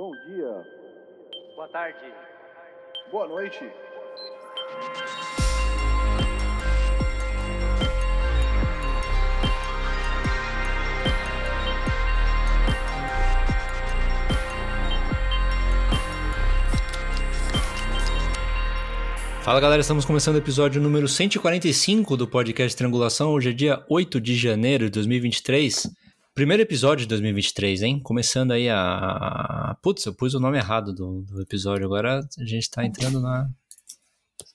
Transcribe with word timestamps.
Bom 0.00 0.12
dia. 0.26 0.66
Boa 1.54 1.68
tarde. 1.68 1.98
Boa 3.10 3.28
noite. 3.28 3.70
Fala 19.42 19.60
galera, 19.60 19.82
estamos 19.82 20.06
começando 20.06 20.36
o 20.36 20.38
episódio 20.38 20.80
número 20.80 21.06
145 21.06 22.16
do 22.16 22.26
podcast 22.26 22.74
Triangulação. 22.74 23.32
Hoje 23.32 23.50
é 23.50 23.52
dia 23.52 23.84
8 23.86 24.18
de 24.18 24.34
janeiro 24.34 24.86
de 24.86 24.92
2023. 24.92 25.99
Primeiro 26.40 26.62
episódio 26.62 27.04
de 27.04 27.08
2023, 27.08 27.82
hein? 27.82 28.00
Começando 28.02 28.52
aí 28.52 28.66
a. 28.70 29.76
Putz, 29.82 30.06
eu 30.06 30.14
pus 30.14 30.32
o 30.32 30.40
nome 30.40 30.56
errado 30.56 30.90
do, 30.90 31.20
do 31.20 31.42
episódio. 31.42 31.84
Agora 31.84 32.26
a 32.38 32.44
gente 32.46 32.70
tá 32.70 32.82
entrando 32.82 33.20
na 33.20 33.46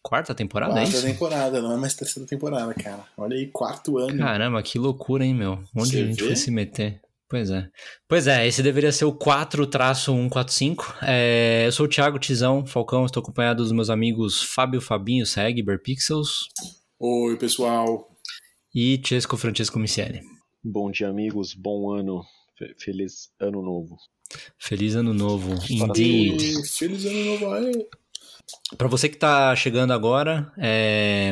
quarta 0.02 0.34
temporada, 0.34 0.73
quarta 0.73 0.89
é 0.89 0.91
isso? 0.91 1.05
temporada, 1.05 1.61
não 1.61 1.73
é 1.73 1.77
mais 1.77 1.94
terceira 1.94 2.27
temporada, 2.27 2.73
cara. 2.73 3.05
Olha 3.16 3.35
aí, 3.35 3.45
quarto 3.52 3.99
ano. 3.99 4.17
Caramba, 4.17 4.63
que 4.63 4.80
loucura, 4.80 5.23
hein, 5.23 5.35
meu? 5.35 5.63
Onde 5.75 5.91
Você 5.91 5.98
a 5.99 6.05
gente 6.08 6.21
vê? 6.21 6.25
foi 6.25 6.35
se 6.35 6.49
meter? 6.49 7.02
Pois 7.30 7.52
é. 7.52 7.70
Pois 8.08 8.25
é, 8.25 8.47
esse 8.47 8.63
deveria 8.63 8.91
ser 8.91 9.05
o 9.05 9.13
4-145. 9.13 10.95
É, 11.03 11.67
eu 11.67 11.72
sou 11.72 11.86
o 11.86 11.89
Thiago 11.89 12.17
Tizão 12.17 12.66
Falcão, 12.66 13.05
estou 13.05 13.22
acompanhado 13.22 13.61
dos 13.61 13.72
meus 13.72 13.91
amigos 13.91 14.41
Fábio 14.41 14.81
Fabinho 14.81 15.23
Seg, 15.23 15.63
Pixels 15.83 16.47
Oi, 16.99 17.38
pessoal. 17.38 18.08
e 18.73 18.99
Chesco 19.05 19.38
Francesco 19.38 19.77
Micieli. 19.77 20.33
Bom 20.67 20.89
dia, 20.89 21.07
amigos. 21.09 21.53
Bom 21.53 21.91
ano. 21.93 22.23
Fe- 22.57 22.73
Feliz 22.79 23.29
ano 23.39 23.61
novo. 23.61 23.95
Feliz 24.57 24.95
ano 24.95 25.13
novo, 25.13 25.53
indeed. 25.69 26.67
Feliz 26.67 27.05
ano 27.05 27.23
novo 27.25 27.53
aí. 27.53 27.85
Para 28.75 28.88
você 28.88 29.07
que 29.07 29.17
tá 29.17 29.55
chegando 29.55 29.94
agora, 29.94 30.52
é, 30.57 31.31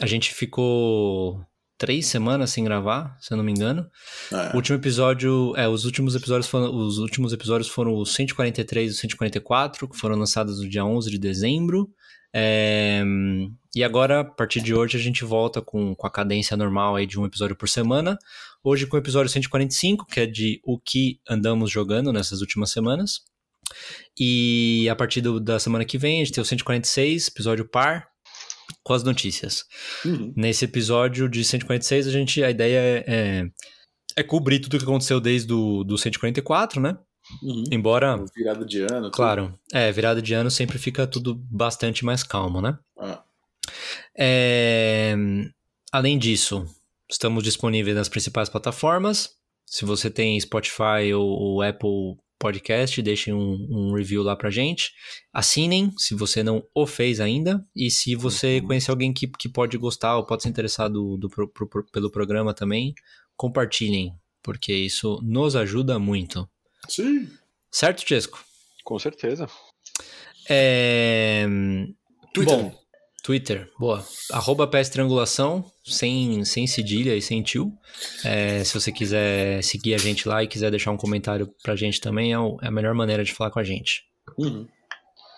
a 0.00 0.06
gente 0.06 0.34
ficou 0.34 1.40
três 1.78 2.06
semanas 2.06 2.50
sem 2.50 2.64
gravar, 2.64 3.16
se 3.20 3.32
eu 3.32 3.36
não 3.36 3.44
me 3.44 3.52
engano. 3.52 3.88
É, 4.32 4.52
O 4.52 4.56
último 4.56 4.76
episódio, 4.76 5.54
é, 5.56 5.68
os 5.68 5.84
últimos 5.84 6.16
episódios 6.16 6.48
foram, 6.48 6.74
os 6.74 6.98
últimos 6.98 7.32
episódios 7.32 7.68
foram 7.68 7.94
o 7.94 8.04
143 8.04 8.90
e 8.90 8.94
o 8.94 8.98
144, 8.98 9.88
que 9.88 9.96
foram 9.96 10.16
lançados 10.16 10.60
no 10.60 10.68
dia 10.68 10.84
11 10.84 11.08
de 11.10 11.18
dezembro. 11.18 11.88
É, 12.34 13.02
e 13.74 13.82
agora, 13.84 14.20
a 14.20 14.24
partir 14.24 14.60
de 14.60 14.74
hoje, 14.74 14.96
a 14.96 15.00
gente 15.00 15.24
volta 15.24 15.62
com, 15.62 15.94
com 15.94 16.06
a 16.06 16.10
cadência 16.10 16.56
normal 16.56 16.96
aí 16.96 17.06
de 17.06 17.18
um 17.18 17.24
episódio 17.24 17.56
por 17.56 17.68
semana. 17.68 18.18
Hoje 18.64 18.86
com 18.86 18.96
o 18.96 19.00
episódio 19.00 19.30
145, 19.30 20.06
que 20.06 20.20
é 20.20 20.26
de 20.26 20.60
o 20.64 20.78
que 20.78 21.20
andamos 21.28 21.70
jogando 21.70 22.12
nessas 22.12 22.40
últimas 22.40 22.70
semanas. 22.70 23.20
E 24.18 24.88
a 24.90 24.96
partir 24.96 25.20
do- 25.20 25.38
da 25.40 25.58
semana 25.58 25.84
que 25.84 25.98
vem, 25.98 26.20
a 26.20 26.24
gente 26.24 26.34
tem 26.34 26.42
o 26.42 26.44
146, 26.44 27.28
episódio 27.28 27.68
par, 27.68 28.08
com 28.82 28.92
as 28.94 29.02
notícias. 29.04 29.64
uhum. 30.04 30.32
Nesse 30.36 30.64
episódio 30.64 31.28
de 31.28 31.44
146, 31.44 32.06
a 32.08 32.10
gente, 32.10 32.42
a 32.42 32.50
ideia 32.50 32.78
é, 32.78 33.04
é, 33.06 33.44
é 34.16 34.22
cobrir 34.22 34.58
tudo 34.60 34.74
o 34.74 34.78
que 34.78 34.84
aconteceu 34.84 35.20
desde 35.20 35.52
o 35.52 35.84
do 35.84 35.96
144, 35.96 36.80
né? 36.80 36.96
Uhum. 37.42 37.64
Embora, 37.70 38.24
Virada 38.34 38.64
de 38.64 38.80
ano. 38.80 39.02
tudo. 39.02 39.10
claro, 39.12 39.58
é, 39.72 39.92
virada 39.92 40.20
de 40.22 40.32
ano 40.34 40.50
sempre 40.50 40.78
fica 40.78 41.06
tudo 41.06 41.34
bastante 41.34 42.04
mais 42.04 42.22
calmo, 42.22 42.60
né? 42.60 42.78
Ah, 42.98 43.22
É, 44.18 45.14
além 45.92 46.18
disso, 46.18 46.64
estamos 47.10 47.42
disponíveis 47.44 47.96
nas 47.96 48.08
principais 48.08 48.48
plataformas. 48.48 49.30
Se 49.66 49.84
você 49.84 50.10
tem 50.10 50.38
Spotify 50.40 51.12
ou, 51.14 51.62
Apple 51.62 52.16
Podcast, 52.38 53.02
deixem 53.02 53.34
um, 53.34 53.66
um 53.70 53.94
review 53.94 54.22
lá 54.22 54.36
pra 54.36 54.48
gente. 54.50 54.92
Assinem, 55.32 55.92
se 55.98 56.14
você 56.14 56.42
não 56.42 56.62
o 56.74 56.86
fez 56.86 57.20
ainda. 57.20 57.64
E 57.74 57.90
se 57.90 58.14
você 58.14 58.60
Uhum. 58.60 58.66
conhecer 58.68 58.90
alguém 58.90 59.12
que, 59.12 59.26
que 59.26 59.48
pode 59.48 59.76
gostar 59.76 60.16
ou 60.16 60.24
pode 60.24 60.42
se 60.44 60.48
interessar 60.48 60.88
do, 60.88 61.16
do 61.16 61.28
pro- 61.28 61.48
pro- 61.52 61.84
pelo 61.90 62.10
programa 62.10 62.54
também, 62.54 62.94
compartilhem, 63.36 64.12
porque 64.42 64.72
isso 64.72 65.20
nos 65.22 65.54
ajuda 65.56 65.98
muito. 65.98 66.48
sim. 66.88 67.28
Certo, 67.70 68.06
Chesco? 68.08 68.42
Com 68.84 68.98
certeza. 68.98 69.46
É... 70.48 71.46
Twitter. 72.32 72.56
Bom, 72.56 72.74
Twitter, 73.28 73.70
boa. 73.78 74.02
Arroba 74.32 74.66
PS 74.66 74.88
Triangulação, 74.88 75.62
sem, 75.84 76.42
sem 76.46 76.66
cedilha 76.66 77.14
e 77.14 77.20
sem 77.20 77.42
tio. 77.42 77.70
É, 78.24 78.64
se 78.64 78.72
você 78.72 78.90
quiser 78.90 79.62
seguir 79.62 79.92
a 79.92 79.98
gente 79.98 80.26
lá 80.26 80.42
e 80.42 80.46
quiser 80.48 80.70
deixar 80.70 80.92
um 80.92 80.96
comentário 80.96 81.46
pra 81.62 81.76
gente 81.76 82.00
também, 82.00 82.32
é, 82.32 82.38
o- 82.38 82.56
é 82.62 82.68
a 82.68 82.70
melhor 82.70 82.94
maneira 82.94 83.22
de 83.22 83.34
falar 83.34 83.50
com 83.50 83.58
a 83.58 83.62
gente. 83.64 84.00
Uhum. 84.38 84.66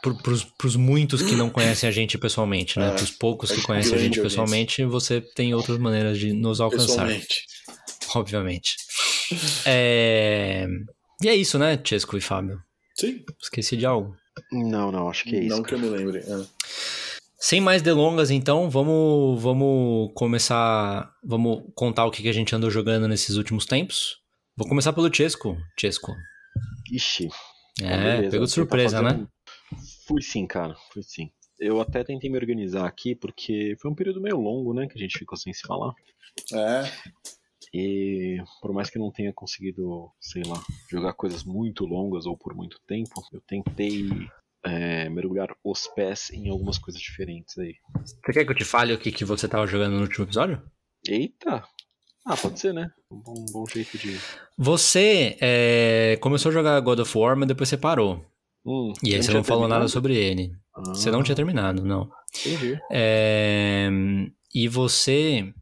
Pro, 0.03 0.15
pros, 0.23 0.45
pros 0.45 0.77
muitos 0.77 1.21
que 1.21 1.35
não 1.35 1.51
conhecem 1.51 1.89
a 1.89 1.91
gente 1.93 2.17
pessoalmente, 2.17 2.79
né? 2.79 2.91
É, 2.91 2.93
Pros 2.93 3.11
poucos 3.11 3.51
que 3.51 3.61
conhecem 3.61 3.95
a 3.95 3.99
gente 3.99 4.21
audiência. 4.21 4.23
pessoalmente, 4.23 4.85
você 4.85 5.21
tem 5.21 5.53
outras 5.53 5.77
maneiras 5.77 6.17
de 6.17 6.33
nos 6.33 6.61
alcançar, 6.61 6.87
Pessoalmente. 6.87 7.43
obviamente. 8.15 8.77
É... 9.67 10.65
E 11.23 11.29
é 11.29 11.35
isso, 11.35 11.59
né, 11.59 11.77
Chesco 11.85 12.17
e 12.17 12.21
Fábio? 12.21 12.57
Sim. 12.95 13.25
Esqueci 13.43 13.77
de 13.77 13.85
algo. 13.85 14.15
Não, 14.53 14.93
não, 14.93 15.09
acho 15.11 15.25
que 15.25 15.35
é 15.35 15.41
isso. 15.41 15.57
Não 15.57 15.63
que 15.65 15.75
eu 15.75 15.79
me 15.81 15.89
lembre. 15.89 16.19
é. 16.21 16.41
Sem 17.43 17.61
mais 17.61 17.81
delongas, 17.81 18.31
então, 18.31 18.69
vamos, 18.69 19.41
vamos 19.43 20.11
começar. 20.15 21.11
Vamos 21.25 21.63
contar 21.75 22.05
o 22.05 22.11
que 22.11 22.23
que 22.23 22.29
a 22.29 22.33
gente 22.35 22.55
andou 22.55 22.71
jogando 22.71 23.09
nesses 23.09 23.37
últimos 23.37 23.65
tempos. 23.65 24.19
Vou 24.57 24.69
começar 24.69 24.93
pelo 24.93 25.13
Chesco. 25.13 25.57
Chesco. 25.79 26.13
Ixi. 26.93 27.29
tá, 27.79 27.85
É, 27.87 28.17
beleza. 28.17 28.31
pegou 28.31 28.47
de 28.47 28.51
Você 28.53 28.55
surpresa, 28.61 28.97
tá 28.99 29.03
né? 29.03 29.11
fazendo- 29.11 29.29
Fui 30.07 30.21
sim, 30.23 30.47
cara. 30.47 30.77
Fui 30.93 31.03
sim. 31.03 31.31
Eu 31.59 31.81
até 31.81 32.05
tentei 32.05 32.29
me 32.29 32.37
organizar 32.37 32.87
aqui, 32.87 33.15
porque 33.15 33.75
foi 33.81 33.91
um 33.91 33.95
período 33.95 34.21
meio 34.21 34.39
longo, 34.39 34.75
né? 34.75 34.87
Que 34.87 34.99
a 34.99 35.01
gente 35.01 35.19
ficou 35.19 35.37
sem 35.39 35.53
se 35.55 35.63
falar. 35.63 35.95
É. 36.53 36.83
E 37.73 38.39
por 38.61 38.73
mais 38.73 38.91
que 38.91 38.99
eu 38.99 39.03
não 39.03 39.11
tenha 39.13 39.33
conseguido, 39.33 40.11
sei 40.21 40.43
lá, 40.45 40.61
jogar 40.91 41.13
coisas 41.15 41.45
muito 41.45 41.87
longas 41.87 42.27
ou 42.27 42.37
por 42.37 42.55
muito 42.55 42.79
tempo, 42.87 43.23
eu 43.33 43.41
tentei 43.47 44.09
é, 44.65 45.09
mergulhar 45.09 45.49
os 45.65 45.87
pés 45.89 46.31
em 46.31 46.49
algumas 46.51 46.79
coisas 46.79 47.01
diferentes 47.01 47.57
aí. 47.59 47.75
Você 48.05 48.33
quer 48.33 48.45
que 48.45 48.51
eu 48.51 48.57
te 48.57 48.65
fale 48.65 48.93
o 48.93 48.99
que, 48.99 49.11
que 49.13 49.25
você 49.25 49.49
tava 49.49 49.67
jogando 49.67 49.95
no 49.97 50.03
último 50.03 50.25
episódio? 50.25 50.63
Eita! 51.07 51.65
Ah, 52.27 52.37
pode 52.37 52.61
ser, 52.61 52.75
né? 52.75 52.91
Um 53.11 53.17
bom, 53.19 53.45
bom 53.53 53.65
jeito 53.67 53.97
de. 53.97 54.19
Você 54.59 55.37
é, 55.41 56.19
começou 56.21 56.51
a 56.51 56.53
jogar 56.53 56.79
God 56.81 56.99
of 57.01 57.17
War, 57.19 57.35
mas 57.37 57.49
depois 57.49 57.69
você 57.69 57.77
parou. 57.79 58.25
Hum, 58.65 58.93
E 59.03 59.15
aí 59.15 59.23
você 59.23 59.33
não 59.33 59.43
falou 59.43 59.63
nada 59.63 59.87
terminado? 59.87 59.89
sobre 59.91 60.17
ele. 60.17 60.53
Ah, 60.77 60.83
Você 60.95 61.11
não 61.11 61.23
tinha 61.23 61.35
terminado, 61.35 61.83
não. 61.83 62.11
Entendi. 62.39 62.79
É, 62.93 63.89
e 64.55 64.69
você 64.69 65.53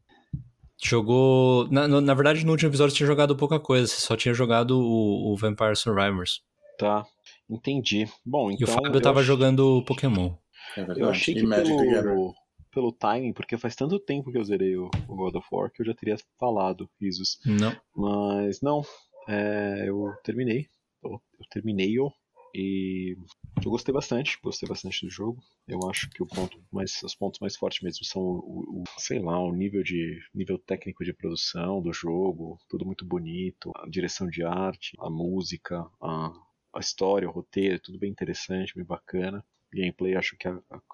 jogou. 0.82 1.68
Na, 1.70 1.86
na 1.86 2.14
verdade, 2.14 2.44
no 2.44 2.52
último 2.52 2.70
episódio 2.70 2.90
você 2.90 2.96
tinha 2.98 3.06
jogado 3.06 3.36
pouca 3.36 3.60
coisa. 3.60 3.86
Você 3.86 4.00
só 4.00 4.16
tinha 4.16 4.34
jogado 4.34 4.72
o, 4.80 5.32
o 5.32 5.36
Vampire 5.36 5.76
Survivors. 5.76 6.40
Tá, 6.78 7.04
entendi. 7.48 8.06
Bom, 8.24 8.50
E 8.50 8.54
então. 8.54 8.68
o 8.68 8.72
Fábio 8.72 8.94
eu 8.96 9.02
tava 9.02 9.20
ach- 9.20 9.26
jogando 9.26 9.82
Pokémon. 9.84 10.34
É 10.76 10.80
verdade. 10.80 11.00
Eu 11.00 11.08
achei 11.08 11.34
e 11.34 11.40
que 11.40 11.46
pelo, 11.48 12.34
pelo 12.70 12.92
timing, 12.92 13.32
porque 13.32 13.56
faz 13.56 13.74
tanto 13.74 13.98
tempo 13.98 14.30
que 14.30 14.38
eu 14.38 14.44
zerei 14.44 14.76
o, 14.76 14.90
o 15.08 15.16
God 15.16 15.34
of 15.36 15.46
War 15.50 15.70
que 15.72 15.82
eu 15.82 15.86
já 15.86 15.94
teria 15.94 16.16
falado, 16.38 16.88
risos. 17.00 17.38
Não. 17.46 17.74
Mas 17.96 18.60
não, 18.60 18.82
é, 19.28 19.84
eu 19.86 20.12
terminei. 20.22 20.66
Eu, 21.02 21.12
eu 21.12 21.46
terminei-o 21.50 22.10
e 22.54 23.16
eu 23.64 23.70
gostei 23.70 23.92
bastante, 23.92 24.38
gostei 24.42 24.68
bastante 24.68 25.04
do 25.04 25.10
jogo. 25.10 25.40
Eu 25.66 25.78
acho 25.88 26.08
que 26.10 26.22
o 26.22 26.26
ponto 26.26 26.58
mais, 26.72 27.02
os 27.02 27.14
pontos 27.14 27.38
mais 27.40 27.56
fortes 27.56 27.82
mesmo 27.82 28.04
são 28.04 28.22
o, 28.22 28.26
o- 28.26 28.80
o, 28.82 28.84
sei 28.98 29.18
lá, 29.20 29.38
o 29.38 29.52
nível 29.52 29.82
de 29.82 30.18
nível 30.34 30.58
técnico 30.58 31.04
de 31.04 31.12
produção 31.12 31.80
do 31.82 31.92
jogo, 31.92 32.58
tudo 32.68 32.84
muito 32.86 33.04
bonito, 33.06 33.70
a 33.76 33.88
direção 33.88 34.26
de 34.28 34.42
arte, 34.44 34.92
a 34.98 35.08
música, 35.10 35.86
a, 36.00 36.32
a 36.78 36.80
história, 36.80 37.28
o 37.28 37.32
roteiro, 37.32 37.80
tudo 37.80 37.98
bem 37.98 38.10
interessante, 38.10 38.74
bem 38.74 38.84
bacana. 38.84 39.44
Gameplay 39.72 40.14
acho 40.16 40.36
que 40.38 40.48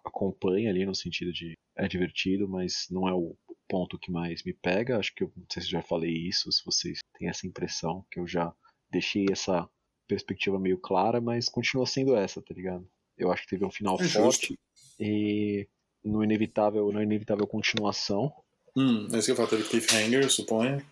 acompanha 0.05 0.71
ali 0.71 0.85
no 0.85 0.95
sentido 0.95 1.33
de 1.33 1.53
é 1.77 1.87
divertido, 1.87 2.49
mas 2.49 2.87
não 2.91 3.09
é 3.09 3.13
o 3.13 3.37
ponto 3.69 3.99
que 3.99 4.11
mais 4.11 4.43
me 4.43 4.53
pega. 4.53 4.99
Acho 4.99 5.15
que 5.15 5.25
eu 5.25 5.33
não 5.37 5.45
sei 5.53 5.63
se 5.63 5.69
já 5.69 5.83
falei 5.83 6.11
isso, 6.13 6.51
se 6.51 6.65
vocês 6.65 6.99
têm 7.19 7.29
essa 7.29 7.47
impressão, 7.47 8.05
que 8.11 8.19
eu 8.19 8.27
já 8.27 8.53
deixei 8.91 9.27
essa 9.31 9.69
perspectiva 10.09 10.59
meio 10.59 10.79
clara, 10.79 11.21
mas 11.21 11.49
continua 11.49 11.87
sendo 11.87 12.17
essa, 12.17 12.43
tá 12.43 12.53
ligado? 12.55 12.87
Eu 13.17 13.31
acho 13.31 13.43
que 13.43 13.51
teve 13.51 13.65
um 13.65 13.71
final 13.71 13.97
É 14.01 14.05
justo. 14.05 14.21
forte 14.21 14.59
e 14.99 15.69
no 16.05 16.23
inevitável, 16.23 16.91
na 16.93 17.03
inevitável 17.03 17.47
continuação. 17.47 18.33
Hum, 18.77 19.07
é 19.13 19.19
isso 19.19 19.27
que 19.27 19.33
eu 19.33 19.37
falo. 19.37 19.49
Teve 19.49 19.65
cliffhanger, 19.69 20.31
suponho. 20.31 20.85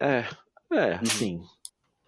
É, 0.00 0.20
é, 0.72 0.96
Uhum. 0.98 1.06
sim. 1.06 1.42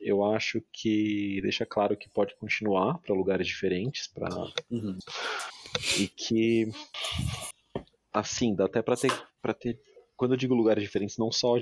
Eu 0.04 0.22
acho 0.22 0.62
que 0.70 1.40
deixa 1.40 1.64
claro 1.64 1.96
que 1.96 2.10
pode 2.10 2.36
continuar 2.36 2.98
para 2.98 3.14
lugares 3.14 3.46
diferentes, 3.46 4.06
para 4.06 4.28
Uhum. 4.70 4.98
e 5.98 6.06
que 6.08 6.68
assim 8.12 8.54
dá 8.54 8.66
até 8.66 8.82
para 8.82 8.96
ter 8.96 9.12
para 9.42 9.54
ter 9.54 9.80
quando 10.16 10.34
eu 10.34 10.36
digo 10.36 10.54
lugares 10.54 10.82
diferentes 10.84 11.16
não 11.18 11.32
só 11.32 11.54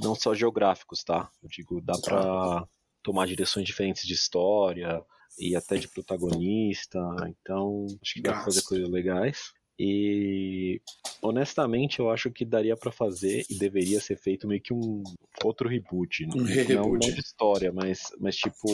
não 0.00 0.14
só 0.14 0.32
geográficos 0.34 1.02
tá 1.04 1.28
eu 1.42 1.48
digo 1.48 1.80
dá 1.82 1.98
para 1.98 2.66
tomar 3.02 3.26
direções 3.26 3.66
diferentes 3.66 4.06
de 4.06 4.14
história 4.14 5.02
e 5.38 5.56
até 5.56 5.76
de 5.76 5.88
protagonista, 5.88 6.98
então 7.28 7.86
acho 8.02 8.14
que 8.14 8.20
dá 8.22 8.32
pra 8.32 8.44
fazer 8.44 8.62
coisas 8.62 8.88
legais. 8.90 9.52
E 9.82 10.78
honestamente, 11.22 12.00
eu 12.00 12.10
acho 12.10 12.30
que 12.30 12.44
daria 12.44 12.76
para 12.76 12.92
fazer 12.92 13.46
e 13.48 13.58
deveria 13.58 13.98
ser 13.98 14.18
feito 14.18 14.46
meio 14.46 14.60
que 14.60 14.74
um 14.74 15.02
outro 15.42 15.70
reboot. 15.70 16.26
Um 16.26 16.36
não, 16.36 16.44
reboot. 16.44 16.76
não 16.76 17.14
de 17.14 17.18
história, 17.18 17.72
mas, 17.72 18.12
mas 18.20 18.36
tipo, 18.36 18.68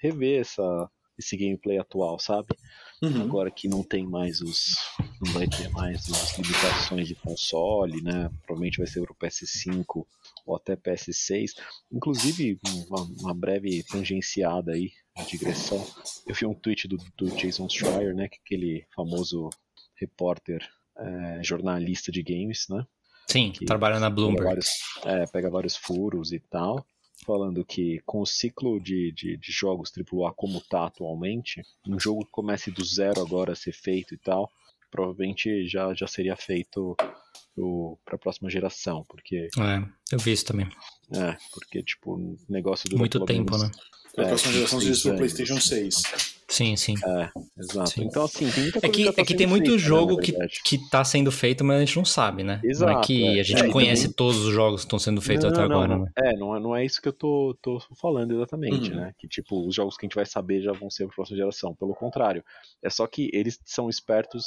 rever 0.00 0.40
essa, 0.40 0.88
esse 1.18 1.36
gameplay 1.36 1.76
atual, 1.76 2.20
sabe? 2.20 2.56
Uhum. 3.02 3.20
Agora 3.22 3.50
que 3.50 3.66
não 3.66 3.82
tem 3.82 4.06
mais 4.06 4.40
os. 4.40 4.76
Não 5.20 5.32
vai 5.32 5.48
ter 5.48 5.68
mais 5.70 6.08
as 6.08 6.38
limitações 6.38 7.08
de 7.08 7.16
console, 7.16 8.00
né? 8.00 8.30
Provavelmente 8.46 8.78
vai 8.78 8.86
ser 8.86 9.02
pro 9.02 9.16
PS5 9.16 10.06
ou 10.46 10.54
até 10.54 10.76
PS6. 10.76 11.50
Inclusive, 11.90 12.60
uma, 12.88 13.02
uma 13.20 13.34
breve 13.34 13.82
tangenciada 13.82 14.70
aí, 14.70 14.92
digressão. 15.28 15.84
Eu 16.28 16.34
vi 16.36 16.46
um 16.46 16.54
tweet 16.54 16.86
do, 16.86 16.96
do 17.16 17.26
Jason 17.34 17.68
Schreier, 17.68 18.14
né? 18.14 18.28
Que 18.28 18.36
é 18.36 18.38
aquele 18.44 18.86
famoso 18.94 19.50
repórter, 20.02 20.60
é, 20.98 21.40
jornalista 21.42 22.10
de 22.12 22.22
games, 22.22 22.66
né? 22.68 22.84
Sim, 23.30 23.52
que 23.52 23.64
trabalha 23.64 23.98
na 24.00 24.10
Bloomberg. 24.10 24.44
vários, 24.44 24.68
é, 25.04 25.26
pega 25.26 25.48
vários 25.50 25.76
furos 25.76 26.32
e 26.32 26.40
tal. 26.40 26.84
Falando 27.24 27.64
que 27.64 28.00
com 28.04 28.20
o 28.20 28.26
ciclo 28.26 28.80
de, 28.80 29.12
de, 29.12 29.36
de 29.36 29.52
jogos 29.52 29.92
AAA 29.96 30.32
como 30.34 30.60
tá 30.60 30.86
atualmente, 30.86 31.62
um 31.86 31.98
jogo 31.98 32.24
que 32.24 32.32
comece 32.32 32.68
do 32.72 32.84
zero 32.84 33.20
agora 33.20 33.52
a 33.52 33.56
ser 33.56 33.72
feito 33.72 34.12
e 34.12 34.18
tal, 34.18 34.50
provavelmente 34.90 35.68
já, 35.68 35.94
já 35.94 36.08
seria 36.08 36.34
feito 36.34 36.96
para 38.04 38.16
a 38.16 38.18
próxima 38.18 38.50
geração, 38.50 39.04
porque 39.08 39.48
É, 39.56 39.78
eu 40.10 40.18
vi 40.18 40.32
isso 40.32 40.44
também. 40.46 40.66
é, 41.14 41.36
porque 41.52 41.80
tipo, 41.84 42.14
o 42.16 42.36
negócio 42.48 42.88
do 42.90 42.98
Muito 42.98 43.24
tempo, 43.24 43.56
né? 43.56 43.70
Pra 44.14 44.26
próxima 44.26 44.52
geração 44.52 44.80
seis 44.80 44.92
diz 44.92 45.02
pro 45.02 45.10
anos, 45.10 45.20
PlayStation 45.20 45.54
assim. 45.56 45.90
6. 45.90 46.02
Sim, 46.48 46.76
sim. 46.76 46.94
É, 47.02 47.30
exato. 47.58 47.90
Sim. 47.90 48.04
Então 48.04 48.24
assim, 48.24 48.50
tem 48.50 48.62
muita 48.64 48.78
É 48.78 48.80
coisa 48.82 48.92
que, 48.92 49.12
tá 49.12 49.22
é 49.22 49.24
que 49.24 49.34
tem 49.34 49.46
muito 49.46 49.64
feita, 49.70 49.82
né, 49.82 49.88
jogo 49.88 50.16
na 50.16 50.22
que, 50.22 50.32
que 50.64 50.90
tá 50.90 51.02
sendo 51.02 51.32
feito, 51.32 51.64
mas 51.64 51.76
a 51.78 51.84
gente 51.84 51.96
não 51.96 52.04
sabe, 52.04 52.42
né? 52.44 52.60
não 52.62 52.68
é 52.68 52.70
Exato, 52.72 53.06
que 53.06 53.24
é. 53.24 53.40
a 53.40 53.42
gente 53.42 53.62
É, 53.62 53.68
e 53.68 53.72
conhece 53.72 54.02
também- 54.02 54.16
todos 54.16 54.44
os 54.44 54.52
jogos 54.52 54.82
que 54.82 54.86
estão 54.86 54.98
sendo 54.98 55.22
feitos 55.22 55.44
Não, 55.44 55.50
até 55.50 55.60
não, 55.66 55.76
agora, 55.76 55.96
não. 55.96 56.04
né? 56.04 56.12
É, 56.18 56.36
não 56.36 56.54
é, 56.54 56.60
não 56.60 56.76
é 56.76 56.84
isso 56.84 57.00
que 57.00 57.08
eu 57.08 57.12
tô, 57.14 57.56
tô 57.62 57.80
falando 57.98 58.34
exatamente, 58.34 58.90
Uhum. 58.90 58.96
né? 58.96 59.14
Que 59.18 59.26
tipo, 59.26 59.66
os 59.66 59.74
jogos 59.74 59.96
que 59.96 60.04
a 60.04 60.06
gente 60.06 60.14
vai 60.14 60.26
saber 60.26 60.60
já 60.60 60.72
vão 60.72 60.90
ser 60.90 61.06
para 61.06 61.14
próxima 61.14 61.38
geração. 61.38 61.74
Pelo 61.74 61.94
contrário, 61.94 62.44
é 62.82 62.90
só 62.90 63.06
que 63.06 63.30
eles 63.32 63.58
são 63.64 63.88
espertos, 63.88 64.44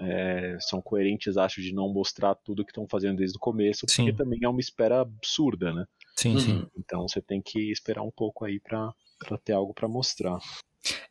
é, 0.00 0.56
são 0.58 0.80
coerentes, 0.80 1.36
acho, 1.36 1.60
de 1.60 1.74
não 1.74 1.86
mostrar 1.92 2.34
tudo 2.34 2.64
que 2.64 2.70
estão 2.70 2.88
fazendo 2.88 3.18
desde 3.18 3.36
o 3.36 3.40
começo, 3.40 3.84
porque 3.84 4.10
Sim. 4.10 4.16
também 4.16 4.38
é 4.42 4.48
uma 4.48 4.58
espera 4.60 5.02
absurda, 5.02 5.70
né? 5.74 5.84
Sim, 6.16 6.32
Uhum. 6.32 6.38
sim. 6.40 6.66
Então 6.78 7.06
você 7.06 7.20
tem 7.20 7.42
que 7.42 7.70
esperar 7.70 8.02
um 8.02 8.10
pouco 8.10 8.44
aí 8.46 8.58
pra, 8.58 8.90
pra 9.24 9.38
ter 9.38 9.52
algo 9.52 9.72
pra 9.74 9.88
mostrar. 9.88 10.38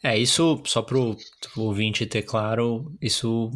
É, 0.03 0.17
isso, 0.17 0.61
só 0.65 0.81
pro 0.81 1.15
pro 1.53 1.63
ouvinte 1.63 2.05
ter 2.05 2.23
claro, 2.23 2.93
isso 3.01 3.49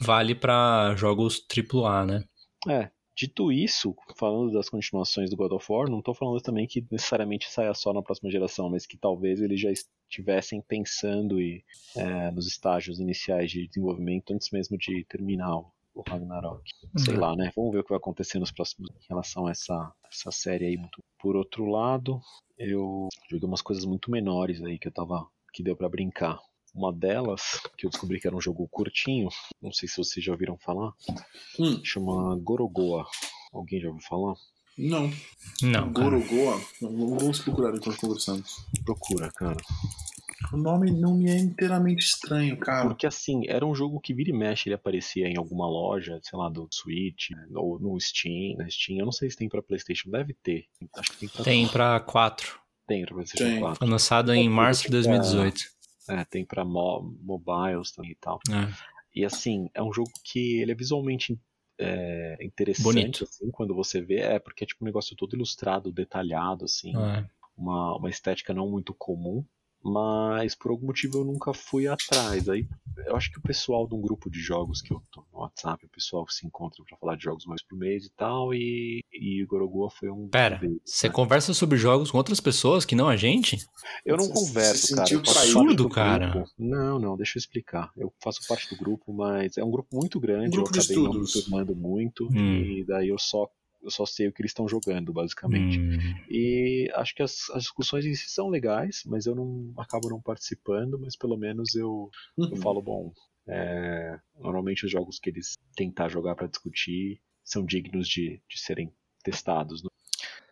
vale 0.00 0.34
pra 0.34 0.94
jogos 0.96 1.44
AAA, 1.50 2.04
né? 2.06 2.24
É, 2.68 2.90
dito 3.16 3.50
isso, 3.50 3.94
falando 4.16 4.52
das 4.52 4.68
continuações 4.68 5.30
do 5.30 5.36
God 5.36 5.52
of 5.52 5.66
War, 5.72 5.88
não 5.88 6.02
tô 6.02 6.12
falando 6.14 6.40
também 6.40 6.66
que 6.66 6.84
necessariamente 6.90 7.50
saia 7.50 7.72
só 7.74 7.92
na 7.92 8.02
próxima 8.02 8.30
geração, 8.30 8.68
mas 8.68 8.86
que 8.86 8.96
talvez 8.98 9.40
eles 9.40 9.60
já 9.60 9.70
estivessem 10.10 10.60
pensando 10.60 11.40
e, 11.40 11.64
é, 11.96 12.30
nos 12.30 12.46
estágios 12.46 13.00
iniciais 13.00 13.50
de 13.50 13.66
desenvolvimento 13.66 14.34
antes 14.34 14.50
mesmo 14.50 14.76
de 14.76 15.04
terminar 15.08 15.56
o 15.56 15.72
o 15.94 16.02
Ragnarok. 16.08 16.62
Sei 16.96 17.12
Uhum. 17.12 17.20
lá, 17.20 17.36
né? 17.36 17.52
Vamos 17.54 17.70
ver 17.70 17.80
o 17.80 17.82
que 17.82 17.90
vai 17.90 17.98
acontecer 17.98 18.38
nos 18.38 18.50
próximos 18.50 18.88
em 18.88 19.08
relação 19.10 19.46
a 19.46 19.50
essa, 19.50 19.92
essa 20.10 20.30
série 20.32 20.64
aí. 20.64 20.78
Por 21.20 21.36
outro 21.36 21.66
lado, 21.66 22.18
eu 22.70 23.08
joguei 23.30 23.48
umas 23.48 23.62
coisas 23.62 23.84
muito 23.84 24.10
menores 24.10 24.62
aí 24.62 24.78
que 24.78 24.88
eu 24.88 24.92
tava. 24.92 25.26
que 25.52 25.62
deu 25.62 25.76
pra 25.76 25.88
brincar. 25.88 26.38
Uma 26.74 26.90
delas, 26.90 27.60
que 27.76 27.84
eu 27.84 27.90
descobri 27.90 28.18
que 28.18 28.26
era 28.26 28.34
um 28.34 28.40
jogo 28.40 28.66
curtinho, 28.68 29.28
não 29.60 29.70
sei 29.70 29.86
se 29.86 29.98
vocês 29.98 30.24
já 30.24 30.32
ouviram 30.32 30.56
falar, 30.56 30.92
Hum, 31.58 31.78
chama 31.84 32.34
Gorogoa. 32.36 33.06
Alguém 33.52 33.78
já 33.80 33.88
ouviu 33.88 34.02
falar? 34.08 34.34
não. 34.78 35.10
Não. 35.60 35.92
Gorogoa? 35.92 36.58
Não, 36.80 37.18
Vamos 37.18 37.40
procurar 37.40 37.74
enquanto 37.76 37.98
conversamos. 37.98 38.64
Procura, 38.86 39.30
cara. 39.32 39.56
O 40.52 40.56
nome 40.56 40.90
não 40.90 41.14
me 41.16 41.30
é 41.30 41.36
inteiramente 41.38 42.00
estranho, 42.04 42.56
cara. 42.56 42.88
Porque 42.88 43.06
assim, 43.06 43.42
era 43.48 43.64
um 43.66 43.74
jogo 43.74 44.00
que 44.00 44.14
vira 44.14 44.30
e 44.30 44.32
mexe, 44.32 44.68
ele 44.68 44.74
aparecia 44.74 45.28
em 45.28 45.36
alguma 45.36 45.66
loja, 45.66 46.18
sei 46.22 46.38
lá, 46.38 46.48
do 46.48 46.68
Switch, 46.70 47.30
ou 47.54 47.78
no 47.78 47.98
Steam, 48.00 48.56
na 48.56 48.68
Steam. 48.68 48.98
Eu 48.98 49.04
não 49.04 49.12
sei 49.12 49.30
se 49.30 49.36
tem 49.36 49.48
pra 49.48 49.62
Playstation, 49.62 50.10
deve 50.10 50.34
ter. 50.34 50.66
Acho 50.96 51.12
que 51.12 51.18
tem 51.18 51.28
pra, 51.28 51.44
Tem 51.44 51.68
pra 51.68 52.00
4. 52.00 52.60
tem 52.86 53.04
pra 53.04 53.14
Playstation 53.14 53.44
Tem. 53.50 53.60
4. 53.60 53.78
Foi 53.78 53.88
lançado 53.88 54.32
em 54.34 54.48
março 54.48 54.84
de 54.84 54.90
2018. 54.90 55.60
É, 56.08 56.24
tem 56.24 56.44
pra 56.44 56.64
mo 56.64 57.16
mobiles 57.22 57.92
também 57.92 58.10
e 58.12 58.16
tal. 58.16 58.40
É. 58.50 58.72
E 59.14 59.24
assim, 59.24 59.68
é 59.74 59.82
um 59.82 59.92
jogo 59.92 60.10
que 60.24 60.60
ele 60.60 60.72
é 60.72 60.74
visualmente 60.74 61.38
é, 61.78 62.36
interessante, 62.40 62.82
Bonito. 62.84 63.24
assim, 63.24 63.50
quando 63.50 63.74
você 63.74 64.00
vê. 64.00 64.16
É, 64.20 64.38
porque 64.38 64.64
é 64.64 64.66
tipo 64.66 64.84
um 64.84 64.86
negócio 64.86 65.16
todo 65.16 65.34
ilustrado, 65.34 65.92
detalhado, 65.92 66.64
assim. 66.64 66.92
É. 66.96 67.24
uma, 67.56 67.96
uma 67.96 68.10
estética 68.10 68.52
não 68.52 68.68
muito 68.68 68.92
comum, 68.94 69.44
mas 69.84 70.54
por 70.54 70.70
algum 70.70 70.86
motivo 70.86 71.18
eu 71.18 71.24
nunca 71.24 71.52
fui 71.52 71.86
atrás. 71.88 72.48
Aí 72.48 72.66
eu 73.06 73.16
acho 73.16 73.30
que 73.32 73.38
o 73.38 73.42
pessoal 73.42 73.86
de 73.86 73.94
um 73.94 74.00
grupo 74.00 74.30
de 74.30 74.40
jogos 74.40 74.80
que 74.82 74.92
eu 74.92 75.02
tô 75.10 75.24
no 75.32 75.40
WhatsApp, 75.40 75.84
o 75.84 75.88
pessoal 75.88 76.26
se 76.28 76.46
encontra 76.46 76.82
pra 76.84 76.96
falar 76.98 77.16
de 77.16 77.24
jogos 77.24 77.46
mais 77.46 77.62
por 77.62 77.76
mês 77.76 78.06
e 78.06 78.10
tal, 78.10 78.54
e, 78.54 79.02
e 79.12 79.44
Gorogoa 79.46 79.90
foi 79.90 80.10
um. 80.10 80.28
Pera, 80.28 80.56
deles, 80.58 80.80
você 80.84 81.08
né? 81.08 81.14
conversa 81.14 81.52
sobre 81.54 81.76
jogos 81.78 82.10
com 82.10 82.18
outras 82.18 82.40
pessoas 82.40 82.84
que 82.84 82.94
não 82.94 83.08
a 83.08 83.16
gente? 83.16 83.58
Eu 84.04 84.16
não 84.16 84.26
Você 84.26 84.32
converso, 84.32 84.86
se 84.86 84.94
cara. 84.94 85.12
eu 85.12 85.18
Absurdo, 85.20 85.74
do 85.74 85.88
cara. 85.88 86.30
grupo. 86.30 86.50
Não, 86.58 86.98
não, 86.98 87.16
deixa 87.16 87.38
eu 87.38 87.40
explicar. 87.40 87.90
Eu 87.96 88.12
faço 88.22 88.40
parte 88.46 88.68
do 88.68 88.76
grupo, 88.76 89.12
mas 89.12 89.56
é 89.56 89.64
um 89.64 89.70
grupo 89.70 89.96
muito 89.96 90.20
grande, 90.20 90.48
Um 90.58 90.62
grupo 90.62 90.70
eu 90.70 90.72
de 90.72 90.78
acabei 90.80 90.96
não 91.02 91.64
me 91.64 91.74
muito, 91.74 92.26
Hum. 92.32 92.62
e 92.62 92.84
daí 92.84 93.08
eu 93.08 93.18
só, 93.18 93.48
eu 93.82 93.90
só 93.90 94.06
sei 94.06 94.28
o 94.28 94.32
que 94.32 94.40
eles 94.42 94.50
estão 94.50 94.68
jogando, 94.68 95.12
basicamente. 95.12 95.78
Hum, 95.78 96.14
E 96.30 96.90
acho 96.94 97.14
que 97.14 97.22
as, 97.22 97.50
as 97.50 97.64
discussões 97.64 98.04
em 98.06 98.14
si 98.14 98.28
são 98.30 98.48
legais, 98.48 99.02
mas 99.06 99.26
eu 99.26 99.34
não 99.34 99.72
acabo 99.76 100.08
não 100.08 100.20
participando, 100.20 100.98
mas 100.98 101.16
pelo 101.16 101.36
menos 101.36 101.74
eu, 101.74 102.10
eu 102.38 102.44
Uhum. 102.48 102.56
falo, 102.56 102.80
bom, 102.82 103.12
é, 103.48 104.18
normalmente 104.38 104.84
os 104.86 104.90
jogos 104.92 105.18
que 105.18 105.30
eles 105.30 105.54
tentar 105.74 106.08
jogar 106.08 106.34
pra 106.36 106.46
discutir 106.46 107.20
são 107.44 107.64
dignos 107.64 108.08
de, 108.08 108.40
de 108.48 108.58
serem 108.60 108.92
testados. 109.24 109.82
né? 109.82 109.88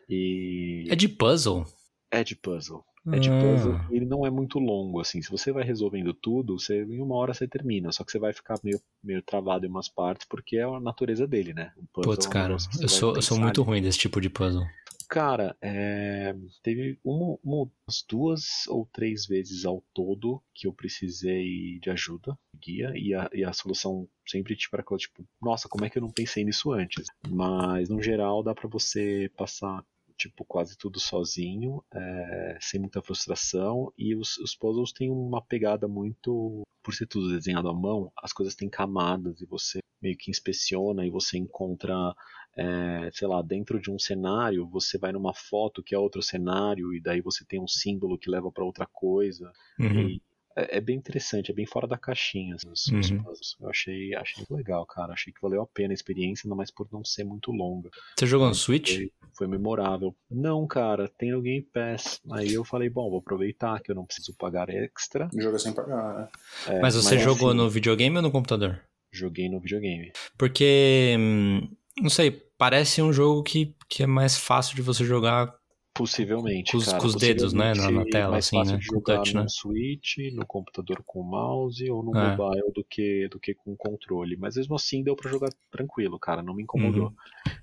E 0.08 0.86
É 0.90 0.96
de 0.96 1.08
puzzle? 1.08 1.64
é 2.10 2.24
de 2.24 2.34
puzzle. 2.34 2.84
É 3.12 3.18
de 3.18 3.30
Ah. 3.30 3.86
ele 3.90 4.04
não 4.04 4.26
é 4.26 4.30
muito 4.30 4.58
longo, 4.58 5.00
assim. 5.00 5.22
Se 5.22 5.30
você 5.30 5.50
vai 5.52 5.64
resolvendo 5.64 6.12
tudo, 6.12 6.58
você, 6.58 6.82
em 6.84 7.00
uma 7.00 7.16
hora 7.16 7.32
você 7.32 7.48
termina. 7.48 7.90
Só 7.92 8.04
que 8.04 8.12
você 8.12 8.18
vai 8.18 8.32
ficar 8.32 8.56
meio, 8.62 8.80
meio 9.02 9.22
travado 9.22 9.64
em 9.64 9.68
umas 9.70 9.88
partes, 9.88 10.26
porque 10.28 10.56
é 10.58 10.64
a 10.64 10.78
natureza 10.80 11.26
dele, 11.26 11.54
né? 11.54 11.72
O 11.78 11.86
puzzle 11.92 12.12
Putz, 12.12 12.26
é 12.26 12.28
um 12.28 12.32
cara, 12.32 12.52
eu 12.82 12.88
sou, 12.88 13.16
eu 13.16 13.22
sou 13.22 13.38
muito 13.40 13.62
ali. 13.62 13.68
ruim 13.70 13.82
desse 13.82 13.98
tipo 13.98 14.20
de 14.20 14.28
puzzle. 14.28 14.66
Cara, 15.08 15.56
é, 15.60 16.36
teve 16.62 16.96
uma, 17.02 17.36
uma- 17.42 17.64
umas 17.64 18.04
duas 18.08 18.44
ou 18.68 18.88
três 18.92 19.26
vezes 19.26 19.64
ao 19.64 19.82
todo 19.92 20.40
que 20.54 20.68
eu 20.68 20.72
precisei 20.72 21.80
de 21.80 21.90
ajuda, 21.90 22.38
guia, 22.62 22.92
e 22.94 23.12
a, 23.12 23.28
e 23.32 23.42
a 23.44 23.52
solução 23.52 24.06
sempre 24.28 24.54
tipo, 24.54 24.76
era 24.76 24.82
aquela 24.82 24.98
tipo, 24.98 25.24
nossa, 25.42 25.68
como 25.68 25.84
é 25.84 25.90
que 25.90 25.98
eu 25.98 26.02
não 26.02 26.10
pensei 26.12 26.44
nisso 26.44 26.70
antes? 26.70 27.06
Mas 27.28 27.88
no 27.88 28.00
geral 28.00 28.40
dá 28.44 28.54
pra 28.54 28.68
você 28.68 29.28
passar 29.36 29.84
tipo 30.20 30.44
quase 30.44 30.76
tudo 30.76 31.00
sozinho, 31.00 31.82
é, 31.92 32.58
sem 32.60 32.78
muita 32.78 33.00
frustração, 33.00 33.92
e 33.96 34.14
os, 34.14 34.36
os 34.38 34.54
puzzles 34.54 34.92
têm 34.92 35.10
uma 35.10 35.40
pegada 35.42 35.88
muito, 35.88 36.62
por 36.82 36.94
ser 36.94 37.06
tudo 37.06 37.30
desenhado 37.30 37.68
à 37.68 37.74
mão, 37.74 38.12
as 38.22 38.32
coisas 38.32 38.54
têm 38.54 38.68
camadas 38.68 39.40
e 39.40 39.46
você 39.46 39.80
meio 40.00 40.16
que 40.16 40.30
inspeciona 40.30 41.06
e 41.06 41.10
você 41.10 41.38
encontra 41.38 42.14
é, 42.56 43.10
sei 43.12 43.28
lá, 43.28 43.40
dentro 43.42 43.80
de 43.80 43.90
um 43.90 43.98
cenário, 43.98 44.68
você 44.68 44.98
vai 44.98 45.12
numa 45.12 45.32
foto 45.32 45.82
que 45.82 45.94
é 45.94 45.98
outro 45.98 46.22
cenário, 46.22 46.92
e 46.94 47.00
daí 47.00 47.20
você 47.20 47.44
tem 47.44 47.60
um 47.60 47.68
símbolo 47.68 48.18
que 48.18 48.30
leva 48.30 48.50
para 48.50 48.64
outra 48.64 48.86
coisa. 48.86 49.50
Uhum. 49.78 50.08
E 50.08 50.22
é, 50.56 50.78
é 50.78 50.80
bem 50.80 50.96
interessante, 50.96 51.50
é 51.50 51.54
bem 51.54 51.66
fora 51.66 51.86
da 51.86 51.96
caixinha 51.98 52.54
assim, 52.54 52.68
os, 52.70 52.86
os 52.86 53.10
Uhum. 53.10 53.22
puzzles. 53.22 53.56
Eu 53.60 53.68
achei, 53.68 54.14
achei 54.14 54.44
legal, 54.50 54.84
cara. 54.86 55.12
Achei 55.12 55.32
que 55.32 55.40
valeu 55.40 55.62
a 55.62 55.66
pena 55.66 55.92
a 55.92 55.94
experiência, 55.94 56.46
ainda 56.46 56.56
mais 56.56 56.70
por 56.70 56.88
não 56.92 57.04
ser 57.04 57.24
muito 57.24 57.52
longa. 57.52 57.90
Você 58.18 58.26
jogou 58.26 58.48
no 58.48 58.54
Switch? 58.54 58.94
Foi, 58.96 59.12
foi 59.38 59.46
memorável. 59.46 60.14
Não, 60.30 60.66
cara, 60.66 61.08
tem 61.18 61.32
no 61.32 61.40
Game 61.42 61.62
Pass. 61.62 62.20
Aí 62.32 62.52
eu 62.52 62.64
falei, 62.64 62.88
bom, 62.90 63.08
vou 63.10 63.20
aproveitar 63.20 63.80
que 63.80 63.90
eu 63.90 63.94
não 63.94 64.04
preciso 64.04 64.34
pagar 64.36 64.68
extra. 64.68 65.28
Joga 65.36 65.58
sem 65.58 65.72
pagar, 65.72 66.14
né? 66.14 66.28
É, 66.68 66.80
Mas 66.80 66.94
você 66.94 67.18
jogou 67.18 67.48
assim, 67.48 67.56
no 67.56 67.70
videogame 67.70 68.16
ou 68.16 68.22
no 68.22 68.30
computador? 68.32 68.80
Joguei 69.12 69.48
no 69.48 69.60
videogame. 69.60 70.12
Porque, 70.38 71.16
hum, 71.18 71.68
não 72.00 72.10
sei, 72.10 72.30
parece 72.56 73.02
um 73.02 73.12
jogo 73.12 73.42
que, 73.42 73.74
que 73.88 74.02
é 74.02 74.06
mais 74.06 74.36
fácil 74.36 74.76
de 74.76 74.82
você 74.82 75.04
jogar. 75.04 75.54
Possivelmente, 76.00 76.72
Com 76.72 76.78
os- 76.78 76.86
cara, 76.86 76.98
com 76.98 77.06
os 77.06 77.14
dedos, 77.14 77.52
né, 77.52 77.58
na- 77.58 77.66
na 77.68 77.74
possivelmente 77.74 78.10
tela, 78.10 78.30
mais 78.30 78.46
assim, 78.46 78.56
fácil 78.56 78.72
né, 78.72 78.78
de 78.78 78.86
com 78.86 78.94
jogar 78.94 79.16
touch, 79.16 79.34
no 79.34 79.40
né? 79.42 79.46
Switch, 79.48 80.16
no 80.34 80.46
computador 80.46 81.02
com 81.04 81.22
mouse 81.22 81.90
ou 81.90 82.02
no 82.02 82.16
É. 82.16 82.36
mobile 82.36 82.72
do 82.74 82.82
que, 82.84 83.28
do 83.28 83.38
que 83.38 83.54
com 83.54 83.76
controle. 83.76 84.36
Mas 84.36 84.56
mesmo 84.56 84.74
assim 84.74 85.02
deu 85.02 85.14
pra 85.14 85.30
jogar 85.30 85.50
tranquilo, 85.70 86.18
cara, 86.18 86.42
não 86.42 86.54
me 86.54 86.62
incomodou. 86.62 87.08
Uhum. 87.08 87.14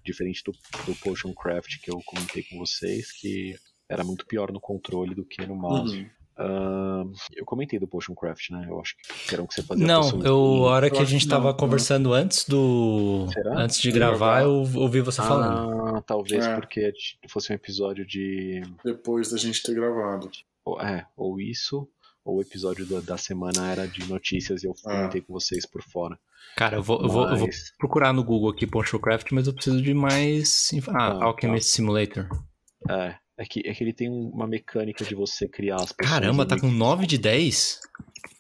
Diferente 0.06 0.44
do, 0.46 0.52
do 0.86 0.96
Potion 1.00 1.34
Craft 1.34 1.80
que 1.82 1.90
eu 1.92 2.00
comentei 2.06 2.44
com 2.44 2.58
vocês, 2.60 3.12
que 3.12 3.56
era 3.90 4.04
muito 4.04 4.26
pior 4.28 4.52
no 4.52 4.60
controle 4.60 5.16
do 5.16 5.26
que 5.26 5.46
no 5.46 5.56
mouse. 5.56 5.98
Uhum. 5.98 6.10
Ahn, 6.40 7.12
eu 7.36 7.44
comentei 7.46 7.80
do 7.80 7.88
Potion 7.88 8.14
Craft, 8.14 8.52
né? 8.52 8.68
Eu 8.70 8.80
acho 8.80 8.96
que 9.28 9.34
era 9.34 9.42
um 9.42 9.48
que 9.48 9.54
você 9.56 9.64
fazia. 9.64 9.86
Não, 9.88 10.22
eu, 10.24 10.68
a 10.68 10.72
hora 10.72 10.90
que 10.90 11.00
a 11.00 11.04
gente 11.06 11.24
que 11.24 11.30
tava 11.30 11.46
não, 11.46 11.52
não. 11.52 11.58
conversando 11.58 12.14
antes 12.14 12.46
do. 12.48 13.28
Será? 13.34 13.60
Antes 13.60 13.80
de 13.80 13.92
gravar, 13.92 14.44
eu 14.44 14.52
ouvi 14.76 15.02
você 15.02 15.22
falando. 15.22 15.98
Ah, 15.98 16.02
talvez 16.02 16.46
É. 16.46 16.56
porque 16.56 16.92
fosse 17.28 17.52
um 17.52 17.56
episódio 17.56 18.06
de. 18.06 18.62
Depois 18.86 19.32
da 19.32 19.38
gente 19.38 19.64
ter 19.64 19.74
gravado. 19.74 20.30
ou- 20.64 20.80
É, 20.82 21.06
ou 21.16 21.40
isso, 21.40 21.88
ou 22.24 22.38
o 22.38 22.42
episódio 22.42 22.86
da, 22.86 23.00
da 23.00 23.18
semana 23.18 23.72
era 23.72 23.88
de 23.88 24.08
notícias 24.08 24.62
e 24.64 24.68
eu 24.68 24.74
comentei 24.84 25.22
com 25.22 25.34
vocês 25.34 25.66
por 25.66 25.82
fora. 25.82 26.20
Cara, 26.56 26.76
eu 26.78 26.84
vou, 26.84 27.02
eu 27.02 27.08
vou, 27.10 27.28
eu 27.30 27.36
vou 27.38 27.48
Mas- 27.48 27.72
procurar 27.78 28.12
no 28.14 28.24
Google 28.24 28.50
aqui 28.52 28.66
Potion 28.68 29.00
Craft, 29.00 29.32
mas 29.32 29.48
eu 29.48 29.54
preciso 29.54 29.82
de 29.82 29.94
mais. 29.94 30.72
Ah, 30.90 31.08
Ah, 31.20 31.24
Alchemist 31.26 31.70
Simulator. 31.70 32.28
É, 32.90 33.16
é 33.38 33.46
que, 33.46 33.62
é 33.66 33.74
que 33.74 33.84
ele 33.84 33.94
tem 33.94 34.10
uma 34.10 34.48
mecânica 34.48 35.06
de 35.06 35.14
você 35.14 35.48
criar 35.48 35.76
as 35.76 35.92
poções 35.92 36.10
Caramba, 36.10 36.46
tá 36.46 36.60
com 36.60 36.72
9 36.72 37.06
de 37.06 37.18
10? 37.18 37.82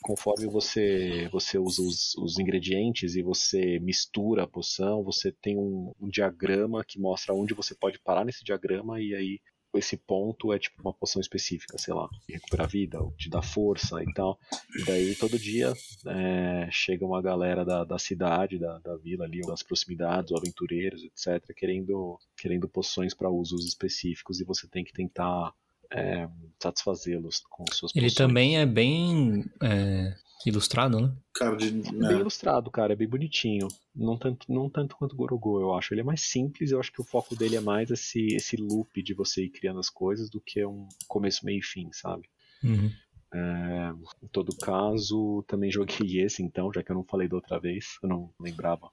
Conforme 0.02 0.48
você, 0.48 1.30
você 1.32 1.60
usa 1.60 1.82
os, 1.82 2.16
os 2.16 2.40
ingredientes 2.40 3.16
e 3.16 3.22
você 3.22 3.80
mistura 3.80 4.44
a 4.44 4.48
poção, 4.48 5.04
você 5.04 5.32
tem 5.32 5.58
um, 5.58 5.94
um 6.00 6.10
diagrama 6.10 6.84
que 6.84 7.00
mostra 7.00 7.34
onde 7.34 7.54
você 7.54 7.76
pode 7.76 8.00
parar 8.00 8.26
nesse 8.26 8.44
diagrama 8.44 9.00
e 9.00 9.14
aí 9.14 9.40
esse 9.76 9.98
ponto 9.98 10.54
é 10.54 10.60
tipo 10.60 10.82
uma 10.82 10.94
poção 10.94 11.20
específica, 11.20 11.78
sei 11.78 11.94
lá, 11.94 12.10
recuperar 12.28 12.68
vida, 12.68 13.02
ou 13.02 13.12
te 13.12 13.30
dar 13.30 13.42
força 13.42 14.02
e 14.04 14.14
tal. 14.14 14.40
E 14.76 14.86
daí 14.86 15.16
todo 15.16 15.38
dia 15.38 15.74
é, 16.08 16.70
chega 16.72 17.06
uma 17.06 17.22
galera 17.22 17.64
da, 17.66 17.84
da 17.84 18.00
cidade, 18.00 18.58
da, 18.58 18.80
da 18.80 18.96
vila 18.96 19.26
ali, 19.26 19.42
ou 19.44 19.50
das 19.50 19.64
proximidades, 19.64 20.32
ou 20.32 20.38
aventureiros, 20.38 21.04
etc., 21.04 21.54
querendo, 21.56 22.20
querendo 22.38 22.68
poções 22.68 23.14
para 23.14 23.30
usos 23.30 23.66
específicos 23.66 24.40
e 24.40 24.44
você 24.44 24.68
tem 24.68 24.84
que 24.84 24.94
tentar 24.94 25.54
é, 25.92 26.28
satisfazê-los 26.62 27.42
com 27.50 27.66
suas 27.72 27.92
Ele 27.96 28.06
poções. 28.06 28.14
também 28.16 28.58
é 28.58 28.66
bem 28.66 29.46
é, 29.62 30.16
ilustrado, 30.46 31.00
né? 31.00 31.14
Cara, 31.34 31.56
de. 31.56 31.68
É 31.68 31.72
bem 31.72 31.94
né, 31.94 32.14
ilustrado, 32.20 32.70
cara, 32.70 32.94
é 32.94 32.96
bem 32.96 33.08
bonitinho. 33.08 33.68
Não 33.96 34.18
tanto, 34.18 34.52
não 34.52 34.70
tanto 34.70 34.96
quanto 34.96 35.14
o 35.14 35.16
Gorogô, 35.16 35.60
eu 35.60 35.74
acho. 35.74 35.94
Ele 35.94 36.02
é 36.02 36.04
mais 36.04 36.22
simples, 36.22 36.72
eu 36.72 36.80
acho 36.80 36.92
que 36.92 37.02
o 37.02 37.06
foco 37.06 37.36
dele 37.36 37.56
é 37.56 37.62
mais 37.62 37.90
esse, 37.90 38.36
esse 38.36 38.56
loop 38.56 39.02
de 39.02 39.14
você 39.14 39.46
ir 39.46 39.50
criando 39.50 39.80
as 39.80 39.90
coisas 39.90 40.30
do 40.30 40.40
que 40.40 40.64
um 40.66 40.88
começo, 41.08 41.46
meio 41.46 41.60
e 41.60 41.64
fim, 41.64 41.90
sabe? 41.92 42.30
Uhum. 42.64 42.92
É, 43.34 43.94
em 44.24 44.28
todo 44.28 44.56
caso, 44.56 45.44
também 45.48 45.70
joguei 45.70 46.22
esse 46.24 46.42
então, 46.42 46.72
já 46.74 46.82
que 46.82 46.92
eu 46.92 46.96
não 46.96 47.04
falei 47.04 47.28
da 47.28 47.36
outra 47.36 47.60
vez, 47.60 47.98
eu 48.02 48.10
não 48.10 48.34
lembrava. 48.40 48.90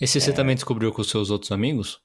Esse 0.00 0.20
você 0.20 0.32
também 0.32 0.54
descobriu 0.54 0.92
com 0.92 1.02
os 1.02 1.10
seus 1.10 1.30
outros 1.30 1.52
amigos? 1.52 2.00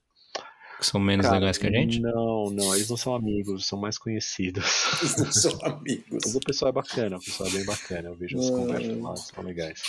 Que 0.82 0.86
são 0.88 1.00
menos 1.00 1.24
Cara, 1.26 1.38
legais 1.38 1.58
que 1.58 1.66
a 1.68 1.70
gente? 1.70 2.00
Não, 2.00 2.50
não, 2.50 2.74
eles 2.74 2.90
não 2.90 2.96
são 2.96 3.14
amigos, 3.14 3.66
são 3.66 3.78
mais 3.78 3.96
conhecidos. 3.96 4.64
Eles 5.00 5.16
não 5.16 5.32
são 5.32 5.58
Mas 5.62 5.72
amigos. 5.72 6.34
o 6.34 6.40
pessoal 6.40 6.70
é 6.70 6.72
bacana, 6.72 7.16
o 7.18 7.20
pessoal 7.20 7.48
é 7.48 7.52
bem 7.52 7.64
bacana, 7.64 8.08
eu 8.08 8.16
vejo 8.16 8.36
as 8.36 8.46
Hum. 8.50 8.56
conversas 8.66 8.98
lá, 9.00 9.16
são 9.16 9.44
legais. 9.44 9.80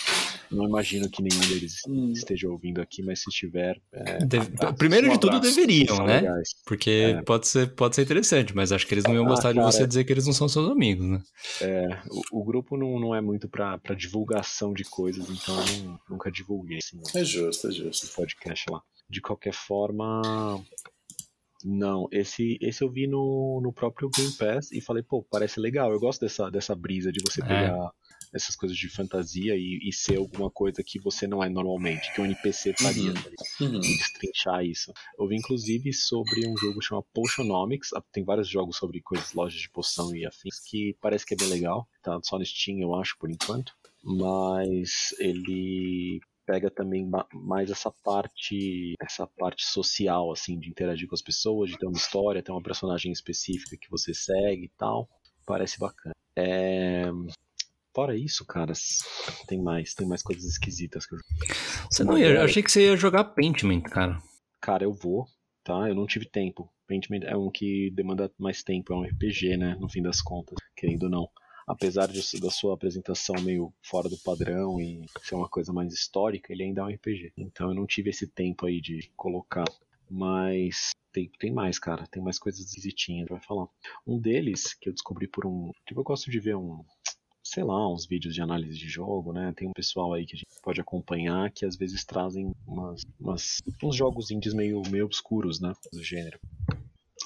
Não 0.51 0.65
imagino 0.65 1.09
que 1.09 1.23
nenhum 1.23 1.39
deles 1.47 1.77
Hum. 1.87 2.11
esteja 2.11 2.47
ouvindo 2.47 2.79
aqui, 2.79 3.01
mas 3.01 3.21
se 3.23 3.29
estiver, 3.31 3.75
é, 3.91 4.23
Deve- 4.23 4.47
abraços. 4.53 4.77
Primeiro 4.77 5.09
de 5.09 5.19
tudo 5.19 5.35
abraço. 5.37 5.55
deveriam, 5.55 6.05
né? 6.05 6.19
legais. 6.21 6.49
Porque 6.63 7.15
É. 7.17 7.21
pode, 7.23 7.47
ser, 7.47 7.73
pode 7.73 7.95
ser 7.95 8.03
interessante, 8.03 8.55
mas 8.55 8.71
acho 8.71 8.85
que 8.85 8.93
eles 8.93 9.03
não 9.05 9.15
iam 9.15 9.25
Ah, 9.25 9.29
gostar 9.29 9.51
de 9.51 9.59
cara. 9.59 9.71
você 9.71 9.87
dizer 9.87 10.03
que 10.03 10.13
eles 10.13 10.27
não 10.27 10.33
são 10.33 10.47
seus 10.47 10.69
amigos, 10.69 11.07
né? 11.07 11.21
É, 11.61 11.87
o, 12.31 12.41
o 12.41 12.43
grupo 12.43 12.77
não, 12.77 12.99
não 12.99 13.15
é 13.15 13.19
muito 13.21 13.49
pra, 13.49 13.79
pra 13.79 13.95
divulgação 13.95 14.71
de 14.73 14.83
coisas, 14.83 15.27
então 15.27 15.59
eu 15.59 15.83
não- 15.85 15.99
nunca 16.11 16.31
divulguei 16.31 16.77
assim, 16.77 16.99
É 17.17 17.23
justo, 17.25 17.67
é 17.67 17.71
justo. 17.71 18.13
podcast 18.15 18.65
lá. 18.69 18.79
De 19.13 19.21
qualquer 19.21 19.53
forma, 19.53 20.21
não, 21.63 22.07
esse, 22.11 22.57
esse 22.59 22.83
eu 22.83 22.89
vi 22.91 23.07
no, 23.07 23.61
no 23.63 23.71
próprio 23.71 24.09
Game 24.09 24.33
Pass 24.33 24.71
e 24.71 24.81
falei, 24.81 25.03
pô, 25.03 25.23
parece 25.29 25.59
legal. 25.59 25.91
Eu 25.91 25.99
gosto 25.99 26.21
dessa, 26.21 26.49
dessa 26.49 26.75
brisa 26.75 27.11
de 27.11 27.21
você 27.23 27.41
É. 27.41 27.45
pegar 27.45 27.91
essas 28.33 28.55
coisas 28.55 28.75
de 28.75 28.89
fantasia 28.89 29.55
e, 29.55 29.79
e 29.87 29.93
ser 29.93 30.17
alguma 30.17 30.49
coisa 30.49 30.81
que 30.83 30.99
você 30.99 31.27
não 31.27 31.43
é 31.43 31.49
normalmente, 31.49 32.11
que 32.13 32.19
um 32.19 32.25
NPC 32.25 32.73
faria. 32.73 33.09
Uhum. 33.09 33.13
tá 33.13 33.29
ligado? 33.29 33.61
Uhum. 33.61 33.81
e 33.83 33.97
destrinchar 33.97 34.65
isso. 34.65 34.91
Eu 35.19 35.27
vi 35.27 35.35
inclusive 35.35 35.93
sobre 35.93 36.47
um 36.47 36.57
jogo 36.57 36.81
chamado 36.81 37.05
Potionomics, 37.13 37.93
ah, 37.93 38.03
tem 38.11 38.23
vários 38.25 38.49
jogos 38.49 38.75
sobre 38.77 38.99
coisas, 39.01 39.33
lojas 39.33 39.59
de 39.61 39.69
poção 39.69 40.15
e 40.15 40.25
afins, 40.25 40.59
que 40.67 40.97
parece 40.99 41.25
que 41.25 41.35
é 41.35 41.37
bem 41.37 41.47
legal, 41.49 41.87
tá 42.01 42.19
só 42.23 42.39
no 42.39 42.45
Steam 42.45 42.79
eu 42.79 42.95
acho 42.95 43.15
por 43.19 43.29
enquanto, 43.29 43.73
mas 44.03 45.13
ele 45.19 46.19
pega 46.45 46.69
também 46.69 47.05
ma- 47.07 47.27
mais 47.33 47.69
essa 47.71 47.91
parte 48.03 48.93
essa 49.01 49.25
parte 49.25 49.65
social 49.65 50.31
assim 50.31 50.59
de 50.59 50.69
interagir 50.69 51.07
com 51.07 51.15
as 51.15 51.21
pessoas 51.21 51.69
de 51.69 51.77
ter 51.77 51.85
uma 51.85 51.97
história 51.97 52.43
ter 52.43 52.51
uma 52.51 52.61
personagem 52.61 53.11
específica 53.11 53.77
que 53.79 53.89
você 53.89 54.13
segue 54.13 54.65
e 54.65 54.71
tal 54.77 55.09
parece 55.45 55.79
bacana 55.79 56.13
é... 56.35 57.05
fora 57.95 58.15
isso 58.17 58.45
cara 58.45 58.73
tem 59.47 59.61
mais 59.61 59.93
tem 59.93 60.07
mais 60.07 60.21
coisas 60.21 60.43
esquisitas 60.43 61.05
que 61.05 61.15
eu 61.15 61.19
Você 61.89 62.03
não 62.03 62.17
ia, 62.17 62.27
eu 62.27 62.41
achei 62.41 62.63
que 62.63 62.71
você 62.71 62.87
ia 62.87 62.97
jogar 62.97 63.23
Paintment, 63.23 63.81
cara. 63.83 64.21
Cara, 64.59 64.83
eu 64.83 64.93
vou, 64.93 65.27
tá? 65.63 65.87
Eu 65.87 65.93
não 65.95 66.07
tive 66.07 66.25
tempo. 66.25 66.69
Pentiment 66.87 67.23
é 67.23 67.35
um 67.35 67.51
que 67.51 67.91
demanda 67.91 68.31
mais 68.37 68.63
tempo, 68.63 68.93
é 68.93 68.95
um 68.95 69.03
RPG, 69.03 69.57
né? 69.57 69.75
No 69.79 69.89
fim 69.89 70.01
das 70.01 70.21
contas, 70.21 70.57
querendo 70.75 71.03
ou 71.03 71.09
não. 71.09 71.29
Apesar 71.67 72.07
de, 72.07 72.21
da 72.39 72.49
sua 72.49 72.73
apresentação 72.73 73.35
meio 73.41 73.73
fora 73.81 74.09
do 74.09 74.17
padrão 74.17 74.79
e 74.81 75.05
ser 75.23 75.35
uma 75.35 75.47
coisa 75.49 75.71
mais 75.71 75.93
histórica, 75.93 76.51
ele 76.51 76.63
ainda 76.63 76.81
é 76.81 76.83
um 76.85 76.87
RPG. 76.89 77.33
Então 77.37 77.69
eu 77.69 77.75
não 77.75 77.85
tive 77.87 78.09
esse 78.09 78.27
tempo 78.27 78.65
aí 78.65 78.81
de 78.81 79.09
colocar. 79.15 79.65
Mas 80.09 80.91
tem, 81.11 81.29
tem 81.39 81.51
mais, 81.51 81.79
cara. 81.79 82.05
Tem 82.07 82.21
mais 82.21 82.37
coisas 82.37 82.61
esquisitinhas, 82.65 83.27
vai 83.29 83.39
falar. 83.39 83.67
Um 84.05 84.19
deles, 84.19 84.73
que 84.73 84.89
eu 84.89 84.93
descobri 84.93 85.27
por 85.27 85.45
um. 85.45 85.71
Tipo, 85.87 86.01
eu 86.01 86.03
gosto 86.03 86.29
de 86.29 86.39
ver 86.39 86.55
um. 86.55 86.83
Sei 87.45 87.63
lá, 87.63 87.91
uns 87.91 88.05
vídeos 88.05 88.33
de 88.33 88.41
análise 88.41 88.77
de 88.77 88.87
jogo, 88.87 89.33
né? 89.33 89.53
Tem 89.55 89.67
um 89.67 89.73
pessoal 89.73 90.13
aí 90.13 90.25
que 90.25 90.35
a 90.35 90.37
gente 90.37 90.47
pode 90.61 90.79
acompanhar 90.79 91.51
que 91.51 91.65
às 91.65 91.75
vezes 91.75 92.03
trazem 92.05 92.53
umas, 92.65 93.01
umas- 93.19 93.57
uns 93.83 93.95
jogos 93.95 94.31
indies 94.31 94.53
meio, 94.53 94.81
meio 94.89 95.05
obscuros, 95.05 95.59
né? 95.59 95.73
Do 95.91 96.03
gênero. 96.03 96.39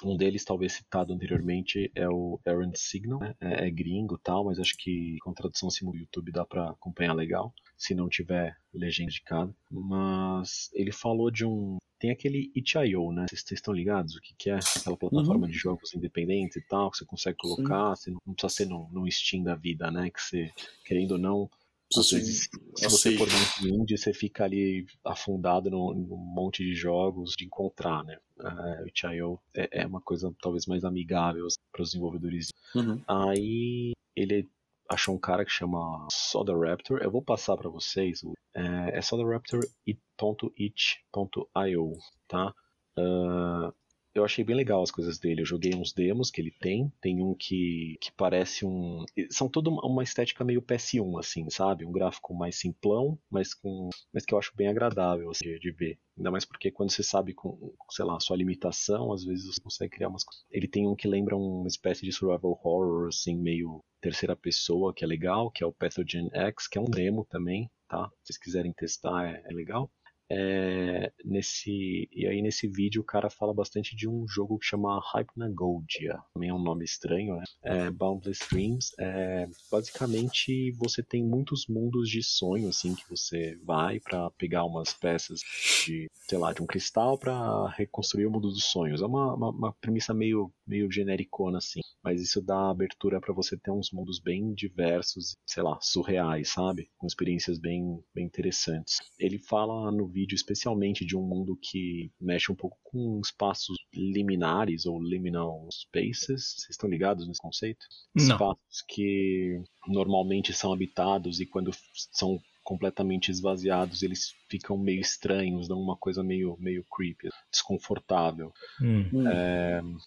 Um 0.03 0.15
deles, 0.15 0.43
talvez 0.43 0.73
citado 0.73 1.13
anteriormente, 1.13 1.91
é 1.95 2.07
o 2.07 2.39
Errant 2.45 2.75
Signal. 2.75 3.19
né? 3.19 3.35
É, 3.39 3.67
é 3.67 3.71
gringo 3.71 4.15
e 4.15 4.19
tal, 4.23 4.45
mas 4.45 4.59
acho 4.59 4.75
que 4.77 5.17
com 5.21 5.33
tradução 5.33 5.69
assim 5.69 5.85
no 5.85 5.95
YouTube 5.95 6.31
dá 6.31 6.45
pra 6.45 6.69
acompanhar 6.69 7.13
legal, 7.13 7.53
se 7.77 7.95
não 7.95 8.07
tiver 8.07 8.55
legenda 8.73 9.11
de 9.11 9.21
cada. 9.21 9.53
Mas 9.71 10.69
ele 10.73 10.91
falou 10.91 11.31
de 11.31 11.45
um. 11.45 11.77
Tem 11.99 12.11
aquele 12.11 12.51
itch.io, 12.55 13.11
né? 13.11 13.25
Vocês 13.27 13.43
estão 13.51 13.73
ligados 13.73 14.15
o 14.15 14.21
que, 14.21 14.35
que 14.37 14.49
é? 14.51 14.59
Aquela 14.77 14.95
plataforma 14.95 15.47
de 15.47 15.57
jogos 15.57 15.95
independentes 15.95 16.57
e 16.57 16.61
tal, 16.61 16.91
que 16.91 16.97
você 16.97 17.05
consegue 17.05 17.37
colocar, 17.37 17.95
você 17.95 18.11
não, 18.11 18.19
não 18.23 18.35
precisa 18.35 18.53
ser 18.53 18.65
no, 18.69 18.87
no 18.91 19.11
Steam 19.11 19.43
da 19.43 19.55
vida, 19.55 19.89
né? 19.89 20.11
Que 20.11 20.21
você, 20.21 20.51
querendo 20.85 21.13
ou 21.13 21.17
não, 21.17 21.49
Assim, 21.95 22.21
se 22.21 22.49
você 22.83 23.17
for 23.17 23.27
muito 23.29 23.81
indie, 23.81 23.97
você 23.97 24.13
fica 24.13 24.43
ali 24.43 24.85
afundado 25.05 25.69
num, 25.69 25.93
num 25.93 26.17
monte 26.17 26.63
de 26.63 26.73
jogos 26.73 27.33
de 27.37 27.45
encontrar, 27.45 28.03
né? 28.03 28.17
Uh, 28.39 28.83
o 28.83 28.87
itch.io 28.87 29.39
é, 29.55 29.83
é 29.83 29.87
uma 29.87 30.01
coisa 30.01 30.33
talvez 30.41 30.65
mais 30.65 30.83
amigável 30.83 31.47
para 31.71 31.81
os 31.81 31.91
desenvolvedores. 31.91 32.49
Uhum. 32.75 33.01
Aí 33.07 33.93
ele 34.15 34.49
achou 34.89 35.15
um 35.15 35.19
cara 35.19 35.45
que 35.45 35.51
chama 35.51 36.05
Soda 36.11 36.53
Raptor. 36.53 36.99
Eu 37.01 37.11
vou 37.11 37.21
passar 37.21 37.55
para 37.55 37.69
vocês. 37.69 38.19
É, 38.53 38.97
é 38.97 39.01
sodaraptor.itch.io, 39.01 41.93
tá? 42.27 42.53
Ah, 42.97 43.73
eu 44.17 44.25
achei 44.25 44.43
bem 44.43 44.55
legal 44.55 44.81
as 44.81 44.91
coisas 44.91 45.19
dele. 45.19 45.41
Eu 45.41 45.45
joguei 45.45 45.73
uns 45.75 45.93
demos 45.93 46.29
que 46.29 46.41
ele 46.41 46.51
tem. 46.51 46.91
Tem 47.01 47.21
um 47.21 47.33
que, 47.33 47.97
que 48.01 48.11
parece 48.11 48.65
um. 48.65 49.05
São 49.29 49.47
toda 49.49 49.69
uma 49.69 50.03
estética 50.03 50.43
meio 50.43 50.61
PS1, 50.61 51.19
assim, 51.19 51.49
sabe? 51.49 51.85
Um 51.85 51.91
gráfico 51.91 52.33
mais 52.33 52.55
simplão, 52.55 53.17
mas 53.29 53.53
com. 53.53 53.89
Mas 54.13 54.25
que 54.25 54.33
eu 54.33 54.37
acho 54.37 54.55
bem 54.55 54.67
agradável 54.67 55.29
assim, 55.29 55.57
de, 55.59 55.71
ver. 55.71 55.99
Ainda 56.17 56.31
mais 56.31 56.45
porque 56.45 56.71
quando 56.71 56.91
você 56.91 57.03
sabe 57.03 57.33
com, 57.33 57.73
sei 57.91 58.05
lá, 58.05 58.15
a 58.15 58.19
sua 58.19 58.37
limitação, 58.37 59.11
às 59.13 59.23
vezes 59.23 59.45
você 59.45 59.61
consegue 59.61 59.95
criar 59.95 60.09
umas 60.09 60.23
coisas. 60.23 60.45
Ele 60.51 60.67
tem 60.67 60.87
um 60.87 60.95
que 60.95 61.07
lembra 61.07 61.35
uma 61.35 61.67
espécie 61.67 62.03
de 62.03 62.11
survival 62.11 62.51
horror, 62.51 63.07
assim, 63.07 63.35
meio 63.35 63.81
terceira 64.01 64.35
pessoa, 64.35 64.93
que 64.93 65.03
é 65.03 65.07
legal, 65.07 65.51
que 65.51 65.63
é 65.63 65.67
o 65.67 65.73
Pathogen 65.73 66.29
X, 66.33 66.67
que 66.67 66.77
é 66.77 66.81
um 66.81 66.85
demo 66.89 67.25
também, 67.29 67.69
tá? 67.87 68.09
Se 68.23 68.33
vocês 68.33 68.37
quiserem 68.37 68.73
testar, 68.73 69.25
é, 69.27 69.43
é 69.45 69.53
legal. 69.53 69.91
É, 70.29 71.11
nesse 71.23 72.09
e 72.11 72.27
aí 72.27 72.41
nesse 72.41 72.67
vídeo 72.67 73.01
o 73.01 73.05
cara 73.05 73.29
fala 73.29 73.53
bastante 73.53 73.95
de 73.95 74.09
um 74.09 74.27
jogo 74.27 74.59
que 74.59 74.65
chama 74.65 74.99
Hypnagogia 75.13 76.19
também 76.33 76.49
é 76.49 76.53
um 76.53 76.61
nome 76.61 76.83
estranho 76.83 77.37
né? 77.37 77.43
É, 77.63 77.89
Boundless 77.89 78.45
Dreams 78.51 78.91
é, 78.99 79.47
basicamente 79.71 80.73
você 80.73 81.01
tem 81.01 81.23
muitos 81.23 81.67
mundos 81.67 82.09
de 82.09 82.21
sonho 82.21 82.67
assim 82.67 82.93
que 82.93 83.09
você 83.09 83.57
vai 83.63 84.01
para 84.01 84.29
pegar 84.31 84.65
umas 84.65 84.93
peças 84.93 85.39
de 85.85 86.07
sei 86.27 86.37
lá 86.37 86.51
de 86.51 86.61
um 86.61 86.65
cristal 86.65 87.17
para 87.17 87.69
reconstruir 87.69 88.25
o 88.25 88.31
mundo 88.31 88.49
dos 88.49 88.65
sonhos. 88.65 89.01
É 89.01 89.05
uma, 89.05 89.33
uma, 89.33 89.49
uma 89.49 89.73
premissa 89.79 90.13
meio 90.13 90.51
meio 90.65 90.91
genericona 90.91 91.59
assim 91.59 91.79
mas 92.03 92.21
isso 92.21 92.41
dá 92.41 92.69
abertura 92.69 93.19
para 93.21 93.33
você 93.33 93.57
ter 93.57 93.71
uns 93.71 93.91
mundos 93.91 94.19
bem 94.19 94.53
diversos 94.53 95.35
sei 95.45 95.63
lá 95.63 95.77
surreais 95.81 96.49
sabe? 96.49 96.89
Com 96.97 97.07
experiências 97.07 97.57
bem 97.57 98.03
bem 98.13 98.25
interessantes. 98.25 98.97
Ele 99.19 99.37
fala 99.37 99.91
no 99.91 100.07
vídeo 100.17 100.35
especialmente 100.35 101.05
de 101.05 101.15
um 101.15 101.21
mundo 101.21 101.55
que 101.61 102.11
mexe 102.19 102.51
um 102.51 102.55
pouco 102.55 102.77
com 102.83 103.21
espaços 103.23 103.77
liminares 103.93 104.87
ou 104.87 104.99
liminal 104.99 105.67
spaces. 105.71 106.55
Vocês 106.55 106.69
estão 106.71 106.89
ligados 106.89 107.27
nesse 107.27 107.41
conceito? 107.41 107.85
Não. 108.15 108.23
Espaços 108.23 108.81
que 108.89 109.61
normalmente 109.87 110.53
são 110.53 110.73
habitados 110.73 111.39
e 111.39 111.45
quando 111.45 111.71
são 112.11 112.39
completamente 112.63 113.29
esvaziados, 113.29 114.01
eles 114.01 114.33
ficam 114.49 114.77
meio 114.77 114.99
estranhos, 114.99 115.67
dão 115.67 115.79
uma 115.79 115.95
coisa 115.95 116.23
meio, 116.23 116.57
meio 116.59 116.83
creepy, 116.91 117.29
desconfortável. 117.51 118.51
Hum. 118.81 119.09
Hum. 119.13 119.97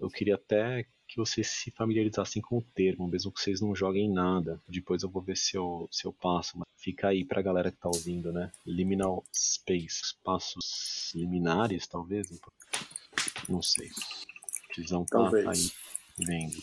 Eu 0.00 0.08
queria 0.08 0.34
até 0.34 0.84
que 1.08 1.16
vocês 1.16 1.48
se 1.48 1.70
familiarizassem 1.70 2.42
com 2.42 2.58
o 2.58 2.62
termo, 2.62 3.08
mesmo 3.08 3.32
que 3.32 3.40
vocês 3.40 3.60
não 3.62 3.74
joguem 3.74 4.12
nada. 4.12 4.60
Depois 4.68 5.02
eu 5.02 5.08
vou 5.08 5.22
ver 5.22 5.36
se 5.36 5.56
eu, 5.56 5.88
se 5.90 6.04
eu 6.04 6.12
passo, 6.12 6.58
mas 6.58 6.68
fica 6.76 7.08
aí 7.08 7.24
pra 7.24 7.40
galera 7.40 7.70
que 7.72 7.78
tá 7.78 7.88
ouvindo, 7.88 8.30
né? 8.30 8.52
Liminal 8.66 9.24
Space, 9.34 10.02
espaços 10.04 11.10
liminares, 11.14 11.86
talvez? 11.86 12.28
Não 13.48 13.62
sei. 13.62 13.88
Vocês 14.70 14.90
vão 14.90 15.02
estar 15.02 15.18
Talvez. 15.18 15.46
aí 15.46 15.72
vendo. 16.26 16.56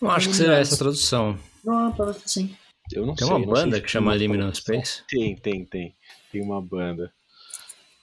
Não 0.00 0.10
acho 0.12 0.28
que 0.28 0.36
seja 0.36 0.54
essa 0.54 0.76
a 0.76 0.78
tradução. 0.78 1.38
Não, 1.64 1.92
parece 1.92 2.20
que 2.20 2.30
sim. 2.30 2.56
Eu 2.92 3.04
não 3.04 3.14
Tem 3.14 3.26
sei. 3.26 3.36
uma 3.36 3.44
sei 3.44 3.52
banda 3.52 3.76
se 3.76 3.82
que 3.82 3.88
chama 3.90 4.14
Liminal. 4.14 4.54
Space? 4.54 5.02
Tem, 5.08 5.34
tem, 5.36 5.64
tem. 5.64 5.94
Tem 6.30 6.40
uma 6.40 6.62
banda. 6.62 7.12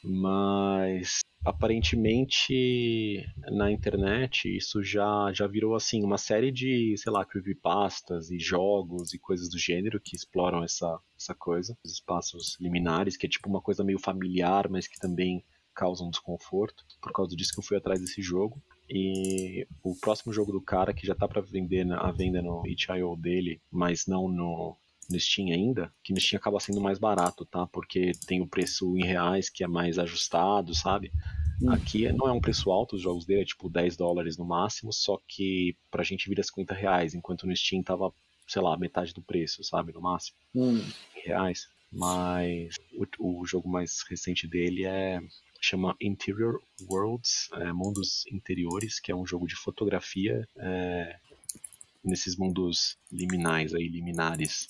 Mas 0.04 1.22
aparentemente 1.46 3.24
na 3.52 3.72
internet 3.72 4.54
isso 4.54 4.84
já, 4.84 5.32
já 5.32 5.46
virou 5.46 5.76
assim 5.76 6.04
uma 6.04 6.18
série 6.18 6.52
de, 6.52 6.96
sei 6.98 7.12
lá, 7.12 7.24
creepypastas 7.24 8.32
e 8.32 8.40
jogos 8.40 9.14
e 9.14 9.20
coisas 9.20 9.48
do 9.48 9.60
gênero 9.60 10.02
que 10.02 10.16
exploram 10.16 10.64
essa, 10.64 11.00
essa 11.18 11.36
coisa, 11.36 11.78
os 11.86 11.94
espaços 11.94 12.58
liminares, 12.60 13.16
que 13.16 13.28
é 13.28 13.30
tipo 13.30 13.48
uma 13.48 13.62
coisa 13.62 13.84
meio 13.84 14.00
familiar, 14.00 14.68
mas 14.70 14.88
que 14.88 15.00
também 15.00 15.44
causa 15.76 16.04
um 16.04 16.10
desconforto. 16.10 16.86
Por 17.02 17.12
causa 17.12 17.36
disso 17.36 17.54
que 17.54 17.60
eu 17.60 17.64
fui 17.64 17.78
atrás 17.78 18.00
desse 18.00 18.22
jogo. 18.22 18.62
E 18.90 19.68
o 19.84 19.96
próximo 19.96 20.32
jogo 20.32 20.52
do 20.52 20.62
cara 20.62 20.94
que 20.94 21.06
já 21.06 21.14
tá 21.14 21.28
para 21.28 21.42
vender 21.42 21.84
na, 21.86 22.00
à 22.00 22.12
venda 22.12 22.42
no 22.42 22.66
itch.io 22.66 23.16
dele, 23.16 23.60
mas 23.72 24.06
não 24.08 24.28
no, 24.28 24.78
no 25.10 25.20
Steam 25.20 25.50
ainda, 25.54 25.94
que 26.04 26.14
no 26.14 26.20
Steam 26.20 26.38
acaba 26.40 26.60
sendo 26.60 26.82
mais 26.82 26.98
barato, 27.00 27.46
tá? 27.46 27.66
Porque 27.68 28.12
tem 28.28 28.42
o 28.42 28.48
preço 28.48 28.98
em 28.98 29.04
reais 29.06 29.50
que 29.50 29.64
é 29.64 29.68
mais 29.68 30.00
ajustado, 30.00 30.74
sabe? 30.74 31.12
Hum. 31.62 31.72
Aqui 31.72 32.12
não 32.12 32.28
é 32.28 32.32
um 32.32 32.42
preço 32.42 32.72
alto, 32.72 32.96
os 32.96 33.02
jogos 33.02 33.26
dele 33.26 33.42
é 33.42 33.46
tipo 33.46 33.70
10 33.70 33.96
dólares 33.96 34.38
no 34.38 34.46
máximo, 34.46 34.92
só 34.92 35.20
que 35.28 35.76
pra 35.90 36.04
gente 36.04 36.28
vira 36.28 36.44
50 36.44 36.74
reais, 36.74 37.14
enquanto 37.14 37.48
no 37.48 37.56
Steam 37.56 37.82
tava, 37.84 38.12
sei 38.48 38.62
lá, 38.62 38.78
metade 38.78 39.14
do 39.14 39.22
preço, 39.22 39.64
sabe? 39.64 39.94
No 39.94 40.02
máximo, 40.02 40.38
Hum. 40.54 40.82
em 41.16 41.22
reais. 41.28 41.68
Mas 41.92 42.76
o, 43.20 43.40
o 43.42 43.46
jogo 43.46 43.70
mais 43.70 44.02
recente 44.10 44.48
dele 44.48 44.86
é 44.86 45.22
chama 45.62 45.96
Interior 46.02 46.62
Worlds, 46.90 47.50
é, 47.54 47.72
Mundos 47.72 48.26
Interiores, 48.32 49.00
que 49.00 49.12
é 49.12 49.16
um 49.16 49.26
jogo 49.26 49.48
de 49.48 49.56
fotografia 49.56 50.48
é, 50.58 51.16
nesses 52.06 52.38
mundos 52.38 52.98
liminais 53.12 53.74
aí, 53.74 53.88
liminares. 53.88 54.68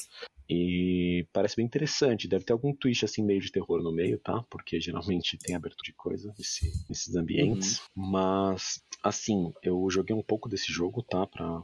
E 0.50 1.26
parece 1.34 1.56
bem 1.56 1.66
interessante, 1.66 2.28
deve 2.28 2.46
ter 2.46 2.54
algum 2.54 2.74
twist 2.74 3.04
assim 3.04 3.24
meio 3.24 3.42
de 3.42 3.52
terror 3.52 3.82
no 3.82 3.92
meio, 3.92 4.20
tá? 4.20 4.44
Porque 4.50 4.80
geralmente 4.80 5.38
tem 5.38 5.56
abertura 5.56 5.86
de 5.86 5.94
coisa 5.94 6.32
nesse, 6.38 6.72
nesses 6.88 7.16
ambientes. 7.16 7.82
Mas, 7.96 8.80
assim, 9.04 9.52
eu 9.64 9.88
joguei 9.90 10.16
um 10.16 10.22
pouco 10.22 10.48
desse 10.48 10.72
jogo, 10.72 11.02
tá? 11.02 11.26
Pra, 11.26 11.64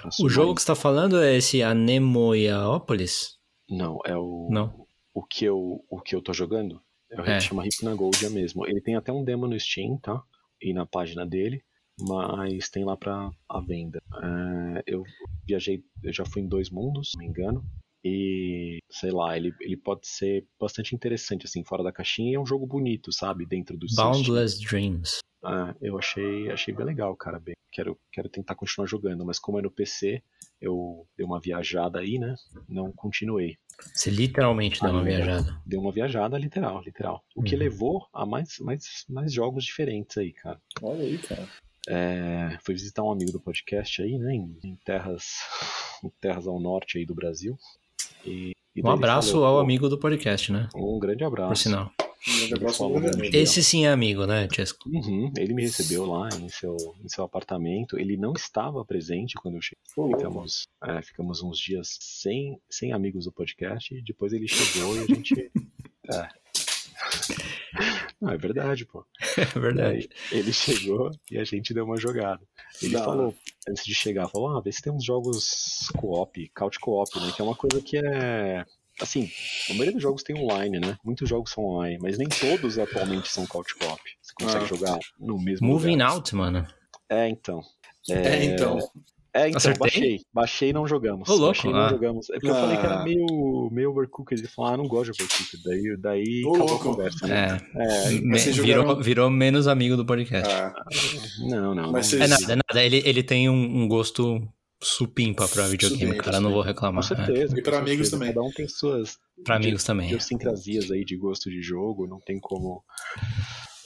pra 0.00 0.10
O 0.20 0.28
jogo 0.28 0.54
que 0.54 0.62
você 0.62 0.68
tá 0.68 0.74
falando 0.74 1.20
é 1.20 1.36
esse 1.36 1.62
Anemoiaópolis? 1.62 3.38
Não, 3.68 4.00
é 4.06 4.16
o. 4.16 4.48
Não. 4.50 4.86
O 5.12 5.22
que 5.22 5.44
eu, 5.44 5.84
o 5.88 6.00
que 6.00 6.16
eu 6.16 6.22
tô 6.22 6.32
jogando 6.32 6.80
é 7.10 7.20
o 7.20 7.24
É. 7.24 7.40
chama 7.40 7.62
mesmo. 8.30 8.66
Ele 8.66 8.80
tem 8.80 8.96
até 8.96 9.12
um 9.12 9.22
demo 9.22 9.46
no 9.46 9.58
Steam, 9.60 9.98
tá? 9.98 10.22
E 10.60 10.72
na 10.72 10.86
página 10.86 11.26
dele, 11.26 11.62
mas 11.98 12.68
tem 12.68 12.84
lá 12.84 12.96
pra 12.96 13.30
a 13.48 13.60
venda. 13.60 14.00
É, 14.22 14.82
eu 14.86 15.04
viajei, 15.46 15.82
eu 16.02 16.12
já 16.12 16.24
fui 16.24 16.42
em 16.42 16.48
dois 16.48 16.70
mundos, 16.70 17.10
se 17.10 17.16
não 17.16 17.24
me 17.24 17.30
engano. 17.30 17.64
E, 18.06 18.80
sei 18.90 19.10
lá, 19.10 19.34
ele, 19.36 19.54
ele 19.60 19.76
pode 19.78 20.06
ser 20.06 20.46
bastante 20.60 20.94
interessante, 20.94 21.46
assim, 21.46 21.64
fora 21.64 21.82
da 21.82 21.90
caixinha. 21.92 22.32
E 22.32 22.34
é 22.34 22.40
um 22.40 22.44
jogo 22.46 22.66
bonito, 22.66 23.10
sabe? 23.12 23.46
Dentro 23.46 23.76
do. 23.78 23.86
Boundless 23.96 24.60
Dreams. 24.62 25.18
Ah, 25.42 25.74
eu 25.80 25.98
achei, 25.98 26.50
achei 26.50 26.74
bem 26.74 26.84
legal, 26.86 27.16
cara. 27.16 27.38
Bem, 27.38 27.54
quero, 27.72 27.98
quero 28.12 28.28
tentar 28.28 28.54
continuar 28.54 28.86
jogando, 28.86 29.24
mas 29.24 29.38
como 29.38 29.58
é 29.58 29.62
no 29.62 29.70
PC, 29.70 30.22
eu 30.60 31.06
dei 31.16 31.24
uma 31.24 31.40
viajada 31.40 31.98
aí, 32.00 32.18
né? 32.18 32.34
Não 32.68 32.92
continuei. 32.92 33.56
Você 33.94 34.10
literalmente 34.10 34.80
uma 34.82 35.00
Ah, 35.00 35.02
viajada. 35.02 35.62
Deu 35.66 35.80
uma 35.80 35.92
viajada 35.92 36.38
literal, 36.38 36.82
literal. 36.82 37.24
O 37.34 37.42
que 37.42 37.54
Uhum. 37.54 37.60
levou 37.60 38.06
a 38.12 38.24
mais, 38.26 38.58
mais, 38.58 39.04
mais 39.08 39.32
jogos 39.32 39.64
diferentes 39.64 40.16
aí, 40.18 40.32
cara. 40.32 40.60
Olha 40.82 41.02
aí, 41.04 41.18
cara. 41.18 41.48
É, 41.88 42.58
fui 42.64 42.74
visitar 42.74 43.02
um 43.02 43.12
amigo 43.12 43.32
do 43.32 43.40
podcast 43.40 44.02
aí, 44.02 44.18
né? 44.18 44.34
Em, 44.34 44.58
em 44.64 44.76
terras, 44.84 45.24
em 46.02 46.10
terras 46.20 46.46
ao 46.46 46.58
norte 46.58 46.98
aí 46.98 47.06
do 47.06 47.14
Brasil. 47.14 47.56
E, 48.24 48.52
e 48.74 48.82
Um 48.82 48.90
abraço 48.90 49.32
falou, 49.32 49.46
ao 49.46 49.58
amigo 49.58 49.88
do 49.88 49.98
podcast, 49.98 50.50
né? 50.52 50.68
Um 50.74 50.98
grande 50.98 51.24
abraço. 51.24 51.48
Por 51.48 51.56
sinal. 51.56 51.92
Um 52.26 52.72
falou, 52.72 53.00
né? 53.00 53.10
amigo. 53.12 53.36
Esse 53.36 53.62
sim 53.62 53.84
é 53.84 53.90
amigo, 53.90 54.24
né, 54.24 54.48
Chesco? 54.50 54.88
Uhum, 54.88 55.30
ele 55.36 55.52
me 55.52 55.62
recebeu 55.62 56.06
lá 56.06 56.30
em 56.40 56.48
seu, 56.48 56.74
em 57.04 57.08
seu 57.08 57.22
apartamento. 57.22 57.98
Ele 57.98 58.16
não 58.16 58.32
estava 58.32 58.82
presente 58.82 59.34
quando 59.34 59.56
eu 59.56 59.60
cheguei. 59.60 60.16
Ficamos, 60.16 60.66
é, 60.82 61.02
ficamos 61.02 61.42
uns 61.42 61.58
dias 61.58 61.98
sem, 62.00 62.58
sem 62.68 62.92
amigos 62.92 63.26
do 63.26 63.32
podcast. 63.32 63.94
E 63.94 64.02
depois 64.02 64.32
ele 64.32 64.48
chegou 64.48 64.96
e 64.96 65.00
a 65.00 65.06
gente. 65.06 65.50
é. 66.10 67.43
Não, 68.20 68.30
é 68.30 68.36
verdade, 68.36 68.84
pô. 68.86 69.04
É 69.56 69.58
verdade. 69.58 70.08
Aí 70.32 70.38
ele 70.38 70.52
chegou 70.52 71.10
e 71.30 71.38
a 71.38 71.44
gente 71.44 71.74
deu 71.74 71.84
uma 71.84 71.96
jogada. 71.98 72.40
Ele 72.82 72.96
hora. 72.96 73.04
falou, 73.04 73.34
antes 73.68 73.84
de 73.84 73.94
chegar, 73.94 74.28
falou, 74.28 74.56
ah, 74.56 74.60
vê 74.60 74.70
se 74.72 74.80
tem 74.82 74.92
uns 74.92 75.04
jogos 75.04 75.88
co-op, 75.98 76.48
couch 76.54 76.78
co-op, 76.80 77.18
né? 77.20 77.32
Que 77.34 77.42
é 77.42 77.44
uma 77.44 77.54
coisa 77.56 77.80
que 77.80 77.96
é. 77.98 78.64
Assim, 79.00 79.28
a 79.70 79.72
maioria 79.72 79.92
dos 79.94 80.02
jogos 80.02 80.22
tem 80.22 80.36
online, 80.38 80.78
né? 80.78 80.96
Muitos 81.04 81.28
jogos 81.28 81.50
são 81.50 81.64
online, 81.64 81.98
mas 82.00 82.16
nem 82.16 82.28
todos 82.28 82.78
atualmente 82.78 83.28
são 83.28 83.44
couch 83.46 83.74
co-op. 83.74 84.00
Você 84.22 84.32
consegue 84.40 84.64
Ah. 84.64 84.68
jogar 84.68 84.98
no 85.18 85.36
mesmo 85.38 85.66
Moving 85.66 85.92
lugar. 85.96 86.10
out, 86.12 86.34
mano. 86.36 86.66
É, 87.08 87.28
então. 87.28 87.60
É, 88.08 88.44
então. 88.44 88.78
É, 89.34 89.48
então, 89.48 89.56
Acertei? 89.58 89.78
baixei. 89.80 90.20
Baixei 90.32 90.68
e 90.70 90.72
não 90.72 90.86
jogamos. 90.86 91.28
Ô, 91.28 91.32
louco, 91.32 91.46
baixei 91.54 91.70
e 91.70 91.72
não 91.74 91.80
ah. 91.80 91.88
jogamos. 91.88 92.30
É 92.30 92.34
porque 92.34 92.48
eu 92.50 92.54
falei 92.54 92.76
que 92.76 92.86
era 92.86 93.00
Ah. 93.00 93.04
meio, 93.04 93.68
meio 93.72 93.90
overcooked. 93.90 94.40
Ele 94.40 94.48
falou, 94.48 94.70
ah, 94.72 94.76
não 94.76 94.86
gosto 94.86 95.12
de 95.12 95.22
overcooked. 95.22 95.62
Daí, 95.64 95.96
daí 95.98 96.44
Ô, 96.44 96.50
acabou 96.50 96.68
louco. 96.68 96.88
a 96.88 96.92
conversa, 96.92 97.26
né? 97.26 97.60
É. 97.74 98.06
É, 98.06 98.10
Me- 98.20 98.38
virou, 98.38 98.52
jogaram- 98.84 99.02
virou 99.02 99.30
menos 99.30 99.66
amigo 99.66 99.96
do 99.96 100.06
podcast. 100.06 100.52
Ah, 100.52 100.72
não, 101.48 101.74
não. 101.74 101.90
Mas 101.90 102.06
vocês- 102.06 102.22
É 102.22 102.26
nada, 102.28 102.52
é 102.52 102.56
nada. 102.56 102.84
Ele, 102.84 103.02
ele 103.04 103.22
tem 103.24 103.48
um, 103.50 103.54
um 103.82 103.88
gosto 103.88 104.40
supimpa 104.82 105.48
pra 105.48 105.66
videogame, 105.66 106.16
cara. 106.18 106.38
Não 106.40 106.50
vou 106.52 106.60
Com 106.62 106.68
reclamar. 106.68 107.02
É. 107.02 107.06
certeza. 107.16 107.58
E 107.58 107.62
pra 107.62 107.72
com 107.72 107.78
amigos 107.78 108.08
certeza. 108.08 108.10
também. 108.12 108.28
Cada 108.34 108.42
um 108.46 108.50
tem 108.52 108.68
suas 108.68 109.18
Pra 109.44 109.56
amigos 109.56 109.82
também. 109.82 110.06
idiosincrasias 110.06 110.90
aí 110.92 111.04
de 111.04 111.16
gosto 111.16 111.50
de 111.50 111.60
jogo, 111.60 112.06
não 112.06 112.20
tem 112.20 112.38
como 112.38 112.84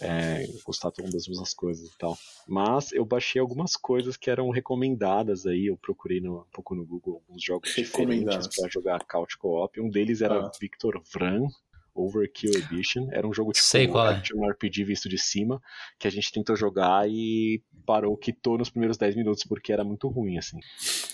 é, 0.00 0.46
gostar 0.64 0.90
todas 0.90 1.12
das 1.12 1.26
mesmas 1.28 1.52
coisas 1.54 1.88
e 1.88 1.98
tal. 1.98 2.16
Mas 2.46 2.92
eu 2.92 3.04
baixei 3.04 3.40
algumas 3.40 3.76
coisas 3.76 4.16
que 4.16 4.30
eram 4.30 4.50
recomendadas 4.50 5.46
aí, 5.46 5.66
eu 5.66 5.76
procurei 5.76 6.20
no- 6.20 6.40
um 6.40 6.44
pouco 6.52 6.74
no 6.74 6.84
Google 6.84 7.22
alguns 7.26 7.42
jogos 7.42 7.74
Recomendados. 7.74 8.46
diferentes 8.48 8.61
pra 8.61 8.68
jogar 8.70 9.04
Couch 9.04 9.37
Co-op. 9.38 9.80
Um 9.80 9.90
deles 9.90 10.20
era 10.22 10.46
Ah. 10.46 10.50
Victor 10.61 11.02
Vran, 11.12 11.46
Overkill 11.94 12.52
Edition. 12.54 13.08
Era 13.11 13.26
um 13.26 13.34
jogo 13.34 13.52
tipo 13.52 13.66
Sei 13.66 13.88
qual 13.88 14.06
é. 14.08 14.14
action 14.14 14.48
RPG 14.48 14.84
visto 14.84 15.08
de 15.08 15.18
cima, 15.18 15.61
que 15.98 16.06
a 16.06 16.11
gente 16.11 16.30
tentou 16.30 16.54
jogar 16.54 17.08
e 17.11 17.61
parou, 17.84 18.16
quitou 18.16 18.56
nos 18.56 18.70
primeiros 18.70 18.96
10 18.96 19.16
minutos 19.16 19.42
porque 19.44 19.72
era 19.72 19.82
muito 19.82 20.06
ruim, 20.08 20.38
assim. 20.38 20.58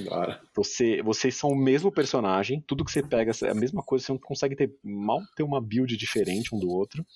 da 0.04 0.14
hora. 0.14 0.40
Você, 0.54 1.00
vocês 1.02 1.34
são 1.36 1.50
o 1.50 1.56
mesmo 1.56 1.90
personagem, 1.90 2.62
tudo 2.66 2.84
que 2.84 2.90
você 2.92 3.02
pega 3.02 3.32
é 3.44 3.48
a 3.50 3.54
mesma 3.54 3.82
coisa, 3.82 4.04
você 4.04 4.12
não 4.12 4.18
consegue 4.18 4.54
ter 4.56 4.76
mal 4.82 5.20
ter 5.36 5.42
uma 5.42 5.60
build 5.60 5.96
diferente 5.96 6.54
um 6.54 6.58
do 6.58 6.68
outro. 6.68 7.06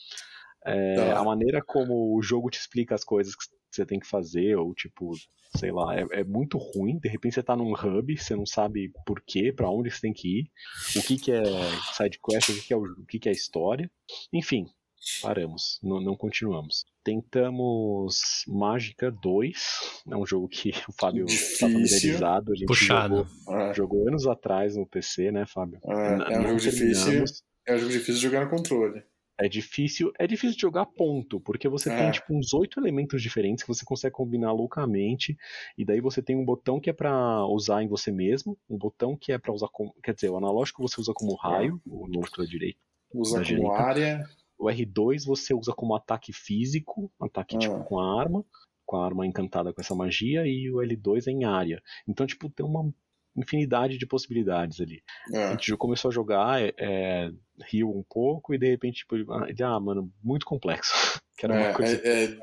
É, 0.68 0.94
Tá. 0.96 1.18
a 1.20 1.24
maneira 1.24 1.62
como 1.64 2.16
o 2.16 2.22
jogo 2.22 2.50
te 2.50 2.58
explica 2.58 2.94
as 2.94 3.04
coisas 3.04 3.34
que 3.34 3.44
você 3.70 3.84
tem 3.86 3.98
que 4.00 4.06
fazer, 4.06 4.56
ou 4.56 4.74
tipo, 4.74 5.12
sei 5.56 5.70
lá, 5.70 5.94
é, 5.98 6.06
é 6.20 6.24
muito 6.24 6.56
ruim. 6.58 6.98
De 6.98 7.08
repente 7.08 7.34
você 7.34 7.42
tá 7.42 7.54
num 7.56 7.72
hub, 7.72 8.16
você 8.16 8.34
não 8.34 8.46
sabe 8.46 8.90
por 9.06 9.20
quê, 9.26 9.52
pra 9.52 9.70
onde 9.70 9.90
você 9.90 10.00
tem 10.00 10.12
que 10.12 10.40
ir, 10.40 10.50
o 10.96 11.02
que, 11.02 11.16
que 11.18 11.32
é 11.32 11.42
side 11.94 12.18
quest, 12.22 12.48
o 12.48 12.54
que, 12.54 12.60
que 12.66 12.72
é 12.72 12.76
o, 12.76 12.82
o 12.82 13.06
que, 13.06 13.18
que 13.18 13.28
é 13.28 13.32
história. 13.32 13.90
Enfim, 14.32 14.66
paramos, 15.22 15.78
não, 15.82 16.00
não 16.00 16.16
continuamos. 16.16 16.84
Tentamos 17.04 18.44
Mágica 18.46 19.10
2, 19.10 20.02
é 20.10 20.16
um 20.16 20.26
jogo 20.26 20.48
que 20.48 20.70
o 20.88 20.92
Fábio 20.98 21.26
tá 21.26 21.32
Difícil. 21.32 21.58
familiarizado. 21.68 22.52
A 22.52 22.56
gente 22.56 22.66
Puxado. 22.66 23.16
Jogou, 23.16 23.54
Ah, 23.54 23.72
jogou 23.72 24.08
anos 24.08 24.26
atrás 24.26 24.76
no 24.76 24.86
PC, 24.86 25.30
né, 25.30 25.44
Fábio? 25.46 25.78
N- 25.84 26.24
é 26.32 26.38
um 26.40 26.42
jogo 26.48 26.60
difícil. 26.60 27.04
terminamos. 27.04 27.42
É 27.66 27.74
um 27.74 27.78
jogo 27.78 27.92
difícil 27.92 28.14
de 28.14 28.20
jogar 28.20 28.44
no 28.44 28.50
controle. 28.50 29.02
É 29.40 29.48
difícil, 29.48 30.12
é 30.18 30.26
difícil 30.26 30.56
de 30.56 30.62
jogar 30.62 30.84
ponto, 30.86 31.38
porque 31.40 31.68
você 31.68 31.88
É. 31.90 31.96
tem 31.96 32.10
tipo 32.10 32.34
uns 32.36 32.52
oito 32.52 32.80
elementos 32.80 33.22
diferentes 33.22 33.62
que 33.62 33.68
você 33.68 33.84
consegue 33.84 34.12
combinar 34.14 34.50
loucamente, 34.52 35.36
e 35.76 35.84
daí 35.84 36.00
você 36.00 36.20
tem 36.20 36.34
um 36.36 36.44
botão 36.44 36.80
que 36.80 36.90
é 36.90 36.92
pra 36.92 37.46
usar 37.46 37.82
em 37.84 37.88
você 37.88 38.10
mesmo, 38.10 38.58
um 38.68 38.76
botão 38.76 39.16
que 39.16 39.30
é 39.30 39.38
pra 39.38 39.52
usar 39.52 39.68
como, 39.68 39.94
quer 40.02 40.12
dizer, 40.12 40.28
o 40.30 40.36
analógico 40.36 40.82
você 40.82 41.00
usa 41.00 41.12
como 41.14 41.36
raio, 41.36 41.80
o 41.86 42.08
no 42.08 42.20
da 42.36 42.44
direita, 42.44 42.80
Usa 43.14 43.34
como 43.36 43.44
direita. 43.44 43.70
área. 43.80 44.28
O 44.58 44.66
R2 44.68 45.24
você 45.24 45.54
usa 45.54 45.72
como 45.72 45.94
ataque 45.94 46.32
físico, 46.32 47.08
ataque 47.20 47.54
Ah. 47.54 47.58
tipo 47.60 47.84
com 47.84 48.00
a 48.00 48.20
arma, 48.20 48.44
com 48.84 48.96
a 48.96 49.04
arma 49.06 49.24
encantada 49.24 49.72
com 49.72 49.80
essa 49.80 49.94
magia, 49.94 50.44
e 50.48 50.68
o 50.68 50.82
L2 50.82 51.28
é 51.28 51.30
em 51.30 51.44
área. 51.44 51.80
Então, 52.08 52.26
tipo, 52.26 52.50
tem 52.50 52.66
uma 52.66 52.92
infinidade 53.38 53.96
de 53.98 54.06
possibilidades 54.06 54.80
ali. 54.80 55.02
A 55.32 55.36
É. 55.36 55.50
gente 55.52 55.76
começou 55.76 56.10
a 56.10 56.14
jogar, 56.14 56.62
é, 56.62 56.72
é, 56.78 57.30
riu 57.70 57.90
um 57.90 58.02
pouco, 58.08 58.54
e 58.54 58.58
de 58.58 58.68
repente, 58.68 58.98
tipo, 58.98 59.16
ele, 59.16 59.26
ah, 59.62 59.80
mano, 59.80 60.12
muito 60.22 60.44
complexo. 60.46 60.92
Quero 61.38 61.54
uma 61.54 61.68
É, 61.68 61.72
coisa 61.72 61.96
é, 62.04 62.36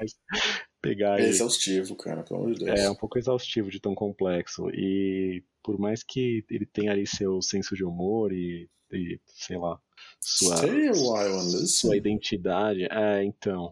pegar 0.82 1.20
é 1.20 1.28
exaustivo, 1.28 1.96
cara, 1.96 2.24
pelo 2.24 2.40
amor 2.42 2.54
de 2.54 2.64
Deus. 2.66 2.80
É 2.80 2.90
um 2.90 2.96
pouco 2.96 3.18
exaustivo 3.18 3.70
de 3.70 3.80
tão 3.80 3.94
complexo. 3.94 4.70
E 4.74 5.44
por 5.62 5.78
mais 5.78 6.02
que 6.04 6.46
ele 6.50 6.66
tenha 6.66 6.92
ali 6.92 7.06
seu 7.06 7.42
senso 7.42 7.76
de 7.76 7.84
humor 7.84 8.32
e, 8.32 8.70
e, 8.94 9.20
sei 9.26 9.58
lá, 9.58 9.78
sua, 10.22 10.56
a 10.56 11.68
sua 11.68 11.98
identidade, 11.98 12.86
é, 12.90 13.24
então, 13.24 13.72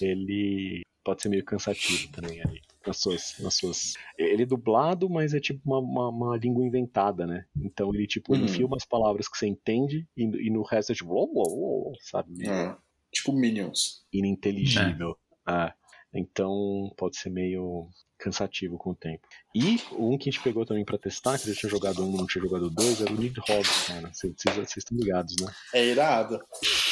ele 0.00 0.82
pode 1.04 1.22
ser 1.22 1.28
meio 1.28 1.44
cansativo 1.44 2.08
também 2.10 2.40
ali. 2.42 2.60
Nas 2.86 2.98
suas, 2.98 3.34
nas 3.40 3.54
suas... 3.54 3.94
Ele 4.18 4.42
é 4.44 4.46
dublado, 4.46 5.08
mas 5.10 5.34
é 5.34 5.40
tipo 5.40 5.60
uma, 5.64 5.78
uma, 5.78 6.08
uma 6.08 6.36
língua 6.36 6.64
inventada, 6.64 7.26
né? 7.26 7.44
Então 7.56 7.92
ele 7.94 8.06
tipo, 8.06 8.34
ele 8.34 8.42
Uhum. 8.44 8.48
enfia 8.48 8.66
umas 8.66 8.84
palavras 8.84 9.28
que 9.28 9.36
você 9.36 9.46
entende 9.46 10.06
e, 10.16 10.22
e 10.24 10.50
no 10.50 10.62
resto 10.62 10.92
é 10.92 10.94
tipo, 10.94 11.12
"Uou, 11.12 11.30
uou, 11.34 11.58
uou", 11.58 11.92
sabe? 12.00 12.48
É. 12.48 12.74
Tipo 13.12 13.32
Minions. 13.32 14.04
ininteligível. 14.12 15.16
É. 15.48 15.72
Então 16.14 16.92
pode 16.96 17.16
ser 17.18 17.30
meio 17.30 17.88
cansativo 18.18 18.78
com 18.78 18.90
o 18.90 18.94
tempo. 18.94 19.26
E 19.54 19.76
um 19.92 20.16
que 20.16 20.28
a 20.28 20.32
gente 20.32 20.42
pegou 20.42 20.64
também 20.64 20.84
pra 20.84 20.96
testar, 20.96 21.38
que 21.38 21.48
eu 21.48 21.52
já 21.54 21.60
tinha 21.60 21.70
jogado 21.70 22.02
um, 22.02 22.16
não 22.16 22.26
tinha 22.26 22.42
jogado 22.42 22.70
dois, 22.70 23.00
era 23.02 23.12
o 23.12 23.16
Nidhogg, 23.16 23.62
cara. 23.86 24.10
Vocês 24.12 24.76
estão 24.78 24.96
ligados, 24.96 25.36
né? 25.40 25.52
É 25.74 25.84
irado. 25.84 26.40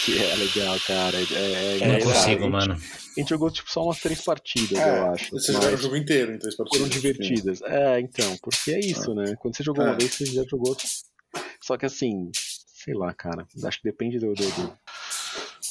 Que 0.04 0.18
é 0.18 0.34
legal, 0.36 0.78
cara. 0.86 1.16
É, 1.16 1.22
é, 1.22 1.74
Eu 1.76 1.88
não 1.88 1.94
É, 1.94 2.00
consigo, 2.00 2.16
a 2.18 2.30
gente- 2.30 2.50
mano. 2.50 2.74
A 2.74 3.20
gente 3.20 3.28
jogou 3.28 3.50
tipo 3.50 3.70
só 3.70 3.84
umas 3.84 4.00
três 4.00 4.20
partidas, 4.20 4.78
É, 4.78 4.98
eu 4.98 5.10
acho. 5.12 5.30
Você 5.30 5.52
mas 5.52 5.62
joga 5.64 5.76
o 5.76 5.80
jogo 5.80 5.96
inteiro 5.96 6.34
em 6.34 6.38
três 6.38 6.56
partidas. 6.56 6.78
foram 6.78 6.88
divertidas. 6.90 7.62
É, 7.62 8.00
então, 8.00 8.36
porque 8.42 8.72
é 8.72 8.80
isso, 8.80 9.14
né? 9.14 9.34
Quando 9.38 9.56
você 9.56 9.62
jogou 9.62 9.84
É. 9.84 9.88
uma 9.90 9.96
vez, 9.96 10.12
você 10.14 10.26
já 10.26 10.44
jogou. 10.44 10.76
Só 11.62 11.76
que 11.76 11.86
assim, 11.86 12.30
sei 12.34 12.94
lá, 12.94 13.14
cara. 13.14 13.46
Acho 13.64 13.78
que 13.80 13.84
depende 13.88 14.18
do, 14.18 14.34
do, 14.34 14.42
do, 14.44 14.78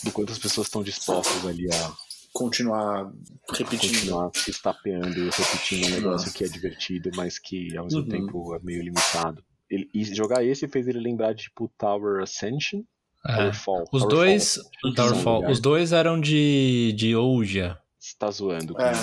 do 0.05 0.11
quanto 0.11 0.31
as 0.31 0.39
pessoas 0.39 0.67
estão 0.67 0.81
dispostas 0.83 1.45
ali 1.45 1.67
a 1.71 1.93
Continuar 2.33 3.11
repetindo. 3.51 3.91
continuar 3.91 4.31
se 4.33 4.49
estapeando 4.49 5.19
e 5.19 5.29
repetindo 5.29 5.85
um 5.85 5.89
negócio 5.91 6.33
que 6.33 6.43
é 6.43 6.47
divertido, 6.47 7.11
mas 7.15 7.37
que 7.37 7.77
ao 7.77 7.83
mesmo 7.83 7.99
Uhum. 8.01 8.09
tempo 8.09 8.55
é 8.55 8.59
meio 8.63 8.81
limitado. 8.81 9.43
Ele, 9.69 9.87
e 9.93 10.03
jogar 10.03 10.43
esse 10.43 10.67
fez 10.67 10.87
ele 10.87 10.99
lembrar 10.99 11.33
de 11.33 11.43
tipo 11.43 11.71
Tower 11.77 12.23
Ascension, 12.23 12.81
É. 13.25 13.49
Os 13.49 13.57
Tower 13.63 14.07
dois, 14.09 14.55
Fall. 14.81 14.93
Towerfall, 14.95 15.35
Lugar. 15.37 15.51
os 15.51 15.59
dois 15.59 15.91
eram 15.93 16.19
de, 16.19 16.93
de 16.97 17.15
Ouija. 17.15 17.79
Você 17.97 18.15
tá 18.19 18.29
zoando, 18.29 18.73
É. 18.73 18.91
cara. 18.91 18.97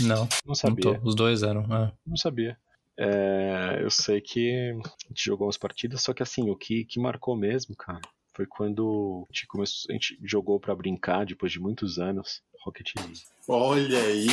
Não, 0.00 0.16
Não 0.20 0.28
não 0.46 0.54
sabia. 0.54 0.98
tô. 1.00 1.08
Os 1.08 1.14
dois 1.16 1.42
eram. 1.42 1.62
é. 1.74 1.92
Não 2.06 2.16
sabia. 2.16 2.56
É, 2.96 3.78
eu 3.80 3.90
sei 3.90 4.20
que 4.20 4.70
a 4.70 5.08
gente 5.08 5.24
jogou 5.24 5.46
umas 5.48 5.56
partidas, 5.58 6.00
só 6.02 6.14
que 6.14 6.22
assim, 6.22 6.48
o 6.48 6.54
que, 6.56 6.84
que 6.84 7.00
marcou 7.00 7.36
mesmo, 7.36 7.74
cara, 7.74 8.00
foi 8.32 8.46
quando 8.46 9.26
a 9.28 9.32
gente, 9.34 9.46
começou, 9.48 9.90
a 9.90 9.94
gente 9.94 10.16
jogou 10.22 10.60
pra 10.60 10.76
brincar 10.76 11.26
depois 11.26 11.50
de 11.50 11.58
muitos 11.58 11.98
anos 11.98 12.40
Rocket 12.64 12.92
League. 12.96 13.20
Olha 13.48 13.98
aí. 13.98 14.26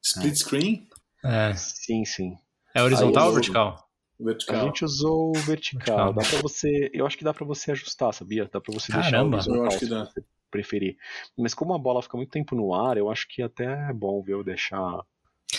Split 0.00 0.36
screen? 0.36 0.88
É. 1.24 1.52
Sim, 1.54 2.04
sim. 2.04 2.36
É 2.74 2.80
horizontal 2.82 3.24
Aí 3.24 3.28
ou 3.30 3.36
eu- 3.38 3.78
vertical? 4.24 4.56
A 4.56 4.64
gente 4.64 4.84
usou 4.84 5.30
o 5.30 5.32
vertical. 5.40 6.12
Vertical. 6.12 6.12
Dá 6.12 6.22
pra 6.22 6.40
você. 6.42 6.90
Eu 6.92 7.06
acho 7.06 7.16
que 7.16 7.24
dá 7.24 7.32
pra 7.34 7.44
você 7.46 7.72
ajustar, 7.72 8.12
sabia? 8.12 8.48
Dá 8.52 8.60
pra 8.60 8.74
você 8.74 8.92
deixar 8.92 9.10
Caramba. 9.10 9.36
o 9.36 9.38
horizontal 9.38 9.62
Eu 9.62 9.66
acho 9.66 9.78
que 9.78 9.84
se 9.84 9.90
dá. 9.90 10.04
você 10.04 10.24
preferir. 10.50 10.96
Mas 11.36 11.54
como 11.54 11.74
a 11.74 11.78
bola 11.78 12.02
fica 12.02 12.16
muito 12.16 12.30
tempo 12.30 12.54
no 12.54 12.74
ar, 12.74 12.96
eu 12.96 13.10
acho 13.10 13.26
que 13.28 13.42
até 13.42 13.64
é 13.90 13.92
bom, 13.92 14.22
viu? 14.22 14.42
Deixar. 14.42 15.00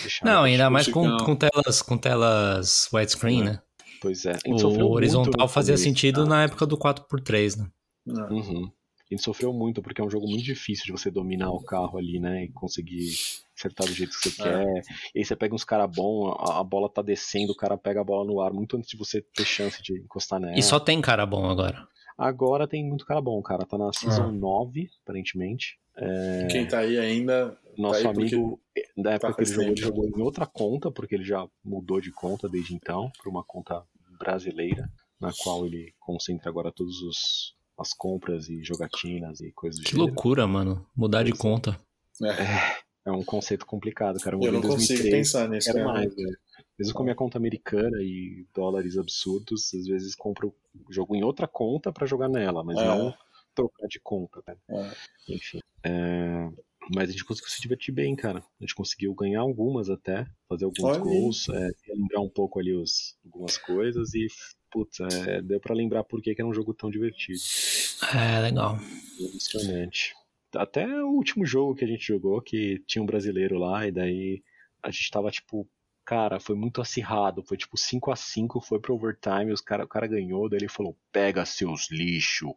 deixar 0.02 0.24
Não, 0.24 0.42
ainda 0.44 0.68
mais 0.68 0.88
com, 0.88 1.16
com 1.18 1.36
telas, 1.36 1.82
com 1.82 1.96
telas 1.96 2.88
widescreen, 2.92 3.44
né? 3.44 3.62
Pois 4.00 4.24
é. 4.24 4.32
O 4.46 4.90
horizontal 4.92 5.46
fazia 5.48 5.76
sentido 5.76 6.26
na 6.26 6.44
época 6.44 6.66
do 6.66 6.76
4x3, 6.76 7.58
né? 7.58 7.70
Não. 8.06 8.28
Uhum. 8.28 8.72
Gente 9.10 9.22
sofreu 9.24 9.52
muito, 9.52 9.82
porque 9.82 10.00
é 10.00 10.04
um 10.04 10.10
jogo 10.10 10.28
muito 10.28 10.44
difícil 10.44 10.84
de 10.86 10.92
você 10.92 11.10
dominar 11.10 11.50
o 11.50 11.62
carro 11.62 11.98
ali, 11.98 12.20
né? 12.20 12.44
E 12.44 12.48
conseguir 12.52 13.10
acertar 13.58 13.86
do 13.86 13.92
jeito 13.92 14.12
que 14.18 14.30
você 14.30 14.42
É. 14.42 14.44
quer. 14.44 14.82
E 15.14 15.18
aí 15.18 15.24
você 15.24 15.34
pega 15.34 15.54
uns 15.54 15.64
caras 15.64 15.90
bons, 15.90 16.34
a, 16.38 16.60
a 16.60 16.64
bola 16.64 16.88
tá 16.88 17.02
descendo, 17.02 17.52
o 17.52 17.56
cara 17.56 17.76
pega 17.76 18.00
a 18.00 18.04
bola 18.04 18.24
no 18.24 18.40
ar 18.40 18.52
muito 18.52 18.76
antes 18.76 18.88
de 18.88 18.96
você 18.96 19.20
ter 19.20 19.44
chance 19.44 19.82
de 19.82 19.98
encostar 20.00 20.38
nela. 20.38 20.56
E 20.56 20.62
só 20.62 20.78
tem 20.78 21.00
cara 21.00 21.26
bom 21.26 21.44
agora. 21.50 21.86
Agora 22.16 22.68
tem 22.68 22.86
muito 22.86 23.04
cara 23.04 23.20
bom, 23.20 23.40
cara. 23.42 23.66
Tá 23.66 23.76
na 23.76 23.92
Season 23.92 24.28
Ah. 24.28 24.32
9, 24.32 24.88
aparentemente. 25.02 25.78
Quem 26.50 26.66
tá 26.68 26.78
aí 26.78 26.96
ainda. 26.98 27.58
Nosso 27.76 28.06
aí 28.06 28.14
porque 28.14 28.34
amigo, 28.34 28.60
da 28.96 29.12
época 29.12 29.32
tá 29.32 29.34
que 29.36 29.42
ele 29.42 29.50
jogou, 29.52 29.70
ele 29.72 29.80
jogou 29.80 30.08
em 30.08 30.22
outra 30.22 30.46
conta, 30.46 30.90
porque 30.90 31.14
ele 31.14 31.24
já 31.24 31.46
mudou 31.64 32.00
de 32.00 32.10
conta 32.12 32.48
desde 32.48 32.74
então, 32.74 33.10
para 33.20 33.28
uma 33.30 33.42
conta 33.44 33.82
brasileira, 34.18 34.90
na 35.20 35.30
qual 35.42 35.66
ele 35.66 35.92
concentra 35.98 36.48
agora 36.48 36.70
todos 36.72 37.00
os 37.02 37.54
as 37.80 37.92
compras 37.94 38.48
e 38.48 38.62
jogatinas 38.62 39.40
e 39.40 39.50
coisas 39.52 39.80
do 39.80 39.84
Que 39.84 39.92
gênero. 39.92 40.06
loucura, 40.06 40.46
mano. 40.46 40.86
Mudar 40.94 41.22
de 41.22 41.32
é. 41.32 41.36
conta. 41.36 41.78
É, 42.22 42.80
É 43.06 43.10
um 43.10 43.24
conceito 43.24 43.64
complicado, 43.64 44.20
cara. 44.20 44.36
Eu, 44.36 44.52
não 44.52 44.58
em 44.60 44.62
consigo 44.62 45.02
2003, 45.02 45.10
pensar 45.10 45.48
nisso. 45.48 45.72
quero 45.72 45.84
cara. 45.86 45.98
mais, 45.98 46.14
velho. 46.14 46.36
Mesmo 46.78 46.94
com 46.94 47.02
a 47.02 47.04
minha 47.04 47.14
conta 47.14 47.38
americana 47.38 47.98
e 48.02 48.46
dólares 48.54 48.96
absurdos, 48.98 49.72
às 49.74 49.86
vezes 49.86 50.14
compro 50.14 50.54
jogo 50.90 51.14
em 51.16 51.22
outra 51.22 51.48
conta 51.48 51.92
pra 51.92 52.06
jogar 52.06 52.28
nela, 52.28 52.62
mas 52.62 52.78
É. 52.78 52.84
não 52.84 53.14
trocar 53.54 53.86
de 53.88 53.98
conta, 54.00 54.42
né? 54.46 54.56
É. 54.68 55.34
Enfim. 55.34 55.60
é, 55.84 56.48
Mas 56.94 57.08
a 57.08 57.12
gente 57.12 57.24
conseguiu 57.24 57.50
se 57.50 57.60
divertir 57.60 57.92
bem, 57.94 58.14
cara. 58.16 58.38
A 58.40 58.62
gente 58.64 58.74
conseguiu 58.74 59.14
ganhar 59.14 59.40
algumas 59.40 59.88
até, 59.90 60.26
fazer 60.48 60.64
alguns 60.64 60.82
Olha 60.84 60.98
gols, 61.00 61.48
é, 61.48 61.70
lembrar 61.94 62.20
um 62.20 62.28
pouco 62.28 62.58
ali 62.58 62.74
os, 62.74 63.16
algumas 63.24 63.56
coisas 63.58 64.12
e, 64.14 64.26
putz, 64.70 65.00
é, 65.00 65.42
deu 65.42 65.60
pra 65.60 65.74
lembrar 65.74 66.04
por 66.04 66.22
que, 66.22 66.34
que 66.34 66.40
era 66.40 66.48
um 66.48 66.54
jogo 66.54 66.72
tão 66.72 66.90
divertido. 66.90 67.40
É, 68.14 68.40
legal. 68.40 68.78
Emocionante. 69.18 70.14
Até 70.54 70.86
o 70.86 71.08
último 71.08 71.44
jogo 71.44 71.74
que 71.74 71.84
a 71.84 71.88
gente 71.88 72.06
jogou, 72.06 72.40
que 72.40 72.82
tinha 72.86 73.02
um 73.02 73.06
brasileiro 73.06 73.58
lá, 73.58 73.86
e 73.86 73.92
daí 73.92 74.42
a 74.82 74.90
gente 74.90 75.10
tava 75.10 75.30
tipo, 75.30 75.68
cara, 76.04 76.40
foi 76.40 76.56
muito 76.56 76.80
acirrado, 76.80 77.42
foi 77.42 77.56
tipo 77.56 77.76
5 77.76 78.10
a 78.10 78.16
5 78.16 78.60
foi 78.60 78.80
pro 78.80 78.94
overtime, 78.94 79.52
os 79.52 79.60
cara, 79.60 79.84
o 79.84 79.88
cara 79.88 80.06
ganhou, 80.06 80.48
daí 80.48 80.58
ele 80.60 80.68
falou, 80.68 80.96
pega 81.12 81.44
seus 81.44 81.90
lixo. 81.90 82.54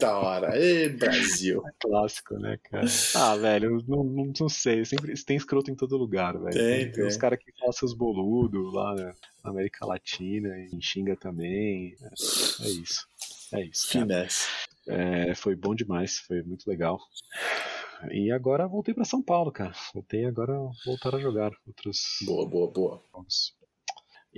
Da 0.00 0.18
hora. 0.18 0.58
Ê, 0.58 0.88
Brasil. 0.88 1.62
Clássico, 1.80 2.34
né, 2.38 2.58
cara? 2.70 2.86
Ah, 3.14 3.36
velho, 3.36 3.82
não, 3.86 4.04
não, 4.04 4.32
não 4.38 4.48
sei, 4.48 4.84
sempre 4.84 5.14
tem 5.24 5.36
escroto 5.36 5.70
em 5.70 5.74
todo 5.74 5.96
lugar, 5.96 6.38
velho. 6.38 6.52
Tem, 6.52 6.92
tem. 6.92 7.06
os 7.06 7.16
caras 7.16 7.38
que 7.38 7.52
falam 7.58 7.72
seus 7.72 7.94
boludos 7.94 8.72
lá 8.72 8.94
na 8.94 9.14
América 9.44 9.86
Latina 9.86 10.48
e 10.72 10.80
xinga 10.80 11.16
também. 11.16 11.94
É, 12.00 12.64
é 12.64 12.68
isso. 12.70 13.06
É 13.52 13.64
isso. 13.64 13.92
cara. 13.92 14.04
Finesse. 14.06 14.46
É, 14.86 15.34
foi 15.34 15.54
bom 15.54 15.74
demais, 15.74 16.18
foi 16.18 16.42
muito 16.42 16.66
legal. 16.68 16.98
E 18.12 18.30
agora 18.30 18.66
voltei 18.68 18.94
pra 18.94 19.04
São 19.04 19.20
Paulo, 19.22 19.50
cara. 19.50 19.72
Voltei 19.92 20.24
agora 20.24 20.52
a 20.54 20.70
voltar 20.86 21.14
a 21.14 21.18
jogar 21.20 21.50
outros 21.66 22.18
Boa, 22.24 22.48
boa, 22.48 22.70
boa. 22.70 23.02
jogos. 23.12 23.57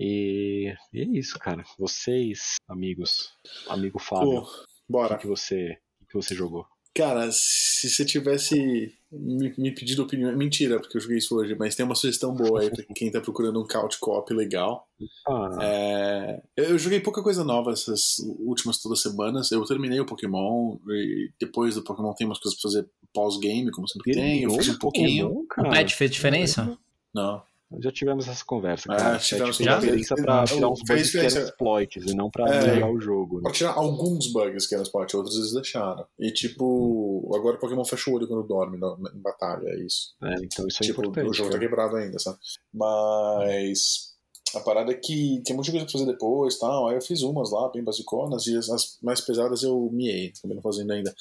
E, 0.02 0.72
e 0.94 1.00
é 1.00 1.04
isso, 1.04 1.38
cara. 1.38 1.62
Vocês, 1.78 2.54
amigos, 2.66 3.34
amigo 3.68 3.98
Fábio, 3.98 4.30
Pô, 4.30 4.40
o 4.40 4.46
bora. 4.88 5.16
que, 5.16 5.22
que 5.22 5.26
você, 5.26 5.76
o 6.02 6.06
que 6.06 6.14
você 6.14 6.34
jogou? 6.34 6.64
Cara, 6.94 7.30
se 7.30 7.88
você 7.88 8.04
tivesse 8.04 8.92
me, 9.12 9.54
me 9.56 9.72
pedido 9.72 10.02
opinião. 10.02 10.36
Mentira, 10.36 10.80
porque 10.80 10.96
eu 10.96 11.00
joguei 11.00 11.18
isso 11.18 11.36
hoje, 11.36 11.54
mas 11.54 11.74
tem 11.74 11.84
uma 11.86 11.94
sugestão 11.94 12.34
boa 12.34 12.62
aí 12.62 12.70
pra 12.70 12.82
quem 12.96 13.10
tá 13.12 13.20
procurando 13.20 13.60
um 13.62 13.66
couch 13.66 13.98
co-op 14.00 14.32
legal. 14.34 14.88
Ah, 15.28 15.58
É, 15.60 16.42
eu 16.56 16.78
joguei 16.78 16.98
pouca 16.98 17.22
coisa 17.22 17.44
nova 17.44 17.70
essas 17.72 18.16
últimas 18.40 18.78
todas 18.80 19.00
semanas. 19.02 19.52
Eu 19.52 19.64
terminei 19.64 20.00
o 20.00 20.06
Pokémon 20.06 20.78
e 20.88 21.30
depois 21.38 21.74
do 21.76 21.84
Pokémon 21.84 22.12
tem 22.14 22.26
umas 22.26 22.40
coisas 22.40 22.60
pra 22.60 22.70
fazer 22.70 22.88
pós-game, 23.12 23.70
como 23.70 23.86
sempre 23.88 24.12
tem. 24.12 24.42
Eu 24.42 24.50
fiz 24.52 24.68
um 24.70 24.78
pouquinho. 24.78 25.28
Pokémon, 25.46 25.68
O 25.68 25.70
pet 25.70 25.94
fez 25.94 26.10
diferença? 26.10 26.76
Não. 27.14 27.42
Já 27.78 27.92
tivemos 27.92 28.26
essa 28.26 28.44
conversa, 28.44 28.92
Ah, 28.92 28.96
cara. 28.96 29.18
tivemos 29.18 29.50
é, 29.50 29.52
tipo, 29.58 29.64
já? 29.70 29.78
diferença 29.78 30.14
pra 30.16 30.44
tirar 30.44 30.68
uns 30.68 30.80
bugs 30.82 31.10
que 31.12 31.18
eram 31.18 31.28
exploits 31.44 32.04
e 32.10 32.14
não 32.16 32.28
pra 32.30 32.52
É. 32.52 32.66
melhorar 32.66 32.92
o 32.92 33.00
jogo. 33.00 33.40
Pra 33.42 33.50
Né? 33.50 33.56
tirar 33.56 33.72
alguns 33.74 34.32
bugs 34.32 34.66
que 34.66 34.74
eram 34.74 34.82
spot, 34.82 35.14
outros 35.14 35.36
eles 35.36 35.52
deixaram. 35.52 36.04
E 36.18 36.32
tipo, 36.32 37.30
agora 37.34 37.56
o 37.56 37.60
Pokémon 37.60 37.84
fecha 37.84 38.10
o 38.10 38.14
olho 38.14 38.26
quando 38.26 38.42
dorme 38.46 38.76
na, 38.76 38.96
na- 38.96 39.10
em 39.14 39.20
batalha, 39.20 39.68
é 39.68 39.78
isso. 39.84 40.14
É, 40.22 40.34
então 40.42 40.66
isso 40.66 40.78
é 40.82 40.86
tipo, 40.86 41.00
importante. 41.00 41.28
o 41.30 41.32
jogo 41.32 41.50
tá 41.50 41.58
cara. 41.58 41.68
quebrado 41.68 41.96
ainda, 41.96 42.18
sabe? 42.18 42.38
Mas 42.72 44.10
a 44.54 44.60
parada 44.60 44.90
é 44.90 44.94
que 44.96 45.40
tem 45.44 45.54
muita 45.54 45.70
coisa 45.70 45.86
pra 45.86 45.92
fazer 45.92 46.06
depois 46.06 46.58
tal. 46.58 46.88
Aí 46.88 46.96
eu 46.96 47.00
fiz 47.02 47.22
umas 47.22 47.52
lá, 47.52 47.68
bem 47.70 47.84
basiconas, 47.84 48.46
e 48.48 48.56
as, 48.56 48.68
as 48.68 48.98
mais 49.00 49.20
pesadas 49.20 49.62
eu 49.62 49.88
miei, 49.92 50.32
acabei 50.36 50.56
não 50.56 50.62
fazendo 50.62 50.92
ainda. 50.92 51.14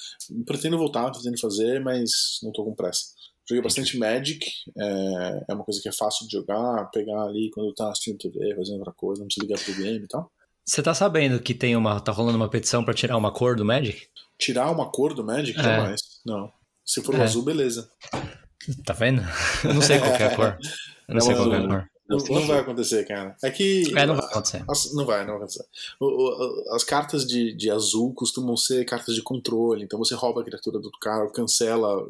Pretendo 0.44 0.76
voltar, 0.76 1.10
pretendo 1.12 1.38
fazer, 1.38 1.80
mas 1.80 2.40
não 2.42 2.50
tô 2.50 2.64
com 2.64 2.74
pressa. 2.74 3.04
Joguei 3.50 3.62
bastante 3.64 3.98
Magic, 3.98 4.46
é, 4.78 5.44
é 5.50 5.54
uma 5.54 5.64
coisa 5.64 5.80
que 5.82 5.88
é 5.88 5.92
fácil 5.92 6.24
de 6.28 6.32
jogar, 6.36 6.88
pegar 6.92 7.24
ali 7.24 7.50
quando 7.52 7.74
tá 7.74 7.90
assistindo 7.90 8.16
TV, 8.16 8.54
fazendo 8.54 8.78
outra 8.78 8.92
coisa, 8.92 9.20
não 9.20 9.26
precisa 9.26 9.44
ligar 9.44 9.58
pro 9.64 9.74
game 9.82 10.04
e 10.04 10.08
tal. 10.08 10.30
Você 10.64 10.80
tá 10.82 10.94
sabendo 10.94 11.40
que 11.40 11.52
tem 11.52 11.74
uma. 11.74 11.98
tá 12.00 12.12
rolando 12.12 12.36
uma 12.36 12.48
petição 12.48 12.84
pra 12.84 12.94
tirar 12.94 13.16
uma 13.16 13.32
cor 13.32 13.56
do 13.56 13.64
Magic? 13.64 14.06
Tirar 14.38 14.70
uma 14.70 14.88
cor 14.92 15.14
do 15.14 15.24
Magic? 15.24 15.58
É. 15.58 15.62
Jamais. 15.62 16.00
Não. 16.24 16.52
Se 16.86 17.02
for 17.02 17.14
o 17.16 17.18
É. 17.18 17.24
azul, 17.24 17.42
beleza. 17.42 17.90
Tá 18.86 18.92
vendo? 18.92 19.22
Eu 19.64 19.74
não 19.74 19.82
sei 19.82 19.98
qual 19.98 20.12
é 20.12 20.24
a 20.26 20.36
cor. 20.36 20.58
Eu 21.08 21.14
não 21.14 21.18
É 21.18 21.20
sei 21.20 21.34
qual 21.34 21.52
é 21.52 21.56
a 21.56 21.60
cor. 21.66 21.90
Não, 22.08 22.18
Não, 22.18 22.40
não 22.40 22.46
vai 22.48 22.58
acontecer, 22.58 23.04
cara. 23.06 23.36
É 23.42 23.50
que. 23.50 23.84
É, 23.96 24.04
não 24.04 24.16
vai 24.16 24.26
acontecer. 24.26 24.64
As- 24.68 24.92
não 24.94 25.06
vai, 25.06 25.20
não 25.20 25.28
vai 25.28 25.36
acontecer. 25.36 25.64
O- 26.00 26.06
o- 26.06 26.74
as 26.74 26.82
cartas 26.84 27.24
de, 27.26 27.54
de 27.54 27.70
azul 27.70 28.12
costumam 28.14 28.56
ser 28.56 28.84
cartas 28.84 29.14
de 29.14 29.22
controle, 29.22 29.84
então 29.84 29.96
você 29.98 30.14
rouba 30.14 30.40
a 30.40 30.44
criatura 30.44 30.78
do 30.80 30.90
cara, 31.00 31.30
cancela 31.30 32.04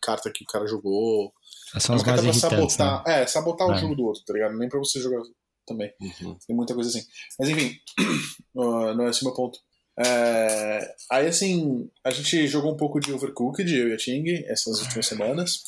carta 0.00 0.30
que 0.32 0.44
o 0.44 0.46
cara 0.46 0.66
jogou. 0.66 1.32
São 1.78 1.94
É 1.94 1.98
as 1.98 2.04
mais 2.04 2.22
irritantes, 2.24 2.42
né? 2.42 2.50
sabotar. 2.50 3.04
É, 3.06 3.26
sabotar 3.26 3.66
o 3.68 3.72
É. 3.72 3.76
jogo 3.78 3.94
do 3.94 4.04
outro, 4.04 4.22
tá 4.24 4.32
ligado? 4.32 4.56
Nem 4.56 4.68
pra 4.68 4.78
você 4.78 5.00
jogar 5.00 5.22
também. 5.66 5.92
Uhum. 6.00 6.36
Tem 6.46 6.56
muita 6.56 6.74
coisa 6.74 6.90
assim. 6.90 7.06
Mas 7.38 7.48
enfim, 7.48 7.76
não 8.54 9.06
é 9.06 9.10
esse 9.10 9.22
o 9.22 9.26
meu 9.26 9.34
ponto. 9.34 9.58
É, 9.98 10.94
aí 11.10 11.26
assim, 11.26 11.90
a 12.04 12.10
gente 12.10 12.46
jogou 12.46 12.72
um 12.72 12.76
pouco 12.76 12.98
de 13.00 13.12
Overcooked, 13.12 13.70
eu 13.74 13.88
e 13.88 13.92
a 13.92 13.96
Ting, 13.96 14.24
essas 14.46 14.80
últimas 14.80 15.06
semanas. 15.06 15.62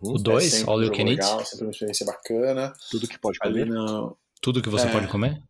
O 0.00 0.16
É 0.16 0.22
2, 0.22 0.44
sempre 0.44 0.66
um 0.68 0.72
All 0.72 0.82
You 0.82 0.90
Can 0.92 0.98
Eat, 1.02 1.08
legal, 1.10 1.44
sempre 1.44 1.64
uma 1.66 1.70
experiência 1.70 2.06
bacana. 2.06 2.72
Tudo 2.90 3.06
que 3.08 3.18
pode 3.18 3.38
comer. 3.38 3.66
no. 3.66 4.16
tudo 4.40 4.60
que 4.62 4.68
você 4.68 4.86
É. 4.86 4.90
pode 4.92 5.06
comer. 5.08 5.40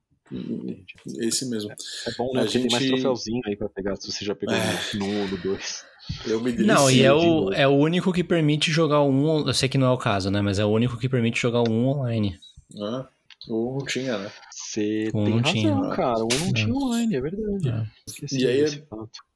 Esse 1.21 1.47
mesmo. 1.49 1.71
É 1.73 2.13
bom, 2.17 2.33
né? 2.33 2.41
A 2.41 2.45
Porque 2.45 2.59
tem 2.61 2.71
mais 2.71 2.83
gente- 2.85 2.93
troféuzinho 2.95 3.41
aí 3.47 3.57
pra 3.57 3.69
pegar 3.69 3.97
se 3.97 4.11
você 4.11 4.25
já 4.25 4.35
pegou 4.35 4.55
É. 4.55 4.61
no 4.95 5.05
1 5.07 5.21
ou 5.23 5.29
no 5.29 5.37
2. 5.39 5.85
Eu 6.27 6.41
me 6.41 6.53
Não, 6.53 6.91
e 6.91 7.03
é 7.03 7.13
o, 7.13 7.53
é 7.53 7.67
o 7.67 7.73
único 7.73 8.13
que 8.13 8.23
permite 8.25 8.71
jogar 8.71 9.01
o 9.01 9.11
um. 9.11 9.47
Eu 9.47 9.55
sei 9.55 9.69
que 9.69 9.79
não 9.79 9.87
é 9.89 9.91
o 9.91 9.99
caso, 9.99 10.31
né? 10.31 10.41
Mas 10.41 10.59
é 10.59 10.65
o 10.65 10.69
único 10.69 10.97
que 10.99 11.09
permite 11.09 11.41
jogar 11.41 11.61
o 11.61 11.71
um 11.71 11.89
online. 11.89 12.39
Ah, 12.81 13.07
ou 13.49 13.79
não 13.79 13.87
tinha, 13.87 14.17
né? 14.19 14.31
Você 14.51 15.11
Um 15.15 15.25
tem 15.25 15.35
não 15.35 15.39
razão, 15.39 15.53
tinha. 15.53 15.89
cara. 15.91 16.19
Um 16.25 16.29
não 16.41 16.49
É. 16.49 16.53
tinha 16.53 16.75
online, 16.75 17.17
é 17.17 17.21
verdade. 17.21 17.69
É. 17.69 17.87
Esqueci 18.07 18.39
E 18.39 18.47
aí 18.47 18.83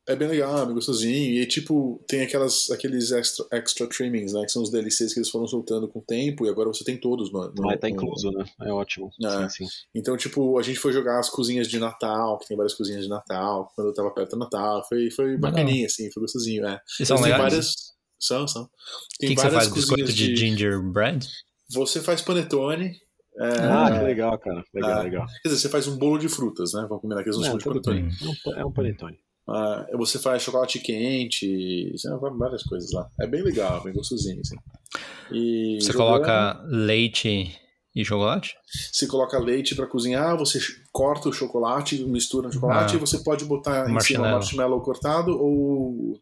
é- 0.09 0.16
bem 0.16 0.29
legal, 0.29 0.62
é 0.62 0.66
bem 0.66 0.75
gostosinho. 0.75 1.42
E 1.42 1.47
tipo, 1.47 2.03
tem 2.09 2.23
aquelas, 2.23 2.71
aqueles 2.71 3.11
extra, 3.12 3.45
extra 3.53 3.87
trimmings, 3.88 4.33
né? 4.33 4.42
Que 4.45 4.53
são 4.53 4.62
os 4.62 4.71
DLCs 4.71 5.12
que 5.12 5.19
eles 5.21 5.31
foram 5.31 5.47
soltando 5.47 5.88
com 5.88 5.99
o 5.99 6.03
tempo 6.03 6.47
e 6.47 6.49
agora 6.49 6.69
você 6.69 6.85
tem 6.85 6.97
todos 6.97 7.33
no. 7.33 7.49
no 7.53 7.62
Mas 7.62 7.81
tá 7.81 7.88
no- 7.88 7.95
incluso, 7.95 8.31
né? 8.31 8.45
É 8.62 8.73
ótimo. 8.73 9.11
É. 9.25 9.49
Sim, 9.49 9.66
sim. 9.66 9.66
Então, 9.95 10.16
tipo, 10.16 10.59
a 10.59 10.62
gente 10.62 10.79
foi 10.79 10.92
jogar 10.92 11.19
as 11.19 11.29
cozinhas 11.31 11.69
de 11.69 11.79
Natal, 11.79 12.38
que 12.38 12.47
tem 12.49 12.57
várias 12.57 12.75
cozinhas 12.75 13.03
de 13.03 13.09
Natal, 13.09 13.71
quando 13.75 13.88
eu 13.88 13.95
tava 13.95 14.11
perto 14.11 14.31
do 14.31 14.38
Natal. 14.38 14.85
Foi, 14.88 15.11
foi 15.11 15.37
bacaninha, 15.37 15.87
assim, 15.87 16.11
foi 16.12 16.21
gostosinho, 16.23 16.66
é. 16.66 16.81
E 17.01 17.05
são 17.07 17.21
legais? 17.21 17.42
várias. 17.42 17.75
São, 18.19 18.49
são. 18.49 18.62
O 18.62 18.69
Tem 19.21 19.29
que, 19.31 19.35
que 19.35 19.40
você 19.40 19.49
várias 19.51 19.64
faz? 19.64 19.75
Biscoito 19.75 20.05
cozinhas 20.05 20.14
de, 20.35 20.37
gingerbread? 20.37 21.27
Você 21.71 22.01
faz 22.01 22.23
panetone. 22.23 22.92
é, 23.38 23.49
Ah, 23.61 23.90
que 23.99 24.05
legal, 24.05 24.38
cara. 24.38 24.64
Legal, 24.73 24.90
Ah. 24.90 25.03
legal. 25.03 25.27
Quer 25.42 25.49
dizer, 25.51 25.61
você 25.61 25.69
faz 25.69 25.87
um 25.87 25.99
bolo 25.99 26.16
de 26.19 26.29
frutas, 26.29 26.73
né? 26.73 26.87
Vamos 26.88 27.03
combinar 27.03 27.23
que 27.23 27.29
eles 27.29 27.37
não 27.37 27.45
É, 27.45 27.47
chamam 27.49 27.59
de 27.59 27.64
panetone. 27.64 28.03
bem. 28.03 28.55
É 28.57 28.61
É 28.61 28.64
um 28.64 28.73
panetone. 28.73 29.19
Ah, 29.48 29.87
você 29.94 30.18
faz 30.18 30.42
chocolate 30.42 30.78
quente, 30.80 31.92
várias 32.38 32.62
coisas 32.64 32.90
lá. 32.92 33.09
É 33.20 33.26
bem 33.26 33.42
legal, 33.42 33.82
bem 33.82 33.92
gostosinho, 33.92 34.40
assim. 34.40 34.56
E 35.32 35.78
Você 35.80 35.92
jogando, 35.92 36.06
coloca 36.22 36.61
leite 36.66 37.56
e 37.94 38.04
chocolate? 38.04 38.54
Você 38.92 39.06
coloca 39.06 39.38
leite 39.38 39.74
pra 39.74 39.87
cozinhar, 39.87 40.37
você 40.37 40.59
corta 40.92 41.28
o 41.28 41.32
chocolate, 41.32 42.02
mistura 42.04 42.48
no 42.48 42.52
chocolate 42.52 42.94
Ah. 42.94 42.96
e 42.96 43.00
você 43.00 43.18
pode 43.22 43.44
botar 43.44 43.82
em 43.82 43.85
cima 43.85 43.92
Marshmallow. 43.94 44.32
marshmallow 44.32 44.80
cortado 44.82 45.30
ou 45.38 46.18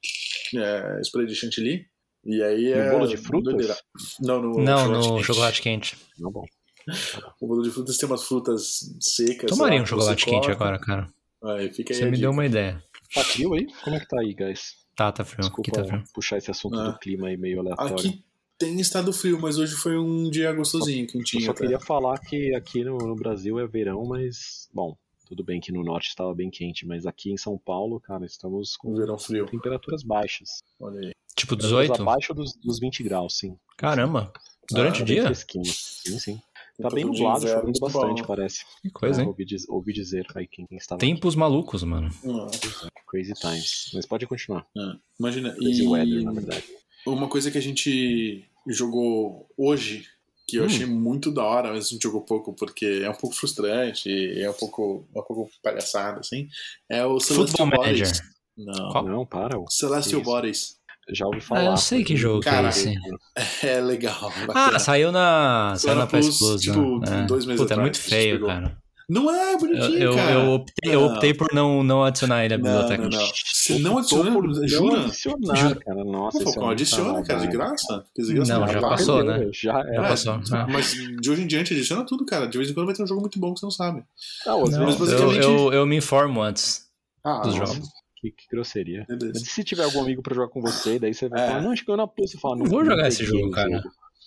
é, 0.54 1.00
spray 1.02 1.26
de 1.26 1.34
chantilly. 1.34 1.86
E 2.26 2.42
aí 2.42 2.70
No 2.74 2.80
é. 2.80 2.90
bolo 2.90 3.06
de 3.06 3.16
frutas? 3.16 3.44
doideira. 3.54 3.76
Não, 4.20 4.40
no 4.42 4.58
não, 4.62 4.88
no 4.88 5.14
quente. 5.16 5.24
chocolate 5.26 5.62
quente. 5.62 5.96
Não, 6.18 6.30
bom. 6.30 6.44
O 7.40 7.46
bolo 7.46 7.62
de 7.62 7.70
frutas 7.70 7.96
tem 7.98 8.06
umas 8.08 8.24
frutas 8.24 8.80
secas. 9.00 9.50
Tomaria 9.50 9.78
lá 9.78 9.82
um 9.82 9.86
chocolate 9.86 10.24
quente 10.26 10.46
corta. 10.46 10.52
agora, 10.52 10.78
cara. 10.78 11.08
Aí, 11.44 11.70
fica 11.72 11.92
aí 11.92 11.98
Você 11.98 12.04
me 12.06 12.10
dica. 12.12 12.20
deu 12.22 12.30
uma 12.30 12.46
ideia. 12.46 12.82
Tá 13.14 13.22
frio 13.24 13.54
aí? 13.54 13.66
Como 13.82 13.96
é 13.96 14.00
que 14.00 14.08
tá 14.08 14.20
aí, 14.20 14.34
guys? 14.34 14.74
Tá, 14.96 15.10
tá 15.12 15.24
frio. 15.24 15.46
Aqui 15.46 15.62
Desculpa 15.62 15.82
tá 15.82 15.84
frio. 15.88 16.04
puxar 16.14 16.38
esse 16.38 16.50
assunto 16.50 16.78
Ah. 16.78 16.90
do 16.90 16.98
clima 16.98 17.28
aí 17.28 17.36
meio 17.36 17.60
aleatório. 17.60 17.94
Aqui 17.94 18.24
tem 18.58 18.80
estado 18.80 19.12
frio, 19.12 19.40
mas 19.40 19.58
hoje 19.58 19.74
foi 19.74 19.98
um 19.98 20.30
dia 20.30 20.52
gostosinho, 20.52 21.04
Eu 21.04 21.08
quentinho. 21.08 21.44
só 21.44 21.50
até. 21.52 21.60
queria 21.62 21.80
falar 21.80 22.18
que 22.18 22.54
aqui 22.54 22.84
no, 22.84 22.98
no 22.98 23.14
Brasil 23.14 23.58
é 23.58 23.66
verão, 23.66 24.04
mas, 24.04 24.68
bom, 24.72 24.96
tudo 25.26 25.42
bem 25.42 25.60
que 25.60 25.72
no 25.72 25.82
norte 25.82 26.08
estava 26.08 26.32
bem 26.34 26.50
quente, 26.50 26.86
mas 26.86 27.06
aqui 27.06 27.30
em 27.32 27.36
São 27.36 27.58
Paulo, 27.58 27.98
cara, 28.00 28.24
estamos 28.24 28.76
com 28.76 28.94
verão 28.94 29.18
frio. 29.18 29.46
temperaturas 29.46 30.02
baixas. 30.02 30.62
Olha 30.78 31.00
aí. 31.00 31.12
Tipo 31.36 31.56
Temperaturas 31.56 31.88
18? 31.88 32.02
Abaixo 32.02 32.34
dos, 32.34 32.54
dos 32.56 32.78
20 32.78 33.02
graus, 33.02 33.38
sim. 33.38 33.56
Caramba. 33.76 34.32
Durante 34.70 35.00
Ah, 35.00 35.02
o 35.02 35.04
dia? 35.06 35.34
Sim, 35.34 36.18
sim. 36.18 36.40
Tá 36.82 36.90
bem 36.90 37.04
nublado, 37.04 37.44
inverno 37.44 37.60
chovendo 37.60 37.80
bastante, 37.80 38.22
Paulo. 38.22 38.26
parece. 38.26 38.64
Que 38.82 38.90
coisa, 38.90 39.20
É, 39.20 39.22
hein? 39.22 39.28
ouvi, 39.28 39.44
diz- 39.44 39.68
ouvi 39.68 39.92
dizer 39.92 40.26
aí 40.34 40.46
quem, 40.46 40.66
quem 40.66 40.76
estava 40.78 40.98
Tempos 40.98 41.34
malucos, 41.36 41.82
mano. 41.84 42.08
Aqui. 42.08 42.68
Crazy 43.06 43.32
times. 43.34 43.90
Mas 43.94 44.06
pode 44.06 44.26
continuar. 44.26 44.66
ah. 44.76 44.96
Imagina. 45.20 45.54
Crazy 45.54 45.84
E 45.84 45.88
weather, 45.88 46.22
na 46.24 46.32
verdade. 46.32 46.64
uma 47.06 47.28
coisa 47.28 47.50
que 47.50 47.58
a 47.58 47.62
gente 47.62 48.44
jogou 48.66 49.46
hoje, 49.56 50.04
que 50.48 50.56
eu 50.56 50.62
Hum. 50.64 50.66
achei 50.66 50.84
muito 50.86 51.30
da 51.30 51.44
hora, 51.44 51.70
mas 51.72 51.86
a 51.86 51.88
gente 51.90 52.02
jogou 52.02 52.22
pouco 52.22 52.52
porque 52.52 53.02
é 53.04 53.08
um 53.10 53.14
pouco 53.14 53.36
frustrante, 53.36 54.10
é 54.40 54.50
um 54.50 54.54
pouco, 54.54 55.06
é 55.14 55.18
um 55.20 55.22
pouco 55.22 55.50
palhaçada, 55.62 56.20
assim, 56.20 56.48
é 56.88 57.04
o 57.06 57.20
Celestial 57.20 57.66
Football 57.68 57.84
Bodies. 57.84 58.00
Manager. 58.10 58.34
Não. 58.56 58.88
Qual? 58.90 59.04
Não, 59.04 59.26
para. 59.26 59.58
ô. 59.58 59.64
Celestial 59.70 60.20
Isso. 60.20 60.30
Bodies. 60.30 60.76
Já 61.10 61.26
ouvi 61.26 61.38
Ah, 61.38 61.42
falar. 61.42 61.64
eu 61.66 61.76
sei 61.76 62.02
que 62.04 62.16
jogo 62.16 62.40
que 62.40 62.48
é 62.48 62.52
Cara, 62.52 62.68
esse. 62.68 62.94
É 63.62 63.80
legal. 63.80 64.16
Ah, 64.22 64.46
bacana. 64.46 64.78
saiu 64.78 65.12
na, 65.12 65.74
saiu 65.76 65.96
na 65.96 66.06
PS 66.06 66.10
Plus, 66.10 66.38
Plus. 66.38 66.60
tipo, 66.62 66.98
né? 67.00 67.22
É. 67.22 67.26
dois 67.26 67.44
meses 67.46 67.60
Puta, 67.60 67.74
é 67.74 67.76
atrás, 67.76 67.80
muito 67.80 67.96
a 67.96 68.00
gente 68.00 68.08
feio, 68.10 68.46
cara. 68.46 68.76
Não 69.06 69.30
é 69.30 69.52
Eu, 69.52 69.58
bonitinho, 69.58 69.98
eu, 69.98 70.14
cara. 70.14 70.30
eu 70.32 70.50
optei, 70.52 70.94
eu 70.94 71.00
Não. 71.02 71.12
optei 71.12 71.34
por 71.34 71.52
não, 71.52 71.82
não 71.84 72.04
adicionar 72.04 72.42
ele 72.42 72.54
à 72.54 72.56
Não, 72.58 72.64
biblioteca. 72.64 73.02
não, 73.02 73.10
não. 73.10 73.26
Você 73.52 73.78
não 73.78 73.98
adiciona, 73.98 74.32
por 74.32 74.44
não 74.44 74.54
jura? 74.66 74.98
adicionar, 75.02 75.54
Juro. 75.56 75.80
cara. 75.80 76.04
Nossa, 76.04 76.38
Pô, 76.42 76.48
isso 76.50 76.60
é 76.62 76.72
adiciona, 76.72 77.22
cara, 77.22 77.40
de 77.40 77.46
graça. 77.48 78.04
De 78.16 78.32
graça 78.32 78.58
Não, 78.58 78.66
já 78.66 78.80
passou, 78.80 79.22
né? 79.22 79.48
Já 79.52 79.72
Já 79.72 79.80
é. 79.80 79.96
passou. 80.08 80.40
Ah. 80.52 80.66
Mas 80.70 80.94
de 80.94 81.30
hoje 81.30 81.42
em 81.42 81.46
diante 81.46 81.74
adiciona 81.74 82.06
tudo, 82.06 82.24
cara. 82.24 82.46
De 82.48 82.56
vez 82.56 82.70
em 82.70 82.72
quando 82.72 82.86
vai 82.86 82.94
ter 82.94 83.02
um 83.02 83.06
jogo 83.06 83.20
muito 83.20 83.38
bom 83.38 83.52
que 83.52 83.60
você 83.60 83.66
não 83.66 83.70
sabe. 83.70 84.02
Não, 84.46 84.62
às 84.62 84.70
Não, 84.70 84.84
mas 84.86 84.94
eu, 84.94 85.00
basicamente- 85.00 85.42
eu, 85.44 85.72
eu 85.74 85.86
me 85.86 85.96
informo 85.96 86.40
antes. 86.40 86.86
Ah, 87.22 87.40
Dos 87.40 87.56
nossa. 87.56 87.74
jogos. 87.74 87.88
Que, 88.24 88.30
que 88.30 88.48
grosseria. 88.50 89.04
Beleza. 89.06 89.32
Mas 89.34 89.50
se 89.50 89.62
tiver 89.64 89.84
algum 89.84 90.00
amigo 90.00 90.22
pra 90.22 90.34
jogar 90.34 90.48
com 90.48 90.62
você, 90.62 90.98
daí 90.98 91.12
você 91.12 91.28
vai 91.28 91.42
É. 91.42 91.46
falar, 91.48 91.60
não, 91.60 91.72
acho 91.72 91.84
que 91.84 91.90
eu 91.90 91.96
na 91.96 92.06
plus. 92.06 92.30
Você 92.30 92.38
fala, 92.38 92.56
Não 92.56 92.64
vou 92.64 92.82
jogar 92.84 93.06
esse 93.08 93.22
peguei 93.24 93.38
jogo, 93.40 93.52
cara. 93.52 93.82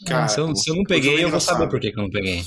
Cara, 0.05 0.25
Ah, 0.25 0.27
se, 0.27 0.39
eu, 0.39 0.55
se 0.55 0.69
eu 0.69 0.75
não 0.75 0.81
jogo 0.83 0.93
é 0.93 0.95
peguei, 0.95 1.23
eu 1.23 1.29
vou 1.31 1.39
saber 1.39 1.67
por 1.67 1.79
que, 1.79 1.91
que 1.91 1.97
eu 1.99 2.03
não 2.03 2.12
peguei. 2.12 2.43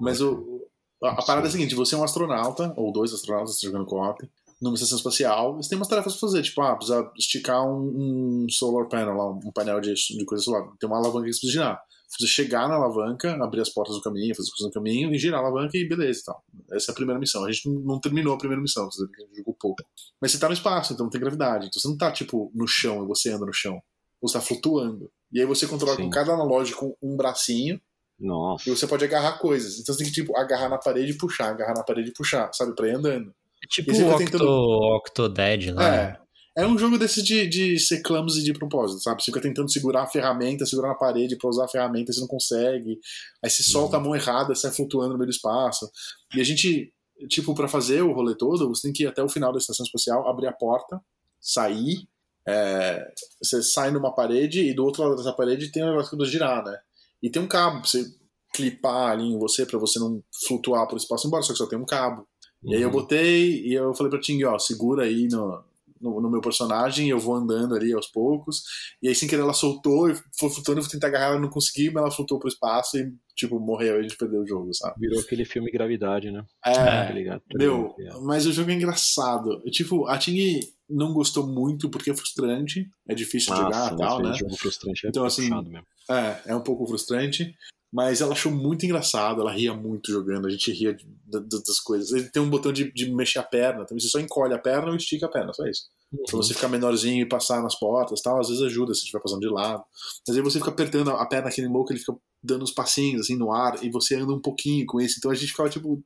Mas 0.00 0.20
o, 0.20 0.66
a, 1.04 1.10
a 1.10 1.22
parada 1.24 1.46
é 1.46 1.48
a 1.48 1.52
seguinte: 1.52 1.74
você 1.76 1.94
é 1.94 1.98
um 1.98 2.02
astronauta, 2.02 2.74
ou 2.76 2.92
dois 2.92 3.12
astronautas 3.12 3.60
jogando 3.60 3.86
co-op, 3.86 4.28
numa 4.60 4.74
estação 4.74 4.98
espacial, 4.98 5.54
você 5.56 5.68
tem 5.70 5.78
umas 5.78 5.86
tarefas 5.86 6.14
pra 6.14 6.20
fazer, 6.28 6.42
tipo, 6.42 6.60
ah, 6.60 6.74
precisa 6.74 7.08
esticar 7.16 7.64
um, 7.64 8.44
um 8.44 8.46
solar 8.50 8.88
panel 8.88 9.14
lá, 9.14 9.30
um 9.30 9.52
painel 9.54 9.80
de, 9.80 9.94
de 9.94 10.24
coisa 10.24 10.42
solar. 10.42 10.64
Tem 10.80 10.88
uma 10.88 10.98
alavanca 10.98 11.26
que 11.26 11.32
você 11.32 11.38
precisa 11.40 11.52
girar. 11.52 11.80
Você 12.18 12.26
chegar 12.26 12.68
na 12.68 12.74
alavanca, 12.74 13.32
abrir 13.42 13.60
as 13.60 13.68
portas 13.70 13.94
do 13.94 14.02
caminho, 14.02 14.34
fazer 14.34 14.48
as 14.48 14.50
coisas 14.50 14.66
no 14.66 14.72
caminho 14.72 15.14
e 15.14 15.18
girar 15.18 15.40
a 15.40 15.46
alavanca 15.46 15.76
e 15.78 15.88
beleza 15.88 16.20
e 16.20 16.24
tal. 16.24 16.44
Essa 16.72 16.90
é 16.90 16.92
a 16.92 16.94
primeira 16.94 17.20
missão. 17.20 17.44
A 17.44 17.52
gente 17.52 17.68
não, 17.68 18.00
terminou 18.00 18.34
a 18.34 18.38
primeira 18.38 18.60
missão, 18.60 18.90
você 18.90 19.04
jogou 19.36 19.54
pouco. 19.58 19.82
Mas 20.20 20.32
você 20.32 20.38
tá 20.38 20.48
no 20.48 20.52
espaço, 20.54 20.92
então 20.92 21.04
não 21.04 21.10
tem 21.10 21.20
gravidade. 21.20 21.66
Então 21.66 21.80
você 21.80 21.88
não 21.88 21.96
tá, 21.96 22.10
tipo, 22.10 22.50
no 22.54 22.66
chão 22.66 23.04
e 23.04 23.06
você 23.06 23.30
anda 23.30 23.46
no 23.46 23.52
chão. 23.52 23.80
Você 24.20 24.34
tá 24.34 24.40
flutuando. 24.40 25.10
E 25.32 25.40
aí 25.40 25.46
você 25.46 25.66
controla 25.66 25.96
Sim. 25.96 26.02
com 26.04 26.10
cada 26.10 26.34
analógico 26.34 26.96
um 27.00 27.16
bracinho 27.16 27.80
Nossa. 28.18 28.68
e 28.68 28.76
você 28.76 28.86
pode 28.86 29.04
agarrar 29.04 29.38
coisas. 29.38 29.78
Então 29.78 29.94
você 29.94 30.02
tem 30.02 30.12
que, 30.12 30.20
tipo, 30.20 30.36
agarrar 30.36 30.68
na 30.68 30.78
parede 30.78 31.12
e 31.12 31.16
puxar, 31.16 31.50
agarrar 31.50 31.74
na 31.74 31.84
parede 31.84 32.10
e 32.10 32.12
puxar, 32.12 32.50
sabe? 32.52 32.74
Pra 32.74 32.88
ir 32.88 32.96
andando. 32.96 33.32
É 33.62 33.66
tipo 33.68 33.92
o 33.92 34.08
Octo, 34.10 34.18
tentando- 34.18 34.96
Octodad 34.96 35.70
lá. 35.72 35.94
É. 35.94 36.20
É 36.56 36.66
um 36.66 36.76
jogo 36.76 36.98
desses 36.98 37.22
de, 37.24 37.46
de 37.46 37.78
ser 37.78 38.02
clumsy 38.02 38.42
de 38.42 38.52
propósito, 38.52 39.00
sabe? 39.02 39.22
Você 39.22 39.26
fica 39.26 39.40
tentando 39.40 39.70
segurar 39.70 40.02
a 40.02 40.06
ferramenta, 40.06 40.66
segurar 40.66 40.88
na 40.88 40.94
parede 40.96 41.36
pra 41.36 41.48
usar 41.48 41.64
a 41.64 41.68
ferramenta, 41.68 42.12
você 42.12 42.20
não 42.20 42.26
consegue. 42.26 42.98
Aí 43.42 43.48
você 43.48 43.62
solta 43.62 43.96
a 43.96 44.00
mão 44.00 44.14
errada, 44.16 44.54
sai 44.54 44.70
flutuando 44.72 45.12
no 45.12 45.18
meio 45.18 45.28
do 45.28 45.34
espaço. 45.34 45.88
E 46.34 46.40
a 46.40 46.44
gente, 46.44 46.92
tipo, 47.28 47.54
pra 47.54 47.68
fazer 47.68 48.02
o 48.02 48.12
rolê 48.12 48.34
todo, 48.34 48.68
você 48.68 48.82
tem 48.82 48.92
que 48.92 49.04
ir 49.04 49.06
até 49.06 49.22
o 49.22 49.28
final 49.28 49.52
da 49.52 49.58
estação 49.58 49.86
espacial, 49.86 50.28
abrir 50.28 50.48
a 50.48 50.52
porta, 50.52 51.00
sair. 51.40 52.06
é, 52.48 53.06
você 53.40 53.62
sai 53.62 53.90
numa 53.92 54.12
parede 54.12 54.60
e 54.60 54.74
do 54.74 54.84
outro 54.84 55.02
lado 55.04 55.16
dessa 55.16 55.32
parede 55.32 55.70
tem 55.70 55.84
um 55.84 55.90
negócio 55.90 56.16
pra 56.16 56.26
girar, 56.26 56.64
né? 56.64 56.76
E 57.22 57.30
tem 57.30 57.40
um 57.40 57.46
cabo 57.46 57.80
pra 57.80 57.88
você 57.88 58.04
clipar 58.52 59.12
ali 59.12 59.22
em 59.24 59.38
você 59.38 59.64
pra 59.64 59.78
você 59.78 59.98
não 60.00 60.20
flutuar 60.48 60.88
pro 60.88 60.96
espaço 60.96 61.28
embora, 61.28 61.42
só 61.44 61.52
que 61.52 61.58
só 61.58 61.66
tem 61.66 61.78
um 61.78 61.84
cabo. 61.86 62.26
E 62.64 62.74
aí 62.74 62.82
eu 62.82 62.88
Uhum. 62.88 62.92
botei 62.94 63.62
e 63.66 63.72
eu 63.74 63.94
falei 63.94 64.10
pra 64.10 64.20
Ting, 64.20 64.42
ó, 64.44 64.58
segura 64.58 65.04
aí 65.04 65.28
no, 65.28 65.62
no, 66.00 66.20
no 66.20 66.30
meu 66.30 66.40
personagem, 66.40 67.08
eu 67.08 67.18
vou 67.18 67.34
andando 67.34 67.74
ali 67.74 67.92
aos 67.92 68.06
poucos. 68.06 68.62
E 69.02 69.08
aí 69.08 69.14
sem 69.14 69.28
querer 69.28 69.42
ela 69.42 69.52
soltou 69.52 70.10
e 70.10 70.14
foi 70.38 70.50
flutuando, 70.50 70.80
eu 70.80 70.84
fui 70.84 70.92
tentar 70.92 71.08
agarrar 71.08 71.26
ela, 71.32 71.40
não 71.40 71.50
consegui, 71.50 71.90
mas 71.90 72.02
ela 72.02 72.10
flutuou 72.10 72.40
pro 72.40 72.48
espaço 72.48 72.96
e, 72.98 73.12
tipo, 73.34 73.60
morreu, 73.60 73.96
a 73.98 74.02
gente 74.02 74.16
perdeu 74.16 74.40
o 74.42 74.46
jogo, 74.46 74.72
sabe? 74.74 74.94
Virou 74.98 75.20
aquele 75.20 75.44
filme 75.44 75.70
Gravidade, 75.70 76.30
né? 76.30 76.44
Tá 76.62 76.70
É, 77.08 77.12
ligado? 77.12 77.40
Tá 77.40 77.58
meu, 77.58 77.94
ligado? 77.98 78.22
mas 78.24 78.46
o 78.46 78.52
jogo 78.52 78.70
é 78.70 78.74
engraçado. 78.74 79.60
Tipo, 79.70 80.06
a 80.06 80.16
Ting 80.18 80.60
não 80.88 81.12
gostou 81.12 81.46
muito 81.46 81.88
porque 81.88 82.10
é 82.10 82.14
frustrante, 82.14 82.88
é 83.08 83.14
difícil 83.14 83.54
de 83.54 83.60
jogar 83.60 83.92
Nossa, 83.92 83.94
e 83.94 83.96
tal, 83.98 84.22
né? 84.22 84.34
jogo 84.34 84.56
frustrante 84.56 85.06
é 85.06 85.08
Então, 85.10 85.24
assim, 85.24 85.48
mesmo. 85.48 85.86
É, 86.10 86.40
é 86.46 86.56
um 86.56 86.62
pouco 86.62 86.86
frustrante. 86.86 87.54
Mas 87.92 88.20
ela 88.20 88.32
achou 88.32 88.52
muito 88.52 88.84
engraçado, 88.86 89.40
ela 89.40 89.50
ria 89.52 89.74
muito 89.74 90.12
jogando, 90.12 90.46
a 90.46 90.50
gente 90.50 90.70
ria 90.72 90.94
de- 90.94 91.04
da- 91.26 91.40
das 91.40 91.80
coisas. 91.80 92.12
Ele 92.12 92.30
tem 92.30 92.40
um 92.40 92.48
botão 92.48 92.72
de, 92.72 92.92
de 92.92 93.10
mexer 93.12 93.40
a 93.40 93.42
perna, 93.42 93.84
também 93.84 94.00
você 94.00 94.08
só 94.08 94.20
encolhe 94.20 94.54
a 94.54 94.58
perna 94.58 94.90
ou 94.90 94.96
estica 94.96 95.26
a 95.26 95.28
perna, 95.28 95.52
só 95.52 95.66
isso. 95.66 95.82
Pra 96.28 96.36
você 96.38 96.54
ficar 96.54 96.68
menorzinho 96.68 97.22
e 97.22 97.28
passar 97.28 97.62
nas 97.62 97.76
portas 97.78 98.20
tal, 98.20 98.40
às 98.40 98.48
vezes 98.48 98.62
ajuda 98.62 98.92
se 98.94 99.00
estiver 99.00 99.20
passando 99.20 99.40
de 99.40 99.48
lado. 99.48 99.82
Mas 100.26 100.36
aí 100.36 100.42
você 100.42 100.58
fica 100.58 100.70
apertando 100.70 101.10
a 101.10 101.26
perna 101.26 101.48
aquele 101.48 101.68
louco, 101.68 101.92
ele 101.92 102.00
fica 102.00 102.14
dando 102.42 102.62
uns 102.62 102.72
passinhos 102.72 103.20
assim 103.22 103.36
no 103.36 103.52
ar 103.52 103.82
e 103.82 103.90
você 103.90 104.16
anda 104.16 104.32
um 104.32 104.40
pouquinho 104.40 104.84
com 104.86 105.00
isso. 105.00 105.16
Então 105.18 105.30
a 105.30 105.34
gente 105.34 105.50
ficava 105.50 105.68
tipo. 105.68 106.02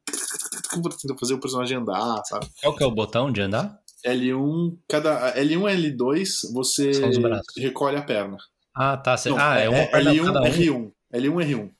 tentando 0.70 1.18
fazer 1.18 1.34
o 1.34 1.40
personagem 1.40 1.76
andar, 1.78 2.22
sabe? 2.26 2.46
Qual 2.62 2.74
que 2.76 2.82
é 2.82 2.86
o 2.86 2.90
botão 2.94 3.30
de 3.32 3.40
andar? 3.40 3.78
L1, 4.06 4.76
cada. 4.88 5.34
L1 5.36 5.70
e 5.70 5.92
L2 5.96 6.52
você 6.52 6.90
recolhe 7.56 7.96
a 7.96 8.02
perna. 8.02 8.36
Ah, 8.76 8.96
tá. 8.96 9.16
cê- 9.16 9.30
Não, 9.30 9.38
ah, 9.38 9.58
é 9.58 9.68
uma 9.68 9.86
perna 9.86 10.10
L1, 10.12 10.24
cada 10.26 10.40
um. 10.42 10.44
R1. 10.44 10.92
L1, 11.14 11.44
R1, 11.44 11.70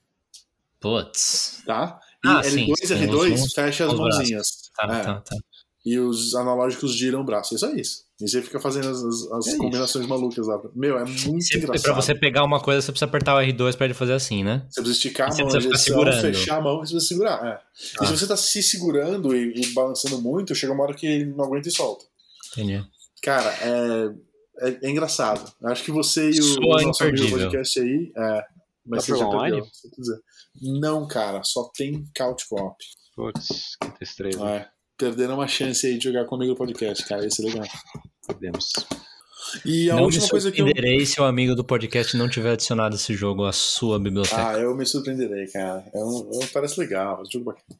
Putz. 0.80 1.62
tá? 1.66 1.98
E 2.24 2.28
Ah, 2.28 2.40
L2 2.42 2.44
sim, 2.50 2.72
e 2.82 2.86
sim, 2.86 2.94
R2 2.94 3.34
os- 3.44 3.52
fecha 3.52 3.86
as 3.86 3.94
mãozinhas. 3.94 4.46
Tá, 4.76 4.84
É. 4.84 5.00
tá, 5.02 5.20
tá. 5.20 5.36
E 5.84 5.98
os 5.98 6.34
analógicos 6.34 6.94
giram 6.96 7.20
o 7.20 7.24
braço. 7.24 7.54
É 7.54 7.58
só 7.58 7.70
isso. 7.74 8.04
E 8.18 8.26
você 8.28 8.40
fica 8.40 8.58
fazendo 8.58 8.88
as, 8.88 9.02
as- 9.02 9.46
É 9.46 9.50
isso. 9.50 9.58
combinações 9.58 10.06
malucas 10.06 10.46
lá. 10.46 10.58
Meu, 10.74 10.96
é 10.96 11.04
muito 11.04 11.42
Você- 11.42 11.58
engraçado. 11.58 11.82
pra 11.82 11.94
você 11.94 12.14
pegar 12.14 12.42
uma 12.44 12.58
coisa, 12.60 12.80
você 12.80 12.90
precisa 12.92 13.04
apertar 13.06 13.34
o 13.34 13.38
R2 13.40 13.76
pra 13.76 13.84
ele 13.84 13.92
fazer 13.92 14.14
assim, 14.14 14.42
né? 14.42 14.64
Você 14.70 14.80
precisa 14.80 14.92
esticar 14.96 15.28
a 15.28 15.32
Você 15.32 15.42
mão, 15.42 15.50
precisa 15.52 15.74
a 15.74 15.78
ficar 15.78 15.98
direção, 16.10 16.22
fechar 16.32 16.56
a 16.56 16.60
mão 16.62 16.74
e 16.82 16.86
você 16.86 16.92
precisa 16.94 17.08
segurar. 17.08 17.46
É. 17.46 17.50
Ah. 18.00 18.04
E 18.04 18.06
se 18.06 18.16
você 18.16 18.26
tá 18.26 18.36
se 18.36 18.62
segurando 18.62 19.36
e, 19.36 19.52
e 19.60 19.66
balançando 19.74 20.18
muito, 20.22 20.54
chega 20.54 20.72
uma 20.72 20.84
hora 20.84 20.94
que 20.94 21.06
ele 21.06 21.26
não 21.34 21.44
aguenta 21.44 21.68
e 21.68 21.72
solta. 21.72 22.06
Entendi. 22.52 22.82
Cara, 23.22 23.50
é, 23.60 24.68
é, 24.70 24.78
é 24.84 24.90
engraçado. 24.90 25.52
Eu 25.60 25.68
Acho 25.68 25.84
que 25.84 25.90
você 25.90 26.30
e 26.30 26.38
o, 26.38 26.42
Soa 26.42 26.78
o 26.78 26.82
nosso 26.82 27.02
amigo 27.02 27.16
imperdível. 27.18 27.38
podcast 27.50 27.80
aí. 27.80 28.12
É, 28.16 28.44
mas 28.86 29.04
você 29.04 29.12
já 29.12 29.28
perdeu, 29.28 29.38
online? 29.38 29.70
se 29.72 29.88
eu 29.88 29.90
quiser. 29.90 30.18
Não, 30.80 31.06
cara, 31.06 31.42
só 31.42 31.70
tem 31.74 32.04
couch 32.16 32.46
co-op. 32.48 32.76
Putz, 33.14 33.76
que 33.80 33.90
tristeza. 33.96 34.48
É. 34.48 34.68
Perderam 34.96 35.34
uma 35.34 35.48
chance 35.48 35.86
aí 35.86 35.98
de 35.98 36.04
jogar 36.04 36.26
comigo 36.26 36.52
no 36.52 36.56
podcast, 36.58 37.04
cara. 37.06 37.26
Isso 37.26 37.42
é 37.42 37.46
legal. 37.46 37.66
Perdemos. 38.26 38.72
E 39.64 39.90
a 39.90 39.94
não 39.94 40.00
me 40.00 40.04
última 40.06 40.28
coisa 40.28 40.50
que 40.50 40.60
eu. 40.60 40.66
surpreenderei 40.66 41.04
se 41.06 41.20
o 41.20 41.24
amigo 41.24 41.54
do 41.54 41.64
podcast 41.64 42.16
não 42.16 42.28
tiver 42.28 42.52
adicionado 42.52 42.94
esse 42.96 43.14
jogo 43.14 43.44
à 43.44 43.52
sua 43.52 43.98
biblioteca. 43.98 44.48
Ah, 44.50 44.58
eu 44.58 44.74
me 44.76 44.84
surpreenderei, 44.86 45.46
cara. 45.48 45.84
É 45.94 45.98
um, 45.98 46.30
é 46.32 46.44
um- 46.44 46.48
parece 46.52 46.78
legal, 46.80 47.18
é 47.18 47.22
um 47.22 47.30
jogo 47.30 47.44
bacana. 47.46 47.78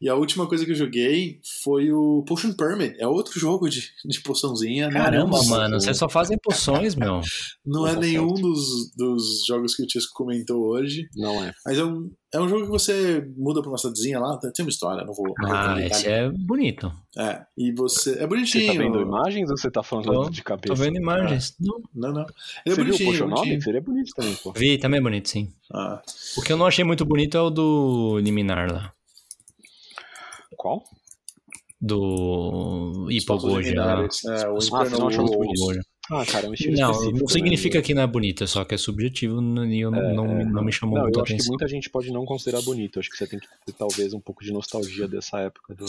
E 0.00 0.08
a 0.08 0.14
última 0.14 0.46
coisa 0.46 0.64
que 0.64 0.72
eu 0.72 0.76
joguei 0.76 1.40
foi 1.62 1.92
o 1.92 2.22
Potion 2.26 2.52
Permit. 2.52 2.96
É 2.98 3.06
outro 3.06 3.38
jogo 3.38 3.68
de, 3.68 3.82
de 4.04 4.20
poçãozinha. 4.22 4.88
não 4.88 5.00
é 5.00 5.04
Caramba, 5.04 5.40
um- 5.40 5.44
mano, 5.48 5.80
vocês 5.80 5.96
só 5.96 6.08
fazem 6.08 6.38
poções, 6.42 6.94
meu. 6.94 7.20
Não 7.64 7.86
é 7.86 7.96
nenhum 7.96 8.32
dos, 8.34 8.90
dos 8.96 9.44
jogos 9.46 9.74
que 9.74 9.82
o 9.82 9.86
Tisco 9.86 10.12
comentou 10.14 10.62
hoje. 10.66 11.08
Não 11.16 11.44
é. 11.44 11.52
Mas 11.64 11.78
é 11.78 11.84
um, 11.84 12.10
é 12.34 12.40
um 12.40 12.48
jogo 12.48 12.64
que 12.64 12.70
você 12.70 13.26
muda 13.36 13.62
pra 13.62 13.70
uma 13.70 13.78
cidadezinha 13.78 14.18
lá, 14.18 14.36
tem 14.38 14.52
uma 14.64 14.68
história, 14.68 15.04
não 15.04 15.14
vou. 15.14 15.32
Ah, 15.46 15.80
esse 15.80 16.06
é 16.08 16.28
bonito. 16.30 16.92
É, 17.16 17.42
e 17.56 17.72
você. 17.72 18.10
É 18.10 18.14
Você 18.18 18.26
bonitinho. 18.26 18.72
tá 18.72 18.78
vendo 18.78 19.00
imagens 19.00 19.50
ou 19.50 19.56
você 19.56 19.70
tá 19.70 19.82
falando 19.82 20.06
Tô- 20.06 20.30
de 20.30 20.42
cabeça? 20.42 20.74
Tô 20.74 20.80
vendo 20.82 20.96
imagens. 20.96 21.54
Não. 21.60 21.80
Não, 21.94 22.12
não. 22.12 22.26
Ele 22.66 22.74
é 22.74 22.74
Você 22.74 22.82
viu 22.82 22.94
o 22.94 22.98
bonitinho. 22.98 23.28
Bonitinho. 23.30 23.62
Seria 23.62 23.80
bonito 23.80 24.10
também, 24.14 24.34
pô. 24.36 24.52
Vi, 24.52 24.76
também 24.78 24.98
é 24.98 25.02
bonito, 25.02 25.28
sim. 25.28 25.52
Ah, 25.72 26.02
O 26.36 26.42
que 26.42 26.52
eu 26.52 26.56
não 26.56 26.66
achei 26.66 26.84
muito 26.84 27.04
bonito 27.04 27.36
é 27.36 27.40
o 27.40 27.50
do 27.50 28.18
Liminar 28.18 28.70
lá. 28.72 28.92
Qual? 30.56 30.82
Do 31.80 33.06
lá. 33.08 33.60
liminares, 33.60 34.24
É, 34.24 34.48
o 34.48 34.54
Os 34.56 34.72
Ah, 34.72 34.84
você 34.84 34.96
não 34.96 35.08
achou 35.08 35.24
Infernal 35.24 35.26
muito 35.26 35.38
Walls. 35.38 35.60
bonito? 35.60 35.86
Ah, 36.10 36.24
cara, 36.26 36.46
é 36.46 36.50
um 36.50 36.54
estilo 36.54 36.76
Não, 36.76 36.90
específico. 36.90 37.18
não 37.18 37.26
né? 37.26 37.32
significa 37.32 37.82
que 37.82 37.94
não 37.94 38.02
é 38.02 38.06
bonito, 38.06 38.44
é 38.44 38.46
só 38.46 38.64
que 38.64 38.74
é 38.74 38.78
subjetivo 38.78 39.40
e 39.64 39.80
eu 39.80 39.90
não, 39.90 40.26
me- 40.28 40.44
não 40.44 40.62
me 40.62 40.70
chamou 40.72 40.96
Não, 40.96 41.04
muita 41.04 41.18
eu 41.18 41.22
acho 41.22 41.28
que 41.28 41.34
atenção. 41.34 41.48
muita 41.52 41.66
gente 41.68 41.88
pode 41.88 42.10
não 42.10 42.24
considerar 42.26 42.60
bonito. 42.62 43.00
Acho 43.00 43.08
que 43.10 43.16
você 43.16 43.26
tem 43.26 43.38
que 43.38 43.46
ter 43.64 43.72
talvez 43.72 44.12
um 44.12 44.20
pouco 44.20 44.44
de 44.44 44.52
nostalgia 44.52 45.08
dessa 45.08 45.40
época 45.40 45.74
do. 45.74 45.86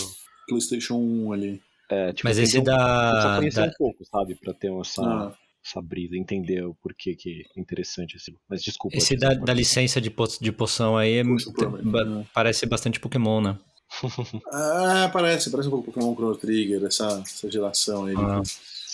PlayStation 0.47 0.95
1 0.95 1.33
ali. 1.33 1.61
É, 1.89 2.13
tipo, 2.13 2.27
Mas 2.29 2.37
esse 2.37 2.59
um- 2.59 2.63
da, 2.63 3.35
conhecer 3.39 3.61
da- 3.61 3.67
um 3.67 3.71
pouco, 3.77 4.05
sabe? 4.05 4.35
Pra 4.35 4.53
ter 4.53 4.71
essa, 4.79 5.01
Ah, 5.03 5.33
essa 5.65 5.81
brisa, 5.81 6.15
entender 6.15 6.63
o 6.63 6.73
porquê 6.75 7.15
que 7.15 7.43
é 7.55 7.59
interessante 7.59 8.15
esse. 8.15 8.33
Mas 8.47 8.61
desculpa. 8.63 8.95
esse 8.95 9.15
da, 9.17 9.33
da 9.33 9.53
licença 9.53 9.99
de, 9.99 10.09
po- 10.11 10.27
de 10.39 10.51
poção 10.51 10.95
aí 10.97 11.15
é, 11.17 11.23
né? 11.23 12.25
parece 12.33 12.65
bastante 12.65 12.99
Pokémon, 12.99 13.41
né? 13.41 13.57
Ah, 14.51 15.09
parece, 15.11 15.49
parece 15.51 15.67
um 15.67 15.71
pouco 15.71 15.91
Pokémon 15.91 16.13
Chrono 16.15 16.35
Trigger, 16.37 16.83
essa, 16.85 17.21
essa 17.25 17.51
geração 17.51 18.05
aí. 18.05 18.15
Ah, 18.17 18.41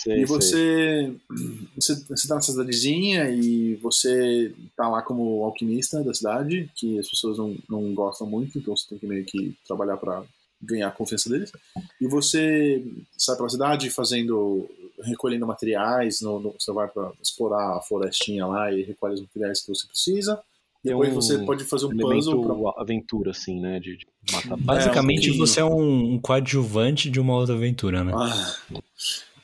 Sei, 0.02 0.22
E 0.22 0.24
você, 0.24 1.14
você, 1.76 1.94
você 2.08 2.28
tá 2.28 2.34
nessa 2.36 2.52
cidadezinha 2.52 3.30
e 3.30 3.76
você 3.76 4.52
tá 4.76 4.88
lá 4.88 5.02
como 5.02 5.44
alquimista 5.44 6.02
da 6.02 6.12
cidade, 6.12 6.68
que 6.74 6.98
as 6.98 7.08
pessoas 7.08 7.38
não, 7.38 7.56
não 7.68 7.94
gostam 7.94 8.26
muito, 8.26 8.58
então 8.58 8.76
você 8.76 8.88
tem 8.88 8.98
que 8.98 9.06
meio 9.06 9.24
que 9.24 9.54
trabalhar 9.66 9.96
para 9.96 10.24
ganhar 10.60 10.88
a 10.88 10.92
confiança 10.92 11.28
deles. 11.28 11.52
E 12.00 12.06
você 12.06 12.82
sai 13.16 13.36
pela 13.36 13.48
cidade 13.48 13.90
fazendo, 13.90 14.68
recolhendo 15.02 15.46
materiais, 15.46 16.20
no, 16.20 16.38
no- 16.40 16.54
você 16.58 16.72
vai 16.72 16.88
para 16.88 17.12
explorar 17.20 17.76
a 17.76 17.80
florestinha 17.80 18.46
lá 18.46 18.72
e 18.72 18.82
recolhe 18.82 19.14
os 19.14 19.20
materiais 19.20 19.60
que 19.60 19.68
você 19.68 19.86
precisa. 19.86 20.36
Tem 20.82 20.90
Depois 20.92 21.10
um 21.10 21.14
você 21.14 21.38
pode 21.38 21.64
fazer 21.64 21.86
um 21.86 21.96
puzzle 21.96 22.42
pra... 22.42 22.82
aventura, 22.82 23.30
assim, 23.30 23.60
né? 23.60 23.78
De, 23.78 23.96
de 23.98 24.06
matar 24.32 24.56
basicamente 24.56 25.26
pouquinho. 25.28 25.46
você 25.46 25.60
é 25.60 25.64
um, 25.64 26.14
um 26.14 26.18
coadjuvante 26.18 27.08
de 27.08 27.20
uma 27.20 27.34
outra 27.36 27.54
aventura, 27.54 28.02
né? 28.02 28.12
Ah. 28.14 28.56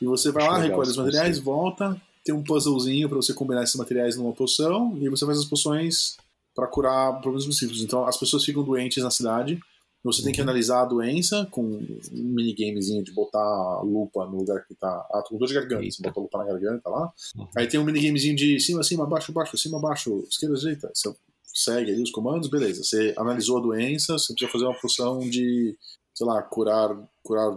E 0.01 0.05
você 0.05 0.31
vai 0.31 0.45
Acho 0.45 0.53
lá, 0.53 0.59
recolhe 0.59 0.89
os 0.91 0.97
materiais, 0.97 1.39
volta, 1.39 2.01
tem 2.25 2.35
um 2.35 2.43
puzzlezinho 2.43 3.09
pra 3.09 3.17
você 3.17 3.33
combinar 3.35 3.63
esses 3.63 3.77
materiais 3.77 4.17
numa 4.17 4.33
poção, 4.33 4.97
e 5.01 5.09
você 5.09 5.25
faz 5.27 5.39
as 5.39 5.45
poções 5.45 6.17
pra 6.55 6.67
curar 6.67 7.13
problemas 7.21 7.45
específicos. 7.45 7.83
Então 7.83 8.05
as 8.07 8.17
pessoas 8.17 8.45
ficam 8.45 8.63
doentes 8.63 9.03
na 9.03 9.11
cidade, 9.11 9.59
você 10.05 10.23
tem 10.23 10.33
que 10.33 10.41
Uhum. 10.41 10.45
analisar 10.47 10.83
a 10.83 10.85
doença 10.85 11.47
com 11.51 11.63
um 11.63 11.99
minigamezinho 12.13 13.03
de 13.03 13.13
botar 13.13 13.41
a 13.41 13.83
lupa 13.83 14.25
no 14.27 14.39
lugar 14.39 14.65
que 14.67 14.75
tá. 14.75 15.07
Ah, 15.13 15.23
tô 15.23 15.31
com 15.31 15.39
dor 15.39 15.49
de 15.49 15.55
garganta, 15.55 15.83
você 15.83 15.87
Eita. 15.87 16.03
bota 16.03 16.21
a 16.21 16.23
lupa 16.23 16.39
na 16.39 16.45
garganta 16.45 16.89
lá. 16.89 17.13
Uhum. 17.37 17.49
Aí 17.57 17.67
tem 17.67 17.81
um 17.81 17.85
minigamezinho 17.85 18.37
de 18.37 18.61
cima, 18.61 18.83
cima, 18.85 19.05
baixo, 19.07 19.33
baixo, 19.33 19.59
cima, 19.59 19.81
baixo, 19.81 20.25
esquerda, 20.31 20.55
direita. 20.57 20.91
Você 20.95 21.13
segue 21.45 21.91
aí 21.91 22.01
os 22.03 22.11
comandos, 22.13 22.49
beleza. 22.49 22.85
Você 22.85 23.13
analisou 23.19 23.59
a 23.59 23.61
doença, 23.61 24.13
você 24.17 24.33
precisa 24.33 24.53
fazer 24.53 24.65
uma 24.67 24.81
poção 24.81 25.19
de, 25.19 25.77
sei 26.19 26.27
lá, 26.27 26.43
curar, 26.43 26.97
curar 27.23 27.57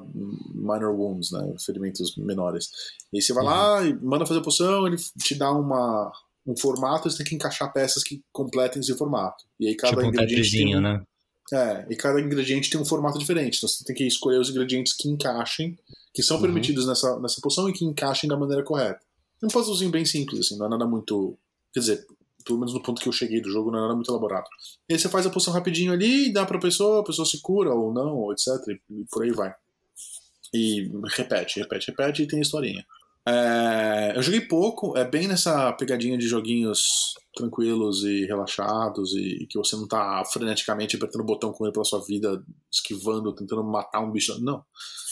minor 0.53 0.93
wounds, 0.93 1.31
né? 1.31 1.55
Ferimentos 1.65 2.15
menores. 2.15 2.69
E 3.11 3.17
aí 3.17 3.21
você 3.21 3.33
vai 3.33 3.43
lá 3.43 3.83
e 3.83 3.93
manda 3.95 4.23
fazer 4.23 4.39
a 4.39 4.43
poção, 4.43 4.85
ele 4.85 4.97
te 4.97 5.33
dá 5.33 5.51
uma, 5.51 6.11
um 6.45 6.55
formato, 6.55 7.09
você 7.09 7.17
tem 7.17 7.25
que 7.25 7.35
encaixar 7.35 7.73
peças 7.73 8.03
que 8.03 8.23
completem 8.31 8.79
esse 8.79 8.95
formato. 8.95 9.43
E 9.59 9.67
aí 9.67 9.75
cada 9.75 9.95
tipo 9.95 10.05
ingrediente 10.05 10.75
um, 10.75 10.81
né? 10.81 11.03
é, 11.51 11.87
e 11.89 11.95
cada 11.95 12.21
ingrediente 12.21 12.69
tem 12.69 12.79
um 12.79 12.85
formato 12.85 13.17
diferente. 13.17 13.57
Então 13.57 13.67
você 13.67 13.83
tem 13.83 13.95
que 13.95 14.05
escolher 14.05 14.37
os 14.37 14.51
ingredientes 14.51 14.93
que 14.93 15.09
encaixem, 15.09 15.75
que 16.13 16.21
são 16.21 16.37
Uhum. 16.37 16.43
permitidos 16.43 16.85
nessa, 16.85 17.19
nessa 17.19 17.41
poção 17.41 17.67
e 17.67 17.73
que 17.73 17.83
encaixem 17.83 18.29
da 18.29 18.37
maneira 18.37 18.63
correta. 18.63 19.01
É 19.41 19.45
um 19.47 19.49
puzzlezinho 19.49 19.89
bem 19.89 20.05
simples, 20.05 20.39
assim, 20.39 20.55
não 20.55 20.67
é 20.67 20.69
nada 20.69 20.85
muito. 20.85 21.35
Quer 21.73 21.79
dizer, 21.79 22.05
pelo 22.43 22.59
menos 22.59 22.73
no 22.73 22.81
ponto 22.81 23.01
que 23.01 23.07
eu 23.07 23.13
cheguei 23.13 23.41
do 23.41 23.49
jogo, 23.49 23.71
não 23.71 23.81
nada 23.81 23.95
muito 23.95 24.11
elaborado. 24.11 24.47
E 24.89 24.93
aí 24.93 24.99
você 24.99 25.09
faz 25.09 25.25
a 25.25 25.29
poção 25.29 25.53
rapidinho 25.53 25.91
ali, 25.91 26.31
dá 26.31 26.45
pra 26.45 26.59
pessoa, 26.59 27.01
a 27.01 27.03
pessoa 27.03 27.25
se 27.25 27.41
cura 27.41 27.73
ou 27.73 27.93
não, 27.93 28.31
etc. 28.31 28.47
E 28.89 29.05
por 29.11 29.23
aí 29.23 29.31
vai. 29.31 29.53
E 30.53 30.91
repete, 31.15 31.59
repete, 31.59 31.91
repete 31.91 32.23
e 32.23 32.27
tem 32.27 32.41
historinha. 32.41 32.85
É, 33.27 34.13
eu 34.15 34.21
joguei 34.23 34.41
pouco, 34.41 34.97
é 34.97 35.05
bem 35.05 35.27
nessa 35.27 35.71
pegadinha 35.73 36.17
de 36.17 36.27
joguinhos 36.27 37.13
tranquilos 37.35 38.03
e 38.03 38.25
relaxados 38.25 39.13
e 39.15 39.45
que 39.47 39.57
você 39.57 39.75
não 39.75 39.87
tá 39.87 40.23
freneticamente 40.25 40.95
apertando 40.95 41.21
o 41.21 41.25
botão 41.25 41.53
com 41.53 41.65
ele 41.65 41.73
pela 41.73 41.85
sua 41.85 42.03
vida, 42.03 42.43
esquivando, 42.71 43.33
tentando 43.33 43.63
matar 43.63 44.01
um 44.01 44.11
bicho. 44.11 44.41
Não. 44.41 44.63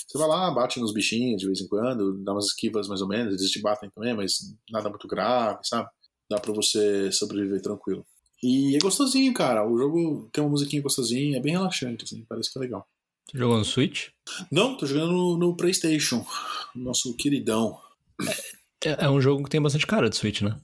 Você 0.08 0.18
vai 0.18 0.28
lá, 0.28 0.50
bate 0.52 0.80
nos 0.80 0.92
bichinhos 0.92 1.40
de 1.40 1.46
vez 1.46 1.62
em 1.62 1.68
quando, 1.68 2.18
dá 2.24 2.32
umas 2.34 2.48
esquivas 2.48 2.88
mais 2.88 3.00
ou 3.00 3.08
menos, 3.08 3.36
eles 3.36 3.52
te 3.52 3.62
batem 3.62 3.92
também, 3.92 4.16
mas 4.16 4.56
nada 4.72 4.90
muito 4.90 5.08
grave, 5.08 5.60
sabe? 5.64 5.88
Dá 6.30 6.40
pra 6.40 6.54
você 6.54 7.12
sobreviver 7.12 7.62
tranquilo. 7.62 8.06
E 8.42 8.76
é 8.76 8.80
gostosinho, 8.80 9.34
cara. 9.34 9.68
O 9.68 9.78
jogo 9.78 10.30
tem 10.32 10.44
uma 10.44 10.50
musiquinha 10.50 10.82
gostosinha, 10.82 11.38
é 11.38 11.42
bem 11.42 11.54
relaxante, 11.54 12.06
assim, 12.06 12.24
parece 12.30 12.52
que 12.52 12.58
é 12.58 12.62
legal. 12.62 12.88
Você 13.30 13.38
jogou 13.38 13.58
no 13.58 13.66
Switch? 13.66 14.10
Não, 14.52 14.76
tô 14.78 14.86
jogando 14.86 15.12
no, 15.12 15.38
no 15.38 15.56
PlayStation, 15.58 16.26
nosso 16.76 17.14
queridão. 17.16 17.78
É, 18.84 19.06
é 19.06 19.10
um 19.10 19.20
jogo 19.22 19.44
que 19.44 19.50
tem 19.50 19.62
bastante 19.62 19.86
cara 19.86 20.10
de 20.10 20.16
Switch, 20.16 20.42
né? 20.42 20.58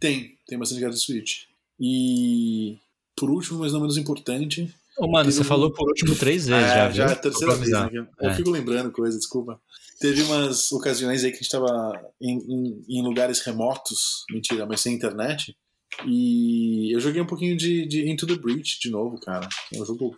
Tem, 0.00 0.36
tem 0.46 0.58
bastante 0.58 0.80
cara 0.80 0.92
de 0.92 0.98
Switch. 1.00 1.44
E 1.78 2.78
por 3.14 3.30
último, 3.30 3.60
mas 3.60 3.72
não 3.72 3.80
menos 3.80 3.96
importante. 3.96 4.74
Ô, 4.98 5.06
mano, 5.06 5.30
você 5.30 5.40
um- 5.42 5.44
falou 5.44 5.70
por 5.70 5.88
último 5.88 6.14
três 6.16 6.46
vezes 6.46 6.70
É, 6.70 6.74
já, 6.74 6.90
já 6.90 7.04
é 7.08 7.12
a 7.12 7.16
terceira 7.16 7.54
vez, 7.54 7.70
né? 7.70 7.90
eu 8.20 8.30
É. 8.30 8.34
fico 8.34 8.50
lembrando 8.50 8.90
coisa, 8.90 9.16
desculpa. 9.16 9.60
Teve 10.00 10.22
umas 10.22 10.70
ocasiões 10.72 11.24
aí 11.24 11.30
que 11.30 11.36
a 11.38 11.40
gente 11.40 11.50
tava 11.50 11.92
em, 12.20 12.38
em- 12.38 12.84
em 12.88 13.02
lugares 13.02 13.40
remotos, 13.40 14.24
mentira, 14.30 14.66
mas 14.66 14.80
sem 14.80 14.94
internet. 14.94 15.56
E 16.06 16.94
eu 16.94 17.00
joguei 17.00 17.20
um 17.22 17.26
pouquinho 17.26 17.56
de, 17.56 17.86
de 17.86 18.08
Into 18.10 18.26
the 18.26 18.36
Breach 18.36 18.78
de 18.80 18.90
novo, 18.90 19.18
cara. 19.20 19.48
É 19.74 19.80
um 19.80 19.86
jogo 19.86 20.16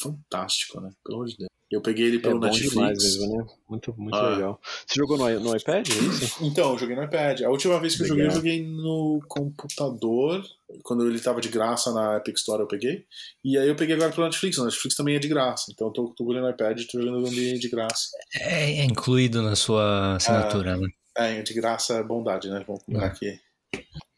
fantástico, 0.00 0.80
né? 0.80 0.90
Pelo 1.04 1.16
amor 1.18 1.26
de 1.28 1.36
Deus. 1.38 1.48
Eu 1.70 1.80
peguei 1.82 2.06
ele 2.06 2.18
É 2.18 2.20
pelo 2.20 2.38
bom 2.38 2.46
Netflix. 2.46 2.70
demais 2.74 3.02
mesmo, 3.02 3.36
né? 3.38 3.46
Muito, 3.68 3.94
muito 3.98 4.14
Ah. 4.16 4.28
legal. 4.36 4.60
Você 4.86 4.94
jogou 4.94 5.18
no, 5.18 5.40
no 5.40 5.56
iPad, 5.56 5.88
é 5.88 5.92
isso? 5.92 6.36
Então, 6.46 6.72
eu 6.72 6.78
joguei 6.78 6.94
no 6.94 7.02
iPad. 7.02 7.42
A 7.42 7.50
última 7.50 7.80
vez 7.80 7.96
que 7.96 8.02
eu 8.02 8.06
joguei, 8.06 8.22
eu 8.24 8.28
Legal. 8.28 8.36
joguei 8.42 8.64
no 8.64 9.20
computador. 9.28 10.44
Quando 10.84 11.06
ele 11.08 11.18
tava 11.18 11.40
de 11.40 11.48
graça 11.48 11.92
na 11.92 12.16
Epic 12.18 12.36
Store, 12.36 12.60
eu 12.62 12.68
peguei. 12.68 13.04
E 13.44 13.58
aí 13.58 13.66
eu 13.68 13.74
peguei 13.74 13.96
agora 13.96 14.12
pelo 14.12 14.26
Netflix. 14.26 14.58
O 14.58 14.64
Netflix 14.64 14.96
também 14.96 15.16
é 15.16 15.18
de 15.18 15.28
graça. 15.28 15.64
Então 15.72 15.88
eu 15.88 15.92
tô, 15.92 16.08
tô 16.14 16.24
jogando 16.24 16.44
no 16.44 16.50
iPad 16.50 16.80
e 16.80 16.86
tô 16.86 17.02
jogando 17.02 17.30
de 17.30 17.68
graça. 17.68 18.08
É, 18.34 18.80
é 18.80 18.84
incluído 18.84 19.42
na 19.42 19.56
sua 19.56 20.14
assinatura, 20.16 20.76
né? 20.76 20.86
É, 21.16 21.42
de 21.42 21.52
graça 21.54 21.94
é 21.94 22.02
bondade, 22.02 22.48
né? 22.48 22.62
Vamos 22.66 22.82
colocar 22.84 23.06
É. 23.06 23.08
aqui. 23.08 23.40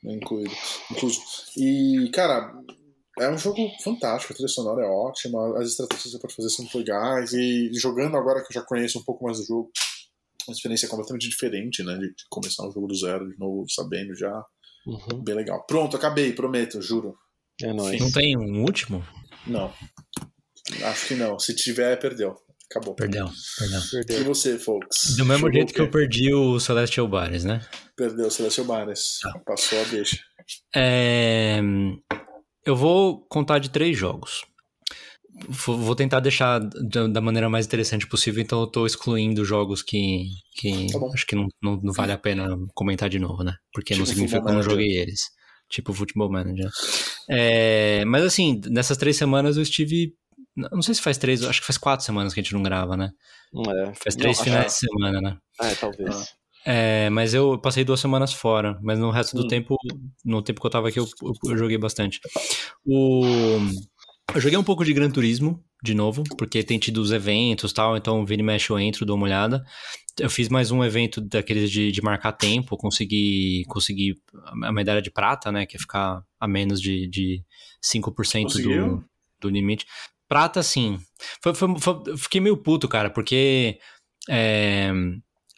É 0.05 0.13
incluído. 0.13 0.53
Incluso. 0.91 1.21
E, 1.57 2.11
cara, 2.13 2.53
é 3.21 3.31
um 3.31 3.39
jogo 3.39 3.59
fantástico. 3.83 4.33
A 4.33 4.37
trilha 4.37 4.49
sonora 4.49 4.85
é 4.85 4.89
ótima. 4.89 5.59
As 5.59 5.69
estratégias 5.69 6.03
que 6.03 6.11
você 6.11 6.19
pode 6.19 6.35
fazer 6.35 6.51
são 6.51 6.65
muito 6.65 6.79
legais. 6.79 7.33
E 7.33 7.71
jogando 7.75 8.17
agora 8.17 8.43
que 8.43 8.51
eu 8.51 8.61
já 8.61 8.63
conheço 8.63 8.99
um 8.99 9.05
pouco 9.05 9.25
mais 9.25 9.39
do 9.39 9.45
jogo, 9.45 9.71
uma 10.47 10.55
experiência 10.55 10.89
completamente 10.89 11.29
diferente, 11.29 11.83
né? 11.83 11.95
De, 11.95 12.09
de 12.09 12.25
começar 12.31 12.67
um 12.67 12.73
jogo 12.73 12.87
do 12.87 12.95
zero, 12.95 13.29
de 13.29 13.39
novo, 13.39 13.65
sabendo 13.69 14.15
já. 14.15 14.45
Uhum. 14.87 15.23
Bem 15.23 15.35
legal. 15.35 15.65
Pronto, 15.67 15.97
acabei, 15.97 16.33
prometo, 16.33 16.81
juro. 16.81 17.15
É 17.63 17.73
nóis. 17.73 18.01
Não 18.01 18.11
tem 18.11 18.37
um 18.37 18.63
último? 18.63 19.05
Não. 19.47 19.73
Acho 20.85 21.09
que 21.09 21.15
não. 21.15 21.39
Se 21.39 21.55
tiver, 21.55 21.99
perdeu. 21.99 22.37
Acabou. 22.71 22.95
Perdão, 22.95 23.33
perdão. 23.59 23.81
E 24.11 24.25
você, 24.25 24.59
folks? 24.59 25.17
Do 25.17 25.25
mesmo 25.25 25.47
Jogou 25.47 25.53
jeito 25.55 25.71
o 25.71 25.75
que 25.75 25.81
eu 25.81 25.91
perdi 25.91 26.35
o 26.35 26.61
Celestial 26.61 27.09
Bares, 27.09 27.43
né? 27.43 27.67
Perdeu, 27.97 28.31
Celestial 28.31 28.67
Bares. 28.67 29.19
Tá. 29.23 29.39
Passou 29.47 29.81
a 29.81 29.85
deixa. 29.85 30.19
É, 30.77 31.61
Eu 32.65 32.77
vou 32.77 33.21
contar 33.29 33.59
de 33.59 33.71
três 33.71 33.97
jogos. 33.97 34.45
Vou 35.49 35.95
tentar 35.95 36.19
deixar 36.21 36.59
da 36.59 37.21
maneira 37.21 37.49
mais 37.49 37.65
interessante 37.65 38.07
possível, 38.09 38.43
então 38.43 38.61
eu 38.61 38.67
tô 38.67 38.85
excluindo 38.87 39.45
jogos 39.45 39.83
que, 39.83 40.25
que 40.57 40.87
Tá 40.93 40.99
acho 41.15 41.25
que 41.27 41.37
não, 41.37 41.47
não, 41.63 41.77
não 41.77 41.93
vale 41.93 42.11
a 42.11 42.19
pena 42.19 42.57
comentar 42.75 43.09
de 43.09 43.21
novo, 43.21 43.45
né? 43.45 43.55
Porque 43.73 43.95
não 43.95 44.05
Tipo 44.05 44.09
significa 44.17 44.41
que 44.41 44.49
eu 44.49 44.53
Football 44.53 44.55
não 44.55 44.63
joguei 44.71 44.97
eles. 44.99 45.21
Tipo 45.71 45.93
Futebol 45.93 46.31
Manager. 46.33 46.69
É, 47.31 48.05
mas 48.07 48.25
assim, 48.25 48.61
nessas 48.69 48.97
três 48.97 49.17
semanas 49.17 49.57
eu 49.57 49.63
estive. 49.63 50.15
Não 50.57 50.83
sei 50.83 50.95
se 50.95 51.03
faz 51.03 51.19
três, 51.19 51.45
acho 51.45 51.61
que 51.61 51.67
faz 51.67 51.79
quatro 51.79 52.05
semanas 52.05 52.35
que 52.35 52.41
a 52.41 52.43
gente 52.43 52.55
não 52.55 52.63
grava, 52.63 52.97
né? 52.97 53.11
É. 53.55 53.95
Faz 53.95 54.17
Não, 54.17 54.23
três 54.23 54.37
acho- 54.39 54.45
finais 54.45 54.67
de 54.73 54.79
semana, 54.79 55.21
né? 55.21 55.37
Ah, 55.61 55.69
é, 55.69 55.75
talvez. 55.77 56.35
É, 56.65 57.09
mas 57.11 57.33
eu 57.35 57.59
passei 57.59 57.85
duas 57.85 58.01
semanas 58.01 58.33
fora, 58.33 58.79
mas 58.83 58.99
no 58.99 59.11
resto 59.11 59.35
do 59.37 59.45
Hum. 59.45 59.49
tempo, 59.49 59.77
no 60.25 60.43
tempo 60.43 60.61
que 60.61 60.67
eu 60.67 60.71
tava 60.71 60.89
aqui, 60.89 60.99
eu, 60.99 61.09
eu- 61.23 61.51
eu 61.51 61.57
joguei 61.57 61.79
bastante. 61.79 62.21
O, 62.85 63.59
eu 64.35 64.41
joguei 64.41 64.59
um 64.59 64.65
pouco 64.65 64.85
de 64.85 64.93
Gran 64.93 65.11
Turismo, 65.11 65.63
de 65.83 65.95
novo, 65.95 66.25
porque 66.37 66.63
tem 66.63 66.79
tido 66.79 66.99
os 67.01 67.11
eventos 67.13 67.71
e 67.71 67.75
tal, 67.75 67.97
então 67.97 68.25
vira 68.27 68.43
e 68.43 68.45
mexe 68.45 68.71
eu 68.71 68.79
entro, 68.79 69.07
dou 69.07 69.17
uma 69.17 69.25
olhada. 69.27 69.65
Eu 70.19 70.29
fiz 70.29 70.49
mais 70.49 70.71
um 70.73 70.85
evento 70.85 71.21
daqueles 71.21 71.71
de, 71.71 71.93
de 71.93 72.03
marcar 72.03 72.33
tempo, 72.33 72.77
consegui, 72.77 73.63
consegui 73.69 74.17
a 74.65 74.73
medalha 74.73 75.01
de 75.01 75.11
prata, 75.11 75.53
né, 75.53 75.65
que 75.65 75.77
é 75.77 75.81
ficar 75.81 76.23
a 76.41 76.49
menos 76.49 76.81
de, 76.81 77.07
de 77.07 77.43
5% 77.81 78.45
Conseguiu? 78.45 78.97
do, 78.97 79.05
do 79.43 79.49
limite. 79.49 79.87
Prata, 80.29 80.63
sim. 80.63 80.99
Foi, 81.41 81.55
foi- 81.55 81.79
foi- 81.79 82.17
fiquei 82.19 82.41
meio 82.41 82.57
puto, 82.57 82.89
cara, 82.89 83.09
porque 83.09 83.79
é, 84.29 84.91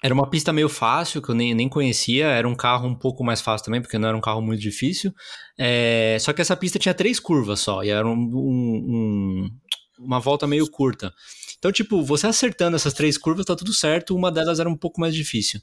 era 0.02 0.14
uma 0.14 0.28
pista 0.28 0.52
meio 0.52 0.68
fácil, 0.68 1.20
que 1.20 1.28
eu 1.30 1.34
nem, 1.34 1.54
nem 1.54 1.68
conhecia. 1.68 2.26
Era 2.26 2.48
um 2.48 2.54
carro 2.54 2.88
um 2.88 2.94
pouco 2.94 3.22
mais 3.22 3.40
fácil 3.40 3.66
também, 3.66 3.80
porque 3.82 3.98
não 3.98 4.08
era 4.08 4.16
um 4.16 4.20
carro 4.20 4.40
muito 4.40 4.60
difícil. 4.60 5.12
É, 5.58 6.16
só 6.20 6.32
que 6.32 6.40
essa 6.40 6.56
pista 6.56 6.78
tinha 6.78 6.94
três 6.94 7.20
curvas 7.20 7.60
só, 7.60 7.82
e 7.84 7.90
era 7.90 8.06
um- 8.06 8.12
um- 8.12 8.86
um- 8.88 9.50
uma 9.98 10.18
volta 10.18 10.46
meio 10.46 10.70
curta. 10.70 11.12
Então, 11.58 11.70
tipo, 11.70 12.02
você 12.02 12.26
acertando 12.26 12.76
essas 12.76 12.94
três 12.94 13.18
curvas, 13.18 13.44
tá 13.44 13.54
tudo 13.54 13.74
certo. 13.74 14.16
Uma 14.16 14.32
delas 14.32 14.58
era 14.58 14.68
um 14.68 14.76
pouco 14.76 14.98
mais 14.98 15.14
difícil. 15.14 15.60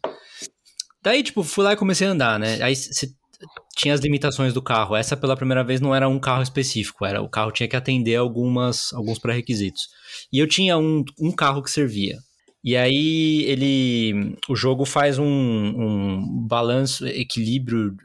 Daí, 1.01 1.23
tipo, 1.23 1.43
fui 1.43 1.63
lá 1.63 1.73
e 1.73 1.77
comecei 1.77 2.07
a 2.07 2.11
andar, 2.11 2.39
né? 2.39 2.61
Aí 2.61 2.75
você 2.75 3.07
tinha 3.75 3.93
as 3.93 4.01
limitações 4.01 4.53
do 4.53 4.61
carro. 4.61 4.95
Essa, 4.95 5.17
pela 5.17 5.35
primeira 5.35 5.63
vez, 5.63 5.81
não 5.81 5.95
era 5.95 6.07
um 6.07 6.19
carro 6.19 6.43
específico. 6.43 7.05
Era 7.05 7.21
o 7.21 7.29
carro 7.29 7.51
tinha 7.51 7.67
que 7.67 7.75
atender 7.75 8.15
algumas, 8.15 8.93
alguns 8.93 9.17
pré-requisitos. 9.17 9.87
E 10.31 10.37
eu 10.37 10.47
tinha 10.47 10.77
um, 10.77 11.03
um 11.19 11.31
carro 11.31 11.63
que 11.63 11.71
servia. 11.71 12.17
E 12.67 12.75
aí 12.75 13.45
ele, 13.45 14.35
o 14.49 14.53
jogo 14.53 14.83
faz 14.83 15.17
um, 15.17 15.25
um 15.25 16.45
balanço, 16.49 17.07
equilíbrio, 17.07 17.95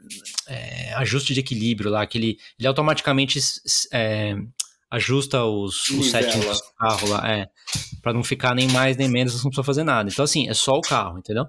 é, 0.47 0.93
ajuste 0.93 1.33
de 1.33 1.41
equilíbrio 1.41 1.91
lá, 1.91 2.07
que 2.07 2.17
ele, 2.17 2.37
ele 2.57 2.65
automaticamente 2.65 3.41
é, 3.91 4.37
ajusta 4.89 5.43
os, 5.43 5.89
os 5.89 6.09
settings 6.09 6.61
do 6.61 6.73
carro 6.77 7.09
lá, 7.09 7.29
é, 7.29 7.49
para 8.01 8.13
não 8.13 8.23
ficar 8.23 8.55
nem 8.55 8.69
mais 8.69 8.95
nem 8.95 9.09
menos, 9.09 9.33
você 9.33 9.43
não 9.43 9.49
precisa 9.49 9.65
fazer 9.65 9.83
nada. 9.83 10.09
Então 10.09 10.23
assim, 10.23 10.47
é 10.47 10.53
só 10.53 10.71
o 10.71 10.81
carro, 10.81 11.19
entendeu? 11.19 11.43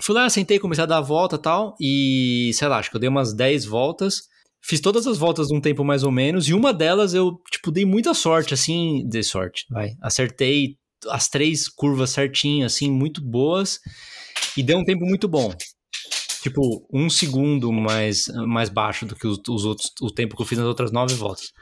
Fui 0.00 0.14
lá, 0.14 0.30
sentei, 0.30 0.58
comecei 0.58 0.84
a 0.84 0.86
dar 0.86 0.98
a 0.98 1.02
volta 1.02 1.36
e 1.36 1.42
tal, 1.42 1.76
e 1.78 2.50
sei 2.54 2.68
lá, 2.68 2.78
acho 2.78 2.88
que 2.88 2.96
eu 2.96 3.00
dei 3.00 3.10
umas 3.10 3.34
10 3.34 3.66
voltas, 3.66 4.22
fiz 4.62 4.80
todas 4.80 5.06
as 5.06 5.18
voltas 5.18 5.50
num 5.50 5.60
tempo 5.60 5.84
mais 5.84 6.02
ou 6.04 6.10
menos, 6.10 6.48
e 6.48 6.54
uma 6.54 6.72
delas 6.72 7.12
eu, 7.12 7.32
tipo, 7.50 7.70
dei 7.70 7.84
muita 7.84 8.14
sorte, 8.14 8.54
assim, 8.54 9.06
dei 9.06 9.22
sorte, 9.22 9.66
vai, 9.68 9.90
acertei 10.00 10.78
as 11.08 11.28
três 11.28 11.68
curvas 11.68 12.10
certinho, 12.10 12.66
assim, 12.66 12.90
muito 12.90 13.22
boas, 13.22 13.80
e 14.56 14.62
deu 14.62 14.78
um 14.78 14.84
tempo 14.84 15.04
muito 15.04 15.28
bom. 15.28 15.54
Tipo, 16.42 16.86
um 16.92 17.10
segundo 17.10 17.72
mais, 17.72 18.26
mais 18.46 18.68
baixo 18.68 19.04
do 19.04 19.16
que 19.16 19.26
os, 19.26 19.40
os 19.48 19.64
outros, 19.64 19.92
o 20.00 20.10
tempo 20.10 20.36
que 20.36 20.42
eu 20.42 20.46
fiz 20.46 20.58
nas 20.58 20.68
outras 20.68 20.92
nove 20.92 21.14
voltas. 21.14 21.52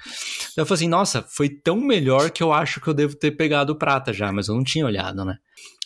Então 0.52 0.62
eu 0.62 0.66
falei 0.66 0.80
assim, 0.80 0.88
nossa, 0.88 1.22
foi 1.22 1.48
tão 1.48 1.76
melhor 1.80 2.30
que 2.30 2.42
eu 2.42 2.52
acho 2.52 2.80
que 2.80 2.88
eu 2.88 2.94
devo 2.94 3.16
ter 3.16 3.30
pegado 3.32 3.72
o 3.72 3.78
prata 3.78 4.12
já, 4.12 4.30
mas 4.30 4.48
eu 4.48 4.54
não 4.54 4.62
tinha 4.62 4.84
olhado, 4.84 5.24
né? 5.24 5.38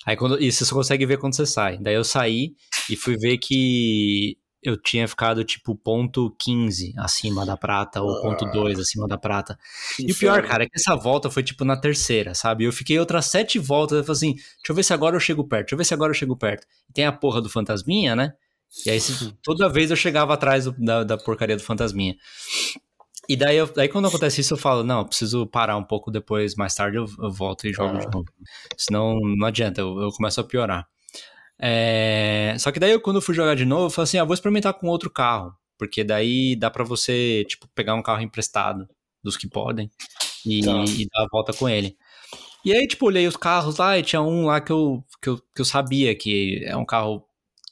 Aí 0.04 0.16
quando, 0.16 0.42
e 0.42 0.50
você 0.50 0.64
só 0.64 0.74
consegue 0.74 1.06
ver 1.06 1.18
quando 1.18 1.36
você 1.36 1.46
sai. 1.46 1.78
Daí 1.78 1.94
eu 1.94 2.04
saí 2.04 2.54
e 2.88 2.96
fui 2.96 3.16
ver 3.16 3.38
que 3.38 4.36
eu 4.62 4.76
tinha 4.76 5.08
ficado 5.08 5.42
tipo 5.44 5.74
ponto 5.74 6.34
15 6.38 6.92
acima 6.98 7.46
da 7.46 7.56
prata, 7.56 8.02
ou 8.02 8.20
ponto 8.20 8.44
2 8.46 8.78
acima 8.78 9.08
da 9.08 9.16
prata. 9.16 9.58
E 9.98 10.12
o 10.12 10.14
pior, 10.16 10.42
cara, 10.42 10.64
é 10.64 10.66
que 10.66 10.76
essa 10.76 10.94
volta 10.94 11.30
foi 11.30 11.42
tipo 11.42 11.64
na 11.64 11.76
terceira, 11.80 12.34
sabe? 12.34 12.64
Eu 12.64 12.72
fiquei 12.72 12.98
outras 12.98 13.26
sete 13.26 13.58
voltas, 13.58 13.98
eu 13.98 14.04
falei 14.04 14.16
assim, 14.16 14.34
deixa 14.34 14.70
eu 14.70 14.74
ver 14.74 14.82
se 14.82 14.92
agora 14.92 15.16
eu 15.16 15.20
chego 15.20 15.46
perto, 15.48 15.62
deixa 15.66 15.74
eu 15.74 15.78
ver 15.78 15.84
se 15.84 15.94
agora 15.94 16.10
eu 16.10 16.14
chego 16.14 16.36
perto. 16.36 16.66
E 16.88 16.92
tem 16.92 17.06
a 17.06 17.12
porra 17.12 17.40
do 17.40 17.48
fantasminha, 17.48 18.14
né? 18.14 18.32
E 18.86 18.90
aí 18.90 18.98
toda 19.42 19.68
vez 19.68 19.90
eu 19.90 19.96
chegava 19.96 20.34
atrás 20.34 20.64
do- 20.66 20.72
da, 20.78 21.02
da 21.04 21.16
porcaria 21.18 21.56
do 21.56 21.62
fantasminha. 21.62 22.14
E 23.28 23.36
daí, 23.36 23.56
eu- 23.56 23.72
daí 23.72 23.88
quando 23.88 24.08
acontece 24.08 24.40
isso, 24.40 24.54
eu 24.54 24.58
falo, 24.58 24.82
não, 24.82 25.00
eu 25.00 25.04
preciso 25.06 25.46
parar 25.46 25.76
um 25.76 25.84
pouco 25.84 26.10
depois, 26.10 26.54
mais 26.56 26.74
tarde 26.74 26.96
eu, 26.96 27.06
eu 27.20 27.30
volto 27.30 27.66
e 27.66 27.72
jogo 27.72 27.96
Ah. 27.96 27.98
de 28.00 28.06
novo. 28.06 28.26
Senão 28.76 29.18
não 29.20 29.46
adianta, 29.46 29.80
eu, 29.80 30.00
eu 30.00 30.10
começo 30.10 30.40
a 30.40 30.44
piorar. 30.44 30.86
É, 31.60 32.54
Só 32.58 32.72
que 32.72 32.80
daí 32.80 32.90
eu, 32.92 33.00
quando 33.00 33.16
eu 33.16 33.22
fui 33.22 33.34
jogar 33.34 33.54
de 33.54 33.64
novo, 33.64 33.86
eu 33.86 33.90
falei 33.90 34.04
assim, 34.04 34.18
ah, 34.18 34.24
vou 34.24 34.34
experimentar 34.34 34.74
com 34.74 34.86
outro 34.88 35.10
carro. 35.10 35.54
Porque 35.78 36.04
daí 36.04 36.56
dá 36.56 36.70
pra 36.70 36.84
você, 36.84 37.44
tipo, 37.48 37.66
pegar 37.74 37.94
um 37.94 38.02
carro 38.02 38.22
emprestado 38.22 38.88
dos 39.22 39.36
que 39.36 39.48
podem 39.48 39.90
e, 40.46 40.62
Tá. 40.62 40.84
e 40.84 41.06
dar 41.10 41.22
a 41.24 41.28
volta 41.30 41.52
com 41.52 41.68
ele. 41.68 41.96
E 42.64 42.72
aí, 42.72 42.86
tipo, 42.86 43.06
olhei 43.06 43.26
os 43.26 43.36
carros 43.36 43.76
lá 43.78 43.98
e 43.98 44.02
tinha 44.02 44.20
um 44.22 44.46
lá 44.46 44.60
que 44.60 44.72
eu, 44.72 45.04
que 45.22 45.28
eu, 45.30 45.38
que 45.38 45.60
eu 45.60 45.64
sabia 45.64 46.14
que 46.14 46.62
é 46.64 46.76
um 46.76 46.84
carro 46.84 47.24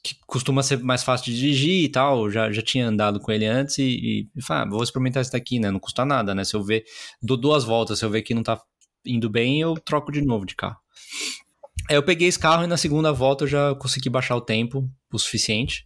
que 0.03 0.15
costuma 0.25 0.63
ser 0.63 0.79
mais 0.79 1.03
fácil 1.03 1.25
de 1.31 1.39
dirigir 1.39 1.83
e 1.83 1.89
tal. 1.89 2.29
Já, 2.31 2.51
já 2.51 2.61
tinha 2.61 2.87
andado 2.87 3.19
com 3.19 3.31
ele 3.31 3.45
antes 3.45 3.77
e, 3.79 4.27
e 4.35 4.41
falei, 4.41 4.63
ah, 4.63 4.69
vou 4.69 4.83
experimentar 4.83 5.21
esse 5.21 5.31
daqui, 5.31 5.59
né? 5.59 5.69
Não 5.71 5.79
custa 5.79 6.05
nada, 6.05 6.33
né? 6.33 6.43
Se 6.43 6.55
eu 6.55 6.63
ver, 6.63 6.85
dou 7.21 7.37
duas 7.37 7.63
voltas, 7.63 7.99
se 7.99 8.05
eu 8.05 8.09
ver 8.09 8.21
que 8.23 8.33
não 8.33 8.43
tá 8.43 8.59
indo 9.05 9.29
bem, 9.29 9.61
eu 9.61 9.75
troco 9.75 10.11
de 10.11 10.21
novo 10.21 10.45
de 10.45 10.55
carro. 10.55 10.77
Eu 11.89 12.03
peguei 12.03 12.27
esse 12.27 12.37
carro 12.39 12.63
e 12.63 12.67
na 12.67 12.77
segunda 12.77 13.11
volta 13.11 13.43
eu 13.43 13.47
já 13.47 13.75
consegui 13.75 14.09
baixar 14.09 14.35
o 14.35 14.41
tempo 14.41 14.87
o 15.11 15.17
suficiente 15.17 15.85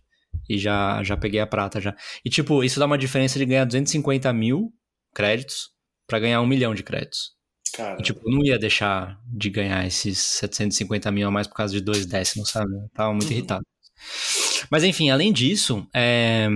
e 0.49 0.57
já, 0.57 1.01
já 1.03 1.15
peguei 1.15 1.39
a 1.39 1.47
prata 1.47 1.79
já. 1.79 1.95
E 2.25 2.29
tipo, 2.29 2.63
isso 2.63 2.79
dá 2.79 2.85
uma 2.85 2.97
diferença 2.97 3.39
de 3.39 3.45
ganhar 3.45 3.65
250 3.65 4.31
mil 4.33 4.71
créditos 5.15 5.69
pra 6.07 6.19
ganhar 6.19 6.41
um 6.41 6.47
milhão 6.47 6.75
de 6.75 6.83
créditos. 6.83 7.31
Cara, 7.73 7.97
E, 7.99 8.03
tipo, 8.03 8.19
eu 8.25 8.31
não 8.35 8.43
ia 8.45 8.59
deixar 8.59 9.17
de 9.25 9.49
ganhar 9.49 9.85
esses 9.87 10.19
750 10.19 11.09
mil 11.11 11.27
a 11.27 11.31
mais 11.31 11.47
por 11.47 11.55
causa 11.55 11.73
de 11.73 11.81
dois 11.81 12.05
décimos, 12.05 12.49
sabe? 12.49 12.71
Eu 12.71 12.89
tava 12.93 13.11
muito 13.13 13.25
Uhum. 13.27 13.31
irritado. 13.31 13.63
Mas 14.69 14.83
enfim, 14.83 15.09
além 15.09 15.31
disso, 15.31 15.87
é, 15.95 16.47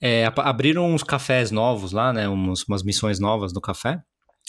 é, 0.00 0.26
abriram 0.36 0.92
uns 0.92 1.02
cafés 1.02 1.50
novos 1.50 1.92
lá, 1.92 2.12
né? 2.12 2.28
Uns- 2.28 2.64
umas 2.68 2.82
missões 2.82 3.18
novas 3.18 3.52
no 3.52 3.60
café. 3.60 4.00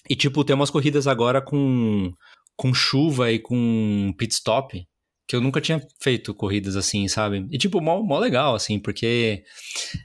E, 0.10 0.16
tipo, 0.16 0.44
tem 0.44 0.56
umas 0.56 0.70
corridas 0.70 1.08
agora 1.08 1.42
com, 1.42 2.12
com 2.56 2.74
chuva 2.74 3.32
e 3.32 3.40
com 3.40 4.14
pit 4.18 4.34
stop. 4.34 4.86
Que 5.28 5.36
eu 5.36 5.42
nunca 5.42 5.60
tinha 5.60 5.82
feito 6.00 6.36
corridas 6.36 6.76
assim, 6.76 7.08
sabe? 7.08 7.48
E, 7.50 7.58
tipo, 7.58 7.82
mó, 7.82 8.02
mó 8.04 8.20
legal, 8.20 8.54
assim, 8.56 8.80
porque 8.80 9.44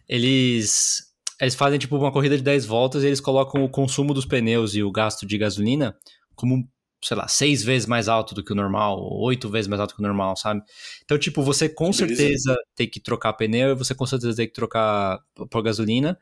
eles. 0.08 1.08
Eles 1.40 1.54
fazem, 1.54 1.78
tipo, 1.78 1.96
uma 1.96 2.12
corrida 2.12 2.36
de 2.36 2.42
10 2.42 2.66
voltas 2.66 3.02
e 3.02 3.06
eles 3.06 3.20
colocam 3.20 3.64
o 3.64 3.68
consumo 3.68 4.12
dos 4.12 4.26
pneus 4.26 4.74
e 4.74 4.82
o 4.82 4.92
gasto 4.92 5.26
de 5.26 5.38
gasolina 5.38 5.96
como, 6.34 6.66
sei 7.02 7.16
lá, 7.16 7.28
seis 7.28 7.62
vezes 7.62 7.86
mais 7.86 8.08
alto 8.08 8.34
do 8.34 8.42
que 8.42 8.52
o 8.52 8.56
normal, 8.56 8.98
ou 8.98 9.26
oito 9.26 9.48
vezes 9.48 9.68
mais 9.68 9.80
alto 9.80 9.94
que 9.94 10.00
o 10.00 10.06
normal, 10.06 10.36
sabe? 10.36 10.62
Então, 11.04 11.18
tipo, 11.18 11.42
você 11.42 11.68
com 11.68 11.92
certeza 11.92 12.56
tem 12.74 12.88
que 12.88 13.00
trocar 13.00 13.34
pneu 13.34 13.70
e 13.70 13.74
você 13.74 13.94
com 13.94 14.06
certeza 14.06 14.36
tem 14.36 14.46
que 14.46 14.54
trocar 14.54 15.18
por 15.50 15.62
gasolina. 15.62 16.18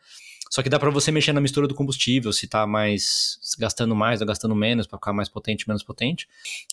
Só 0.50 0.62
que 0.62 0.68
dá 0.68 0.78
pra 0.78 0.90
você 0.90 1.10
mexer 1.10 1.32
na 1.32 1.40
mistura 1.40 1.66
do 1.68 1.74
combustível, 1.74 2.32
se 2.32 2.46
tá 2.46 2.66
mais 2.66 3.38
gastando 3.58 3.94
mais 3.94 4.20
ou 4.20 4.26
gastando 4.26 4.54
menos, 4.54 4.86
pra 4.86 4.98
ficar 4.98 5.12
mais 5.12 5.28
potente, 5.28 5.68
menos 5.68 5.82
potente. 5.82 6.26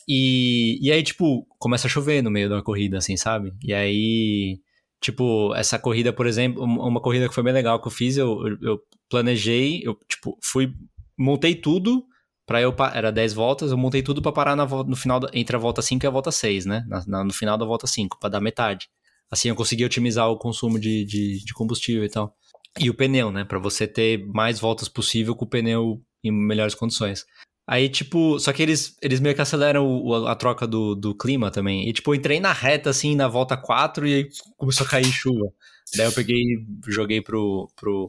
E, 0.08 0.78
e 0.82 0.92
aí, 0.92 1.04
tipo, 1.04 1.46
começa 1.60 1.88
a 1.88 1.90
chover 1.90 2.22
no 2.22 2.32
meio 2.32 2.50
da 2.50 2.62
corrida, 2.62 2.98
assim, 2.98 3.18
sabe? 3.18 3.54
E 3.64 3.74
aí, 3.74 4.60
tipo, 5.02 5.54
essa 5.56 5.78
corrida, 5.80 6.14
por 6.14 6.28
exemplo, 6.28 6.64
um- 6.64 6.80
uma 6.88 7.02
corrida 7.02 7.28
que 7.28 7.34
foi 7.36 7.44
bem 7.44 7.54
legal 7.54 7.82
que 7.82 7.88
eu 7.88 7.92
fiz, 7.92 8.18
eu, 8.18 8.40
eu- 8.62 8.80
planejei, 9.10 9.82
eu, 9.84 9.96
tipo, 10.10 10.38
fui, 10.42 10.74
montei 11.18 11.54
tudo 11.56 12.04
pra 12.46 12.62
eu, 12.62 12.74
era 12.94 13.12
10 13.12 13.34
voltas, 13.34 13.72
eu 13.72 13.78
montei 13.78 14.02
tudo 14.02 14.22
pra 14.22 14.32
parar 14.32 14.56
na, 14.56 14.66
no 14.66 14.96
final, 14.96 15.20
entre 15.34 15.56
a 15.56 15.60
volta 15.60 15.82
5 15.82 16.06
e 16.06 16.08
a 16.08 16.12
volta 16.12 16.32
6, 16.32 16.66
né? 16.66 16.84
Na- 16.88 17.04
na- 17.08 17.24
no 17.24 17.34
final 17.34 17.58
da 17.58 17.66
volta 17.66 17.88
5, 17.88 18.20
pra 18.20 18.30
dar 18.30 18.40
metade. 18.42 18.88
Assim 19.30 19.50
eu 19.50 19.56
consegui 19.56 19.84
otimizar 19.86 20.30
o 20.30 20.38
consumo 20.38 20.80
de, 20.80 21.04
de, 21.06 21.44
de 21.44 21.54
combustível 21.54 22.04
e 22.06 22.10
tal. 22.10 22.36
E 22.80 22.90
o 22.90 22.94
pneu, 22.94 23.32
né? 23.32 23.44
Pra 23.46 23.60
você 23.60 23.88
ter 23.88 24.26
mais 24.28 24.60
voltas 24.60 24.90
possível 24.90 25.36
com 25.36 25.46
o 25.46 25.50
pneu 25.50 26.02
em 26.24 26.32
melhores 26.32 26.76
condições. 26.76 27.26
Aí, 27.68 27.90
tipo, 27.90 28.38
só 28.40 28.54
que 28.54 28.62
eles, 28.62 28.96
eles 29.02 29.20
meio 29.20 29.34
que 29.34 29.42
aceleram 29.42 30.28
a 30.28 30.36
troca 30.36 30.68
do, 30.68 30.94
do 30.94 31.16
clima 31.16 31.50
também. 31.50 31.90
E, 31.90 31.94
tipo, 31.94 32.12
eu 32.12 32.16
entrei 32.16 32.40
na 32.40 32.54
reta, 32.54 32.92
assim, 32.92 33.16
na 33.16 33.28
volta 33.28 33.58
4 33.58 34.06
e 34.08 34.14
aí 34.14 34.30
começou 34.56 34.86
a 34.86 34.90
cair 34.90 35.06
chuva. 35.06 35.52
Daí 35.96 36.06
eu 36.06 36.12
peguei 36.12 36.38
e 36.38 36.66
joguei 36.88 37.22
pro, 37.22 37.68
pro, 37.76 38.08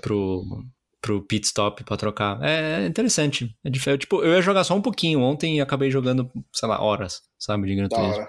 pro, 0.00 0.64
pro 1.00 1.22
pit 1.22 1.44
stop 1.46 1.82
pra 1.82 1.96
trocar. 1.96 2.40
É 2.42 2.86
interessante. 2.86 3.56
É 3.64 3.70
diferente. 3.70 4.02
Tipo, 4.02 4.22
eu 4.22 4.32
ia 4.32 4.42
jogar 4.42 4.62
só 4.62 4.76
um 4.76 4.82
pouquinho 4.82 5.20
ontem 5.20 5.56
e 5.56 5.60
acabei 5.60 5.90
jogando, 5.90 6.30
sei 6.52 6.68
lá, 6.68 6.80
horas, 6.80 7.22
sabe, 7.36 7.66
de 7.66 7.74
Gran 7.74 7.88
Turismo. 7.88 8.14
hora. 8.14 8.28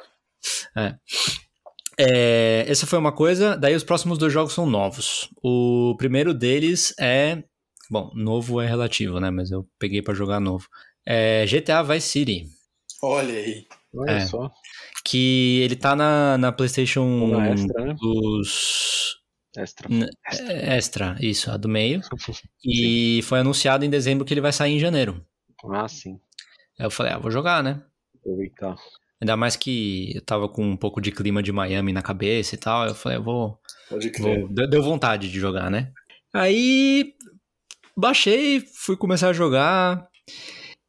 É, 1.99 2.65
essa 2.67 2.85
foi 2.85 2.99
uma 2.99 3.11
coisa. 3.11 3.55
Daí 3.57 3.75
os 3.75 3.83
próximos 3.83 4.17
dois 4.17 4.31
jogos 4.33 4.53
são 4.53 4.65
novos. 4.65 5.29
O 5.43 5.95
primeiro 5.97 6.33
deles 6.33 6.93
é. 6.99 7.43
Bom, 7.89 8.11
novo 8.15 8.59
é 8.61 8.67
relativo, 8.67 9.19
né? 9.19 9.29
Mas 9.29 9.51
eu 9.51 9.67
peguei 9.79 10.01
pra 10.01 10.13
jogar 10.13 10.39
novo. 10.39 10.67
É 11.05 11.45
GTA 11.45 11.83
Vice 11.83 12.07
City. 12.09 12.45
Olha 13.01 13.33
aí. 13.33 13.65
Olha 13.93 14.11
É. 14.11 14.19
só. 14.21 14.49
Que 15.05 15.61
ele 15.63 15.75
tá 15.75 15.95
na, 15.95 16.37
na 16.37 16.51
PlayStation 16.51 17.27
Na 17.27 17.49
extra, 17.49 17.85
né? 17.85 17.95
dos. 17.99 19.15
Extra. 19.55 19.87
É, 20.49 20.75
Extra, 20.77 21.15
isso, 21.21 21.49
a 21.51 21.55
do 21.57 21.69
meio. 21.69 22.01
E 22.65 23.21
foi 23.23 23.39
anunciado 23.39 23.85
em 23.85 23.89
dezembro 23.89 24.25
que 24.25 24.33
ele 24.33 24.41
vai 24.41 24.51
sair 24.51 24.73
em 24.73 24.79
janeiro. 24.79 25.23
Ah, 25.71 25.87
sim. 25.87 26.19
Aí 26.77 26.85
eu 26.85 26.91
falei, 26.91 27.13
ah, 27.13 27.19
vou 27.19 27.31
jogar, 27.31 27.63
né? 27.63 27.81
Aproveitar. 28.19 28.75
Ainda 29.25 29.35
mais 29.35 29.55
que 29.55 30.11
eu 30.13 30.21
tava 30.21 30.47
com 30.47 30.63
um 30.63 30.77
pouco 30.77 31.01
de 31.01 31.11
clima 31.11 31.41
de 31.41 31.51
Miami 31.51 31.91
na 31.91 32.03
cabeça 32.03 32.53
e 32.53 32.57
tal. 32.59 32.85
Eu 32.85 32.93
falei, 32.93 33.17
eu 33.17 33.23
vou, 33.23 33.59
Pode 33.89 34.11
crer. 34.11 34.41
Vou- 34.41 34.67
deu, 34.67 34.83
vontade 34.83 35.31
de 35.31 35.39
jogar, 35.39 35.71
né? 35.71 35.91
Aí 36.31 37.13
baixei, 37.97 38.63
fui 38.75 38.95
começar 38.95 39.29
a 39.29 39.33
jogar. 39.33 40.07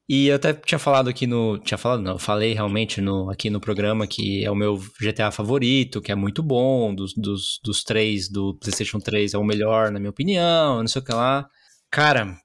E 0.06 0.26
eu 0.26 0.36
até 0.36 0.52
tinha 0.52 0.78
falado 0.78 1.08
aqui 1.08 1.26
no. 1.26 1.58
Tinha 1.60 1.78
falado, 1.78 2.02
não, 2.02 2.12
eu 2.12 2.18
falei 2.18 2.52
realmente 2.52 3.00
no, 3.00 3.30
aqui 3.30 3.48
no 3.48 3.58
programa 3.58 4.06
que 4.06 4.44
é 4.44 4.50
o 4.50 4.54
meu 4.54 4.78
GTA 5.00 5.30
favorito, 5.30 6.02
que 6.02 6.12
é 6.12 6.14
muito 6.14 6.42
bom. 6.42 6.94
Dos, 6.94 7.14
dos, 7.14 7.58
dos 7.64 7.82
três 7.82 8.28
do 8.28 8.54
PlayStation 8.58 8.98
3 9.00 9.32
é 9.32 9.38
o 9.38 9.44
melhor, 9.44 9.90
na 9.90 9.98
minha 9.98 10.10
opinião, 10.10 10.80
não 10.80 10.86
sei 10.88 11.00
o 11.00 11.04
que 11.04 11.12
lá. 11.14 11.48
Cara, 11.90 12.36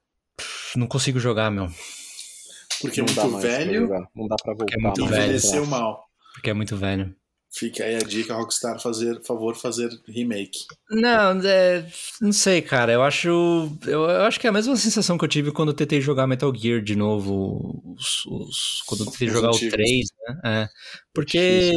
não 0.73 0.87
consigo 0.87 1.19
jogar, 1.19 1.51
meu. 1.51 1.67
Porque 2.81 3.01
é 3.01 3.03
Não 3.03 3.13
muito 3.23 3.37
velho. 3.39 3.89
Não 4.15 4.27
dá 4.27 4.35
pra 4.43 4.53
voltar 4.53 4.77
muito 4.79 5.01
mais 5.01 5.11
velho. 5.11 5.23
envelheceu 5.23 5.65
mal. 5.65 6.03
Porque 6.33 6.49
é 6.49 6.53
muito 6.53 6.75
velho. 6.77 7.15
Fica 7.53 7.83
aí 7.83 7.95
a 7.95 7.99
dica, 7.99 8.33
Rockstar, 8.33 8.79
fazer, 8.79 9.21
favor, 9.25 9.55
fazer 9.57 9.89
remake. 10.07 10.59
Não, 10.89 11.31
é, 11.43 11.85
não 12.21 12.31
sei, 12.31 12.61
cara. 12.61 12.93
Eu 12.93 13.03
acho. 13.03 13.27
Eu, 13.85 14.03
eu 14.09 14.21
acho 14.23 14.39
que 14.39 14.47
é 14.47 14.49
a 14.49 14.53
mesma 14.53 14.73
sensação 14.77 15.17
que 15.17 15.25
eu 15.25 15.29
tive 15.29 15.51
quando 15.51 15.69
eu 15.69 15.75
tentei 15.75 15.99
jogar 15.99 16.25
Metal 16.27 16.53
Gear 16.55 16.81
de 16.81 16.95
novo. 16.95 17.83
os- 17.97 18.25
os- 18.25 18.81
quando 18.87 19.01
eu 19.01 19.11
tentei 19.11 19.27
Os 19.27 19.33
jogar 19.33 19.49
o 19.51 19.55
antigos. 19.55 19.73
3, 19.73 20.07
né? 20.29 20.41
É, 20.45 20.69
porque. 21.13 21.71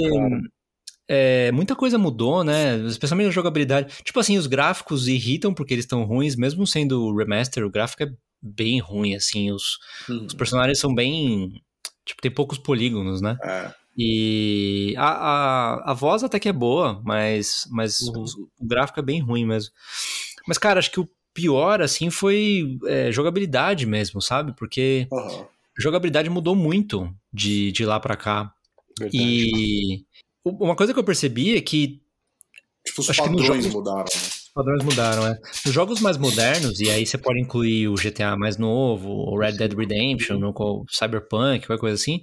É, 1.06 1.52
muita 1.52 1.76
coisa 1.76 1.98
mudou, 1.98 2.42
né? 2.42 2.76
Especialmente 2.86 3.28
a 3.28 3.32
jogabilidade. 3.32 3.92
Tipo 4.04 4.20
assim, 4.20 4.38
os 4.38 4.46
gráficos 4.46 5.06
irritam 5.06 5.52
porque 5.52 5.74
eles 5.74 5.84
estão 5.84 6.02
ruins, 6.04 6.34
mesmo 6.34 6.66
sendo 6.66 7.14
remaster, 7.14 7.64
o 7.64 7.70
gráfico 7.70 8.04
é 8.04 8.10
bem 8.44 8.78
ruim, 8.78 9.14
assim. 9.14 9.50
Os, 9.50 9.78
Uhum. 10.08 10.26
os 10.26 10.34
personagens 10.34 10.78
são 10.78 10.94
bem. 10.94 11.62
Tipo, 12.04 12.20
tem 12.20 12.30
poucos 12.30 12.58
polígonos, 12.58 13.20
né? 13.22 13.36
É. 13.42 13.72
E 13.96 14.94
a, 14.98 15.06
a, 15.08 15.90
a 15.92 15.94
voz 15.94 16.22
até 16.22 16.38
que 16.38 16.48
é 16.48 16.52
boa, 16.52 17.00
mas, 17.04 17.66
mas 17.70 18.00
Uhum. 18.02 18.24
o, 18.60 18.64
o 18.64 18.66
gráfico 18.66 19.00
é 19.00 19.02
bem 19.02 19.20
ruim 19.20 19.46
mesmo. 19.46 19.72
Mas, 20.46 20.58
cara, 20.58 20.78
acho 20.78 20.90
que 20.90 21.00
o 21.00 21.08
pior, 21.32 21.80
assim, 21.80 22.10
foi 22.10 22.78
é, 22.86 23.10
jogabilidade 23.10 23.86
mesmo, 23.86 24.20
sabe? 24.20 24.52
Porque 24.56 25.08
a 25.12 25.46
jogabilidade 25.80 26.28
mudou 26.28 26.54
muito 26.54 27.08
de, 27.32 27.72
de 27.72 27.84
lá 27.86 27.98
pra 27.98 28.16
cá. 28.16 28.52
Verdade. 28.98 29.16
E 29.22 30.04
uma 30.44 30.76
coisa 30.76 30.92
que 30.92 30.98
eu 30.98 31.04
percebi 31.04 31.56
é 31.56 31.60
que 31.60 32.00
Tipo, 32.86 33.00
os 33.00 33.08
Acho 33.08 33.22
que 33.22 33.28
nos 33.30 33.40
padrões 33.40 33.64
jogos- 33.64 33.74
mudaram, 33.78 34.04
né? 34.04 34.20
Os 34.56 34.62
padrões 34.64 34.84
mudaram, 34.84 35.26
é. 35.26 35.38
Nos 35.64 35.74
jogos 35.74 36.00
mais 36.00 36.16
modernos, 36.16 36.80
e 36.80 36.88
aí 36.90 37.04
você 37.06 37.18
pode 37.18 37.40
incluir 37.40 37.88
o 37.88 37.94
GTA 37.94 38.36
mais 38.36 38.56
novo, 38.56 39.08
o 39.10 39.38
Red 39.38 39.52
Dead 39.52 39.72
Redemption, 39.74 40.40
o 40.44 40.84
Cyberpunk, 40.88 41.66
qualquer 41.66 41.80
coisa 41.80 41.94
assim, 41.96 42.22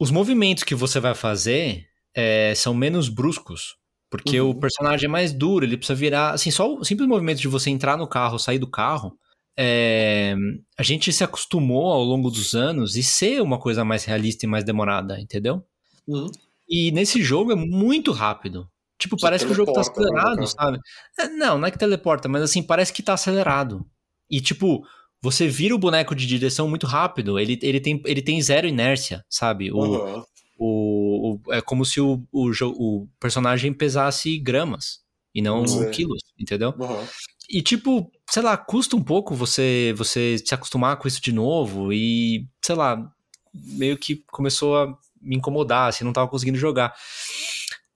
os 0.00 0.10
movimentos 0.10 0.64
que 0.64 0.74
você 0.74 1.00
vai 1.00 1.14
fazer 1.14 1.86
é, 2.14 2.54
são 2.54 2.74
menos 2.74 3.08
bruscos. 3.08 3.76
Porque 4.10 4.40
Uhum. 4.40 4.50
o 4.50 4.54
personagem 4.60 5.06
é 5.06 5.08
mais 5.10 5.32
duro, 5.32 5.64
ele 5.66 5.76
precisa 5.76 5.94
virar. 5.98 6.30
Assim, 6.32 6.50
só 6.50 6.72
o 6.74 6.84
simples 6.84 7.06
movimento 7.08 7.40
de 7.40 7.48
você 7.48 7.68
entrar 7.70 7.96
no 7.96 8.08
carro, 8.08 8.38
sair 8.38 8.58
do 8.58 8.70
carro. 8.70 9.16
é, 9.60 10.34
a 10.78 10.82
gente 10.84 11.12
se 11.12 11.24
acostumou 11.24 11.92
ao 11.92 12.02
longo 12.04 12.30
dos 12.30 12.54
anos 12.54 12.96
e 12.96 13.02
ser 13.02 13.42
uma 13.42 13.58
coisa 13.58 13.84
mais 13.84 14.04
realista 14.04 14.46
e 14.46 14.48
mais 14.48 14.64
demorada, 14.64 15.20
entendeu? 15.20 15.62
Uhum. 16.06 16.30
E 16.68 16.90
nesse 16.92 17.22
jogo 17.22 17.52
é 17.52 17.56
muito 17.56 18.12
rápido. 18.12 18.68
Tipo, 18.98 19.16
Você 19.18 19.22
parece 19.26 19.46
que 19.46 19.52
o 19.52 19.54
jogo 19.54 19.72
tá 19.72 19.80
né, 19.80 19.86
acelerado, 19.88 20.36
cara? 20.36 20.46
sabe? 20.48 20.78
É, 21.18 21.28
não, 21.28 21.58
não 21.58 21.66
é 21.66 21.70
que 21.70 21.78
teleporta, 21.78 22.28
mas 22.28 22.42
assim, 22.42 22.62
parece 22.62 22.92
que 22.92 23.02
tá 23.02 23.14
acelerado. 23.14 23.86
E 24.30 24.40
tipo, 24.40 24.84
você 25.22 25.46
vira 25.48 25.74
o 25.74 25.78
boneco 25.78 26.14
de 26.14 26.26
direção 26.26 26.68
muito 26.68 26.86
rápido. 26.86 27.38
Ele, 27.38 27.58
ele, 27.62 27.80
tem, 27.80 28.02
ele 28.04 28.20
tem 28.22 28.40
zero 28.42 28.66
inércia, 28.66 29.24
sabe? 29.28 29.70
O, 29.72 29.78
Aham. 29.78 30.24
o, 30.58 31.38
o- 31.46 31.52
é 31.54 31.60
como 31.60 31.84
se 31.84 32.00
o, 32.00 32.22
o, 32.32 32.50
o 32.76 33.08
personagem 33.20 33.72
pesasse 33.72 34.36
gramas 34.38 35.00
e 35.34 35.40
não 35.40 35.62
quilos, 35.92 36.20
entendeu? 36.38 36.74
Aham. 36.80 37.06
E 37.50 37.62
tipo, 37.62 38.10
sei 38.28 38.42
lá, 38.42 38.56
custa 38.56 38.94
um 38.96 39.02
pouco 39.02 39.34
você 39.34 39.94
você 39.96 40.36
se 40.44 40.54
acostumar 40.54 40.96
com 40.98 41.08
isso 41.08 41.20
de 41.22 41.32
novo 41.32 41.92
e, 41.92 42.46
sei 42.62 42.74
lá, 42.74 43.10
meio 43.54 43.96
que 43.96 44.16
começou 44.30 44.76
a 44.76 44.86
me 45.20 45.36
incomodar, 45.36 45.88
assim, 45.88 46.04
não 46.04 46.12
tava 46.12 46.28
conseguindo 46.28 46.58
jogar. 46.58 46.94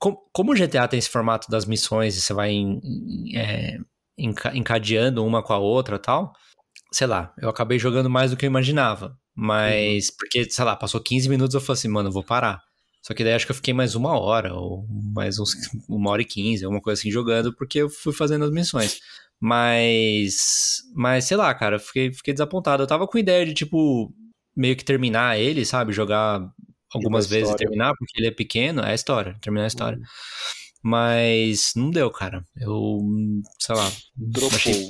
Com- 0.02 0.16
Como 0.32 0.50
o 0.52 0.56
GTA 0.56 0.88
tem 0.88 0.98
esse 0.98 1.08
formato 1.08 1.48
das 1.48 1.64
missões 1.64 2.16
e 2.16 2.20
você 2.20 2.34
vai 2.34 2.50
em- 2.50 2.80
em- 2.82 3.36
é, 3.38 3.78
enca- 4.18 4.50
encadeando 4.56 5.24
uma 5.24 5.42
com 5.44 5.52
a 5.52 5.58
outra 5.58 5.94
e 5.94 5.98
tal, 6.00 6.32
sei 6.92 7.06
lá, 7.06 7.32
eu 7.40 7.48
acabei 7.48 7.78
jogando 7.78 8.10
mais 8.10 8.32
do 8.32 8.36
que 8.36 8.44
eu 8.44 8.48
imaginava. 8.48 9.16
Mas, 9.34 10.10
porque, 10.10 10.50
sei 10.50 10.64
lá, 10.64 10.74
passou 10.76 11.00
15 11.00 11.28
minutos 11.28 11.54
eu 11.54 11.60
falei 11.60 11.78
assim, 11.78 11.88
mano, 11.88 12.08
eu 12.08 12.12
vou 12.12 12.24
parar. 12.24 12.60
Só 13.02 13.14
que 13.14 13.22
daí 13.24 13.32
acho 13.34 13.46
que 13.46 13.52
eu 13.52 13.56
fiquei 13.56 13.72
mais 13.74 13.94
uma 13.94 14.18
hora, 14.18 14.54
ou 14.54 14.86
mais 15.14 15.38
uns, 15.38 15.52
uma 15.88 16.10
hora 16.10 16.22
e 16.22 16.24
quinze, 16.24 16.64
alguma 16.64 16.82
coisa 16.82 17.00
assim, 17.00 17.10
jogando, 17.10 17.54
porque 17.56 17.78
eu 17.78 17.88
fui 17.90 18.12
fazendo 18.12 18.44
as 18.44 18.50
missões. 18.50 19.00
Mas, 19.40 20.82
mas 20.94 21.24
sei 21.26 21.36
lá, 21.36 21.54
cara, 21.54 21.76
eu 21.76 21.80
fiquei, 21.80 22.12
fiquei 22.12 22.34
desapontado. 22.34 22.82
Eu 22.82 22.86
tava 22.86 23.06
com 23.06 23.18
ideia 23.18 23.44
de, 23.46 23.54
tipo, 23.54 24.12
meio 24.56 24.76
que 24.76 24.84
terminar 24.84 25.38
ele, 25.38 25.64
sabe? 25.64 25.92
Jogar 25.92 26.40
algumas 26.94 27.26
a 27.26 27.28
vezes 27.28 27.48
e 27.48 27.52
história. 27.52 27.66
terminar, 27.66 27.94
porque 27.98 28.18
ele 28.18 28.28
é 28.28 28.30
pequeno, 28.30 28.82
é 28.82 28.90
a 28.90 28.94
história, 28.94 29.36
terminar 29.40 29.64
a 29.64 29.68
história. 29.68 29.98
Mas 30.82 31.72
não 31.76 31.90
deu, 31.90 32.10
cara. 32.10 32.44
Eu, 32.56 33.00
sei 33.58 33.74
lá, 33.74 33.90
Dropou. 34.16 34.56
achei- 34.56 34.88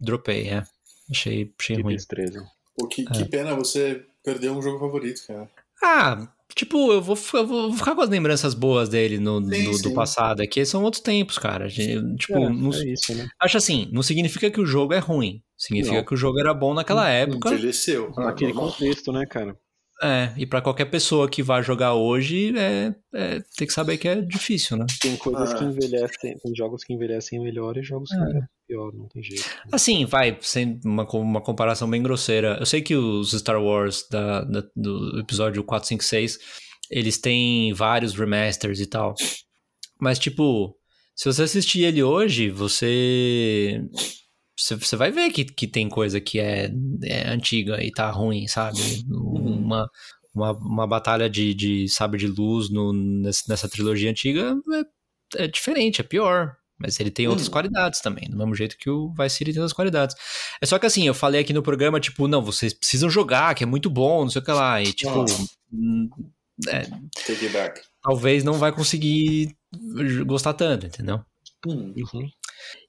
dropei, 0.00 0.48
é. 0.48 0.62
Achei, 1.10 1.52
achei 1.60 1.76
Que 1.76 1.82
ruim. 1.82 1.94
destreza. 1.96 2.42
Pô, 2.76 2.86
que, 2.88 3.02
É. 3.02 3.04
que 3.12 3.24
pena 3.26 3.54
você 3.54 4.04
perder 4.24 4.50
um 4.50 4.62
jogo 4.62 4.78
favorito, 4.78 5.20
cara. 5.26 5.48
Ah, 5.82 6.28
tipo, 6.54 6.90
eu 6.90 7.02
vou, 7.02 7.16
eu 7.34 7.46
vou 7.46 7.72
ficar 7.74 7.94
com 7.94 8.00
as 8.00 8.08
lembranças 8.08 8.54
boas 8.54 8.88
dele 8.88 9.18
no, 9.18 9.40
Sim, 9.42 9.64
do, 9.64 9.70
do 9.72 9.76
sim. 9.90 9.94
passado. 9.94 10.40
Aqui 10.40 10.64
são 10.64 10.82
outros 10.82 11.02
tempos, 11.02 11.38
cara. 11.38 11.68
Gente, 11.68 12.16
Tipo, 12.16 12.38
É, 12.38 12.48
não- 12.48 12.72
é 12.72 12.84
isso, 12.92 13.14
né? 13.14 13.28
acho 13.40 13.56
assim, 13.58 13.88
não 13.92 14.02
significa 14.02 14.50
que 14.50 14.60
o 14.60 14.66
jogo 14.66 14.94
é 14.94 14.98
ruim. 14.98 15.42
Significa 15.56 15.96
Não. 15.98 16.04
que 16.04 16.14
o 16.14 16.16
jogo 16.16 16.40
era 16.40 16.52
bom 16.54 16.74
naquela 16.74 17.08
época. 17.08 17.50
Envelheceu. 17.52 18.10
Naquele 18.16 18.52
contexto, 18.52 19.12
né, 19.12 19.24
cara? 19.26 19.56
É, 20.02 20.30
e 20.36 20.44
pra 20.44 20.60
qualquer 20.60 20.84
pessoa 20.86 21.28
que 21.28 21.42
vá 21.42 21.62
jogar 21.62 21.94
hoje, 21.94 22.52
é, 22.58 22.94
é, 23.14 23.40
tem 23.56 23.66
que 23.66 23.72
saber 23.72 23.96
que 23.96 24.06
é 24.06 24.20
difícil, 24.20 24.76
né? 24.76 24.84
Tem 25.00 25.16
coisas 25.16 25.52
Ah. 25.52 25.56
que 25.56 25.64
envelhecem, 25.64 26.36
tem 26.38 26.54
jogos 26.54 26.84
que 26.84 26.92
envelhecem 26.92 27.40
melhor 27.42 27.78
e 27.78 27.82
jogos 27.82 28.10
que 28.10 28.16
É. 28.16 28.20
envelhecem 28.20 28.48
pior, 28.68 28.92
não 28.92 29.08
tem 29.08 29.22
jeito. 29.22 29.44
Assim, 29.72 30.04
vai, 30.04 30.36
sem 30.42 30.78
uma, 30.84 31.04
uma 31.14 31.40
comparação 31.40 31.88
bem 31.88 32.02
grosseira. 32.02 32.56
Eu 32.60 32.66
sei 32.66 32.82
que 32.82 32.94
os 32.94 33.30
Star 33.32 33.62
Wars 33.62 34.06
da, 34.10 34.42
da- 34.44 34.64
do 34.76 35.18
episódio 35.20 35.64
4, 35.64 35.88
5, 35.88 36.04
6, 36.04 36.38
eles 36.90 37.16
têm 37.18 37.72
vários 37.72 38.12
remasters 38.14 38.80
e 38.80 38.86
tal. 38.86 39.14
Mas, 39.98 40.18
tipo, 40.18 40.76
se 41.14 41.24
você 41.32 41.44
assistir 41.44 41.84
ele 41.84 42.02
hoje, 42.02 42.50
você. 42.50 43.80
Você 44.56 44.96
vai 44.96 45.10
ver 45.10 45.30
que, 45.30 45.44
que 45.44 45.66
tem 45.66 45.88
coisa 45.88 46.20
que 46.20 46.40
é, 46.40 46.70
é 47.04 47.28
antiga 47.28 47.82
e 47.82 47.92
tá 47.92 48.10
ruim, 48.10 48.46
sabe? 48.48 48.78
Uma, 49.08 49.88
uma, 50.34 50.52
uma 50.52 50.86
batalha 50.86 51.28
de, 51.28 51.54
de 51.54 51.88
sabre 51.88 52.18
de 52.18 52.26
luz 52.26 52.70
no, 52.70 52.92
nessa 53.22 53.68
trilogia 53.68 54.10
antiga 54.10 54.56
é, 55.36 55.44
é 55.44 55.46
diferente, 55.46 56.00
é 56.00 56.04
pior. 56.04 56.56
Mas 56.78 57.00
ele 57.00 57.10
tem 57.10 57.26
outras 57.26 57.48
hum. 57.48 57.50
qualidades 57.50 58.00
também, 58.00 58.28
do 58.28 58.36
mesmo 58.36 58.54
jeito 58.54 58.76
que 58.76 58.90
o 58.90 59.12
Vice 59.18 59.36
City 59.36 59.52
tem 59.52 59.62
outras 59.62 59.72
qualidades. 59.72 60.14
É 60.60 60.66
só 60.66 60.78
que 60.78 60.84
assim, 60.84 61.06
eu 61.06 61.14
falei 61.14 61.40
aqui 61.40 61.52
no 61.52 61.62
programa, 61.62 61.98
tipo, 61.98 62.28
não, 62.28 62.42
vocês 62.42 62.74
precisam 62.74 63.08
jogar, 63.08 63.54
que 63.54 63.64
é 63.64 63.66
muito 63.66 63.88
bom, 63.88 64.24
não 64.24 64.30
sei 64.30 64.42
o 64.42 64.44
que 64.44 64.52
lá. 64.52 64.82
E 64.82 64.92
tipo. 64.92 65.24
Hum, 65.72 66.10
é, 66.68 66.82
Take 67.26 67.44
it 67.44 67.48
back. 67.48 67.80
Talvez 68.02 68.44
não 68.44 68.54
vai 68.54 68.72
conseguir 68.72 69.56
gostar 70.26 70.52
tanto, 70.52 70.86
entendeu? 70.86 71.24
Hum. 71.66 71.94
Uhum. 71.96 72.28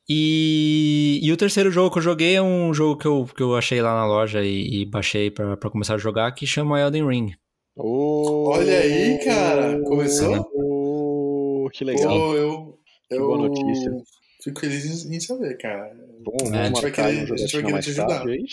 E, 0.10 1.20
e 1.22 1.32
o 1.34 1.38
terceiro 1.38 1.70
jogo 1.70 1.92
que 1.92 1.98
eu 1.98 2.04
joguei 2.04 2.36
é 2.36 2.42
um 2.42 2.74
jogo 2.74 2.98
que 2.98 3.06
eu, 3.06 3.26
que 3.26 3.44
eu 3.44 3.56
achei 3.56 3.82
lá 3.82 3.94
na 3.94 4.06
loja 4.06 4.42
e, 4.42 4.82
e 4.82 4.86
baixei 4.86 5.30
para 5.30 5.58
começar 5.70 5.96
a 5.96 5.98
jogar, 5.98 6.32
que 6.32 6.48
chama 6.48 6.80
Elden 6.80 7.08
Ring. 7.08 7.34
Oh, 7.76 8.50
Olha 8.50 8.80
aí, 8.80 9.20
cara! 9.24 9.82
Começou? 9.84 10.50
Oh, 10.56 11.70
que 11.74 11.84
legal. 11.84 12.12
Oh, 12.12 12.34
eu, 12.36 12.80
eu 13.12 13.20
boa 13.20 13.50
notícia. 13.50 13.92
Fico 14.44 14.62
feliz 14.62 15.06
em 15.06 15.20
saber, 15.20 15.58
cara. 15.58 15.92
Bom, 16.24 16.38
vamos 16.40 16.54
é, 16.54 16.62
a 16.62 16.68
gente 16.68 16.82
vai 16.82 16.92
querer, 16.92 17.34
a 17.34 17.38
gente 17.38 17.54
vai 17.54 17.64
querer 17.64 17.82
te 17.82 17.90
ajudar. 17.90 18.20
Tarde, 18.20 18.46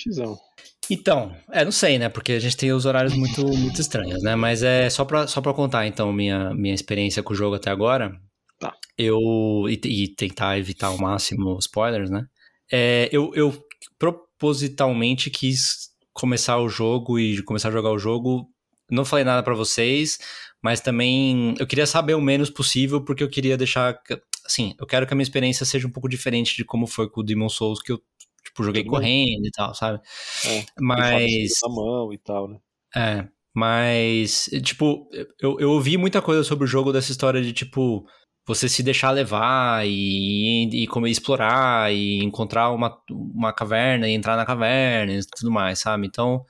então, 0.91 1.35
é, 1.51 1.65
não 1.65 1.73
sei, 1.73 1.99
né? 1.99 2.09
Porque 2.09 2.33
a 2.33 2.39
gente 2.39 2.57
tem 2.57 2.73
os 2.73 2.85
horários 2.85 3.15
muito, 3.15 3.47
muito 3.47 3.81
estranhos, 3.81 4.23
né? 4.23 4.35
Mas 4.35 4.63
é 4.63 4.91
só 4.91 5.05
pra, 5.05 5.27
só 5.27 5.41
pra 5.41 5.55
contar, 5.55 5.87
então, 5.87 6.13
minha, 6.13 6.53
minha 6.55 6.75
experiência 6.75 7.23
com 7.23 7.33
o 7.33 7.37
jogo 7.37 7.57
até 7.57 7.71
agora. 7.71 8.21
Tá. 8.65 8.75
Eu. 8.97 9.21
E, 9.69 9.81
e 9.85 10.09
tentar 10.09 10.59
evitar 10.59 10.87
ao 10.89 10.99
máximo 10.99 11.59
spoilers, 11.59 12.11
né? 12.11 12.27
É, 12.73 13.09
eu, 13.13 13.31
eu 13.35 13.55
propositalmente 13.99 15.31
quis 15.31 15.91
começar 16.13 16.59
o 16.59 16.69
jogo 16.69 17.19
e 17.19 17.43
começar 17.43 17.69
a 17.69 17.73
jogar 17.73 17.91
o 17.91 17.99
jogo. 17.99 18.49
Não 18.91 19.05
falei 19.05 19.25
nada 19.25 19.43
para 19.43 19.55
vocês, 19.55 20.19
mas 20.63 20.81
também 20.81 21.55
eu 21.59 21.67
queria 21.67 21.87
saber 21.87 22.15
o 22.15 22.21
menos 22.21 22.49
possível, 22.49 23.05
porque 23.05 23.23
eu 23.23 23.29
queria 23.29 23.57
deixar. 23.57 23.99
Assim, 24.47 24.75
eu 24.79 24.87
quero 24.87 25.07
que 25.07 25.13
a 25.13 25.17
minha 25.17 25.25
experiência 25.25 25.67
seja 25.67 25.87
um 25.87 25.91
pouco 25.91 26.09
diferente 26.09 26.57
de 26.57 26.65
como 26.65 26.87
foi 26.87 27.09
com 27.09 27.21
o 27.21 27.25
Demon 27.25 27.49
Souls, 27.49 27.83
que 27.83 27.93
eu 27.93 28.01
tipo, 28.45 28.63
joguei 28.63 28.83
Tudo 28.83 28.93
correndo 28.93 29.43
bem. 29.43 29.49
e 29.49 29.51
tal, 29.51 29.75
sabe? 29.75 30.01
É, 30.47 30.65
mas. 30.81 31.53
Na 31.63 31.75
mão 31.75 32.13
e 32.13 32.19
tal, 32.19 32.49
né? 32.49 32.59
É, 32.97 33.29
mas, 33.55 34.49
tipo, 34.63 35.09
eu, 35.41 35.59
eu 35.59 35.71
ouvi 35.71 35.97
muita 35.97 36.23
coisa 36.23 36.43
sobre 36.43 36.65
o 36.65 36.69
jogo 36.69 36.93
dessa 36.93 37.11
história 37.11 37.43
de, 37.43 37.53
tipo, 37.53 38.07
você 38.47 38.69
se 38.69 38.83
deixar 38.83 39.11
levar 39.11 39.87
e, 39.87 40.69
e, 40.71 40.87
e 40.87 41.11
explorar 41.11 41.93
e 41.93 42.23
encontrar 42.23 42.71
uma, 42.71 42.97
uma 43.11 43.53
caverna 43.53 44.09
e 44.09 44.13
entrar 44.13 44.37
na 44.37 44.45
caverna 44.45 45.13
e 45.13 45.21
tudo 45.37 45.51
mais, 45.51 45.79
sabe? 45.79 46.07
Então, 46.07 46.45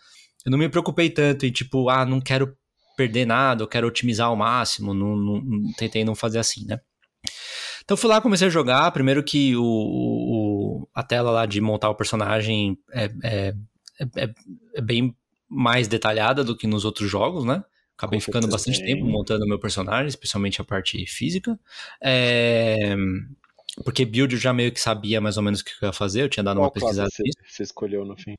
eu 0.45 0.51
não 0.51 0.59
me 0.59 0.69
preocupei 0.69 1.09
tanto 1.09 1.47
em, 1.47 1.53
tipo, 1.53 1.89
ah, 1.89 2.05
não 2.05 2.21
quero 2.21 2.57
perder 2.97 3.27
nada, 3.27 3.63
eu 3.63 3.69
quero 3.69 3.87
otimizar 3.87 4.29
ao 4.29 4.37
máximo, 4.37 4.93
não, 4.93 5.17
não, 5.17 5.73
tentei 5.77 6.05
não 6.05 6.15
fazer 6.15 6.39
assim, 6.39 6.65
né? 6.67 6.81
Então 7.85 7.97
fui 7.97 8.09
lá, 8.09 8.21
comecei 8.21 8.47
a 8.47 8.51
jogar. 8.51 8.91
Primeiro 8.93 9.23
que 9.23 9.55
o, 9.57 9.63
o 9.63 10.89
a 10.95 11.03
tela 11.03 11.31
lá 11.31 11.47
de 11.47 11.61
montar 11.61 11.91
o 11.91 11.95
personagem 11.95 12.79
é, 12.93 13.05
é, 13.23 13.55
é, 14.17 14.35
é, 14.75 14.81
bem 14.81 15.15
mais 15.49 15.87
detalhada 15.87 16.43
do 16.43 16.57
que 16.57 16.67
nos 16.67 16.85
outros 16.85 17.11
jogos, 17.11 17.45
né? 17.45 17.63
Acabei 17.97 18.19
Com 18.19 18.25
ficando 18.25 18.49
bastante 18.49 18.81
bem. 18.81 18.95
tempo 18.95 19.07
montando 19.07 19.47
meu 19.47 19.59
personagem, 19.59 20.09
especialmente 20.09 20.61
a 20.61 20.65
parte 20.65 21.07
física. 21.07 21.59
É... 22.03 22.95
Porque 23.85 24.05
build 24.05 24.35
eu 24.35 24.41
já 24.41 24.53
meio 24.53 24.73
que 24.73 24.81
sabia 24.81 25.21
mais 25.21 25.37
ou 25.37 25.43
menos 25.43 25.61
o 25.61 25.65
que 25.65 25.73
eu 25.81 25.89
ia 25.89 25.93
fazer, 25.93 26.23
eu 26.23 26.29
tinha 26.29 26.45
dado 26.45 26.57
Qual 26.57 26.67
uma 26.67 26.73
pesquisada 26.73 27.09
você, 27.11 27.23
você 27.47 27.63
escolheu 27.63 28.05
no 28.05 28.17
fim? 28.17 28.35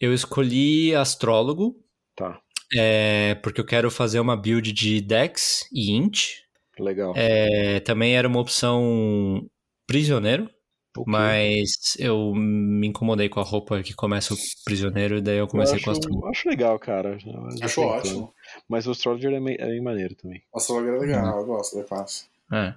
Eu 0.00 0.14
escolhi 0.14 0.94
astrólogo. 0.94 1.76
Tá. 2.16 2.40
É, 2.74 3.34
porque 3.36 3.60
eu 3.60 3.66
quero 3.66 3.90
fazer 3.90 4.18
uma 4.18 4.36
build 4.36 4.72
de 4.72 5.00
Dex 5.00 5.68
e 5.72 5.92
Int. 5.92 6.42
Legal. 6.78 7.12
É, 7.14 7.80
também 7.80 8.16
era 8.16 8.26
uma 8.26 8.40
opção 8.40 9.46
prisioneiro, 9.86 10.48
okay. 10.96 11.04
mas 11.06 11.96
eu 11.98 12.34
me 12.34 12.86
incomodei 12.86 13.28
com 13.28 13.40
a 13.40 13.44
roupa 13.44 13.82
que 13.82 13.94
começa 13.94 14.32
o 14.32 14.36
prisioneiro 14.64 15.18
e 15.18 15.20
daí 15.20 15.36
eu 15.36 15.46
comecei 15.46 15.78
eu 15.78 15.82
com 15.82 15.90
o 15.90 15.92
Astrologer. 15.92 16.30
Acho 16.30 16.48
legal, 16.48 16.78
cara. 16.78 17.18
Acho 17.62 17.82
ótimo. 17.82 18.34
Mas 18.68 18.86
o 18.86 18.90
Astrologer 18.90 19.32
é, 19.32 19.40
meio, 19.40 19.60
é 19.60 19.66
bem 19.66 19.80
maneiro 19.80 20.14
também. 20.14 20.42
O 20.52 20.58
Astrologer 20.58 20.94
é 20.94 20.98
legal, 20.98 21.34
uhum. 21.34 21.40
eu 21.40 21.46
gosto, 21.46 21.78
é 21.78 21.84
fácil. 21.84 22.26
É. 22.52 22.74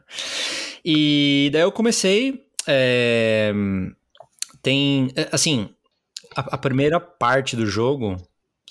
E 0.84 1.50
daí 1.52 1.62
eu 1.62 1.72
comecei. 1.72 2.46
É, 2.68 3.54
tem. 4.62 5.12
É, 5.16 5.30
assim, 5.32 5.70
a, 6.36 6.56
a 6.56 6.58
primeira 6.58 7.00
parte 7.00 7.56
do 7.56 7.66
jogo 7.66 8.18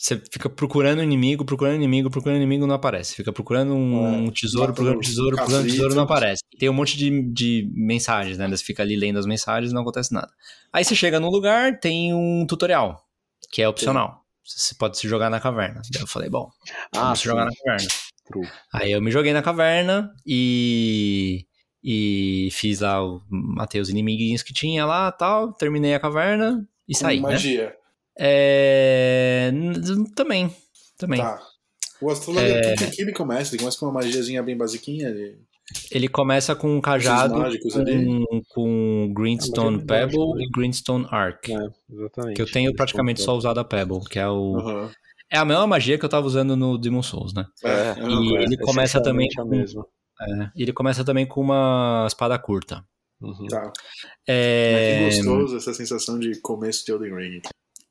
você 0.04 0.20
fica 0.30 0.50
procurando 0.50 1.02
inimigo, 1.02 1.46
procurando 1.46 1.76
inimigo, 1.76 2.10
procurando 2.10 2.36
inimigo, 2.36 2.66
não 2.66 2.74
aparece. 2.74 3.14
Fica 3.14 3.32
procurando 3.32 3.74
um, 3.74 4.26
é, 4.26 4.30
tesouro, 4.32 4.74
procurando 4.74 4.98
um 4.98 5.00
tesouro, 5.00 5.36
procurando 5.36 5.64
um 5.64 5.68
tesouro, 5.68 5.94
não 5.94 6.02
aparece. 6.02 6.42
Tem 6.58 6.68
um 6.68 6.74
monte 6.74 6.98
de, 6.98 7.22
de 7.32 7.70
mensagens, 7.72 8.36
né? 8.36 8.46
Você 8.48 8.62
fica 8.62 8.82
ali 8.82 8.96
lendo 8.96 9.18
as 9.18 9.24
mensagens 9.24 9.70
e 9.70 9.74
não 9.74 9.80
acontece 9.80 10.12
nada. 10.12 10.30
Aí 10.70 10.84
você 10.84 10.94
chega 10.94 11.18
num 11.18 11.30
lugar, 11.30 11.80
tem 11.80 12.12
um 12.12 12.44
tutorial, 12.46 13.02
que 13.50 13.62
é 13.62 13.68
opcional. 13.68 14.23
Você 14.44 14.74
pode 14.74 14.98
se 14.98 15.08
jogar 15.08 15.30
na 15.30 15.40
caverna. 15.40 15.80
Daí 15.90 16.02
eu 16.02 16.06
falei, 16.06 16.28
bom, 16.28 16.50
ah, 16.94 17.00
vamos 17.00 17.20
se 17.20 17.24
jogar 17.24 17.46
na 17.46 17.50
caverna. 17.54 17.88
True. 18.26 18.48
Aí 18.72 18.92
eu 18.92 19.02
me 19.02 19.10
joguei 19.10 19.32
na 19.32 19.42
caverna 19.42 20.10
e 20.26 21.46
e 21.86 22.48
fiz 22.50 22.80
lá, 22.80 22.98
matei 23.28 23.78
os 23.78 23.90
inimiguinhos 23.90 24.42
que 24.42 24.54
tinha 24.54 24.86
lá 24.86 25.12
tal, 25.12 25.52
terminei 25.52 25.94
a 25.94 26.00
caverna 26.00 26.66
e 26.88 26.94
Com 26.94 27.00
saí. 27.00 27.20
Né? 27.20 27.22
Magia. 27.28 27.66
Né? 27.66 27.72
É... 28.18 29.52
Também. 30.14 30.54
Também. 30.96 31.20
Tá. 31.20 31.42
O 32.00 32.10
astrôlogo, 32.10 32.46
é... 32.46 32.74
ele 32.98 33.12
começa? 33.12 33.54
Ele 33.54 33.60
começa 33.60 33.78
com 33.78 33.86
uma 33.86 33.92
magiazinha 33.92 34.42
bem 34.42 34.56
basiquinha? 34.56 35.08
Ele, 35.08 35.38
ele 35.90 36.08
começa 36.08 36.54
com 36.54 36.76
um 36.76 36.80
cajado 36.80 37.34
com, 37.34 38.42
com 38.48 39.12
Greenstone 39.14 39.80
é 39.80 39.84
Pebble 39.84 40.42
e 40.42 40.50
Greenstone 40.50 41.06
Arc. 41.10 41.48
É, 41.48 41.68
exatamente. 41.90 42.36
Que 42.36 42.42
eu 42.42 42.50
tenho 42.50 42.74
praticamente 42.74 43.22
só 43.22 43.34
usado 43.34 43.58
a 43.58 43.64
Pebble, 43.64 44.00
que 44.08 44.18
é 44.18 44.28
o... 44.28 44.56
Uhum. 44.56 44.90
É 45.30 45.38
a 45.38 45.44
mesma 45.44 45.66
magia 45.66 45.98
que 45.98 46.04
eu 46.04 46.08
tava 46.08 46.26
usando 46.26 46.54
no 46.54 46.78
Demon 46.78 47.02
Souls, 47.02 47.32
né? 47.34 47.44
É, 47.64 47.94
e 47.98 48.36
ele 48.36 48.56
começa 48.58 49.02
também 49.02 49.28
com, 49.34 49.54
é, 49.54 50.50
ele 50.54 50.72
começa 50.72 51.04
também 51.04 51.26
com 51.26 51.40
uma 51.40 52.04
espada 52.06 52.38
curta. 52.38 52.84
Uhum. 53.20 53.46
Tá. 53.46 53.72
É... 54.28 55.06
é 55.06 55.08
que 55.08 55.16
gostoso 55.16 55.56
essa 55.56 55.72
sensação 55.72 56.18
de 56.18 56.40
começo 56.40 56.84
de 56.84 56.92
Elden 56.92 57.16
Ring. 57.16 57.42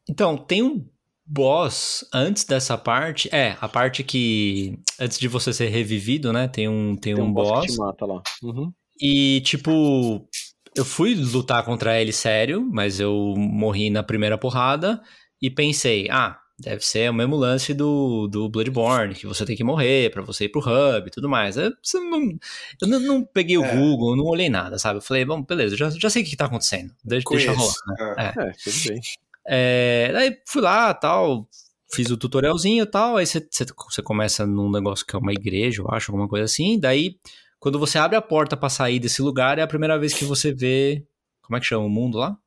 Então, 0.07 0.37
tem 0.37 0.61
um 0.61 0.85
boss 1.25 2.05
antes 2.13 2.43
dessa 2.43 2.77
parte. 2.77 3.29
É, 3.31 3.57
a 3.59 3.67
parte 3.67 4.03
que. 4.03 4.77
Antes 4.99 5.19
de 5.19 5.27
você 5.27 5.53
ser 5.53 5.69
revivido, 5.69 6.31
né? 6.33 6.47
Tem 6.47 6.67
um, 6.67 6.95
tem, 6.95 7.15
tem 7.15 7.23
um, 7.23 7.27
um 7.27 7.33
boss. 7.33 7.49
boss. 7.49 7.65
que 7.65 7.71
te 7.73 7.77
mata 7.77 8.05
lá. 8.05 8.21
Uhum. 8.41 8.71
E, 9.01 9.41
tipo. 9.41 10.27
Eu 10.75 10.83
fui 10.83 11.13
lutar 11.13 11.63
contra 11.63 12.01
ele 12.01 12.11
sério, 12.11 12.67
mas 12.71 12.99
eu 12.99 13.35
morri 13.37 13.91
na 13.91 14.01
primeira 14.01 14.39
porrada 14.39 14.99
e 15.39 15.47
pensei, 15.47 16.07
ah, 16.09 16.39
deve 16.59 16.83
ser 16.83 17.11
o 17.11 17.13
mesmo 17.13 17.35
lance 17.35 17.73
do, 17.73 18.27
do 18.27 18.49
Bloodborne, 18.49 19.13
que 19.13 19.27
você 19.27 19.45
tem 19.45 19.55
que 19.55 19.63
morrer 19.63 20.09
para 20.11 20.21
você 20.21 20.45
ir 20.45 20.49
pro 20.49 20.61
hub 20.61 21.07
e 21.07 21.11
tudo 21.11 21.29
mais. 21.29 21.57
Eu, 21.57 21.71
não, 21.95 22.37
eu 22.81 22.87
não, 22.87 22.99
não 22.99 23.23
peguei 23.23 23.57
o 23.57 23.63
é. 23.65 23.75
Google, 23.75 24.15
não 24.15 24.25
olhei 24.25 24.49
nada, 24.49 24.79
sabe? 24.79 24.97
Eu 24.97 25.01
falei, 25.01 25.25
bom, 25.25 25.43
beleza, 25.43 25.75
já, 25.75 25.89
já 25.89 26.09
sei 26.09 26.23
o 26.23 26.25
que 26.25 26.35
tá 26.35 26.45
acontecendo. 26.45 26.93
Deixa, 27.03 27.29
deixa 27.29 27.51
rolar, 27.51 27.73
né? 27.87 28.15
É. 28.17 28.49
é, 28.49 28.51
tudo 28.63 28.87
bem. 28.87 29.01
É, 29.47 30.11
aí 30.15 30.37
fui 30.47 30.61
lá, 30.61 30.93
tal, 30.93 31.47
fiz 31.93 32.09
o 32.09 32.17
tutorialzinho 32.17 32.83
e 32.83 32.85
tal, 32.87 33.17
aí 33.17 33.25
você 33.25 34.01
começa 34.03 34.45
num 34.45 34.71
negócio 34.71 35.05
que 35.05 35.15
é 35.15 35.19
uma 35.19 35.33
igreja, 35.33 35.81
eu 35.81 35.89
acho, 35.91 36.11
alguma 36.11 36.27
coisa 36.27 36.45
assim, 36.45 36.79
daí 36.79 37.17
quando 37.59 37.79
você 37.79 37.97
abre 37.97 38.17
a 38.17 38.21
porta 38.21 38.57
para 38.57 38.67
sair 38.67 38.99
desse 38.99 39.21
lugar, 39.21 39.57
é 39.57 39.61
a 39.61 39.67
primeira 39.67 39.97
vez 39.97 40.13
que 40.13 40.25
você 40.25 40.53
vê, 40.53 41.01
como 41.41 41.55
é 41.55 41.61
que 41.61 41.65
chama 41.65 41.85
o 41.85 41.89
mundo 41.89 42.17
lá? 42.17 42.37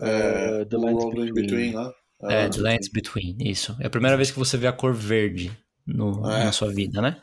É, 0.00 0.64
The 0.66 0.76
Lands 0.76 1.04
Between, 1.06 1.32
between 1.32 1.72
lá. 1.72 1.92
É, 2.24 2.46
uh, 2.46 2.50
The 2.50 2.60
Lands 2.60 2.88
Between, 2.88 3.38
isso. 3.40 3.74
É 3.80 3.86
a 3.86 3.90
primeira 3.90 4.18
vez 4.18 4.30
que 4.30 4.38
você 4.38 4.58
vê 4.58 4.66
a 4.66 4.72
cor 4.72 4.92
verde 4.92 5.50
no, 5.86 6.30
é. 6.30 6.44
na 6.44 6.52
sua 6.52 6.68
vida, 6.68 7.00
né? 7.00 7.20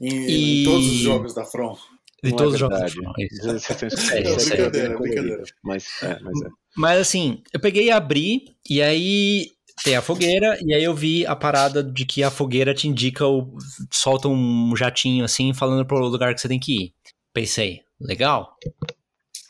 Em, 0.00 0.26
e... 0.26 0.62
em 0.62 0.64
todos 0.64 0.86
os 0.86 0.96
jogos 0.96 1.32
da 1.32 1.44
From. 1.44 1.76
De 2.30 2.36
todos 2.36 2.54
os 2.54 2.60
jogos. 2.60 2.78
É, 2.78 4.18
é, 4.18 4.36
brincadeira, 4.36 4.98
brincadeira. 4.98 5.42
Mas, 5.62 5.86
é, 6.02 6.18
mas 6.20 6.42
é. 6.42 6.48
Mas 6.76 7.00
assim, 7.00 7.42
eu 7.52 7.58
peguei 7.58 7.86
e 7.86 7.90
abri, 7.90 8.56
e 8.68 8.82
aí 8.82 9.50
tem 9.82 9.96
a 9.96 10.02
fogueira, 10.02 10.58
e 10.62 10.74
aí 10.74 10.84
eu 10.84 10.94
vi 10.94 11.26
a 11.26 11.34
parada 11.34 11.82
de 11.82 12.04
que 12.04 12.22
a 12.22 12.30
fogueira 12.30 12.74
te 12.74 12.88
indica, 12.88 13.26
o, 13.26 13.56
solta 13.90 14.28
um 14.28 14.74
jatinho 14.76 15.24
assim, 15.24 15.54
falando 15.54 15.86
pro 15.86 15.98
lugar 15.98 16.34
que 16.34 16.40
você 16.40 16.48
tem 16.48 16.58
que 16.58 16.84
ir. 16.84 16.92
Pensei, 17.32 17.80
legal. 18.00 18.56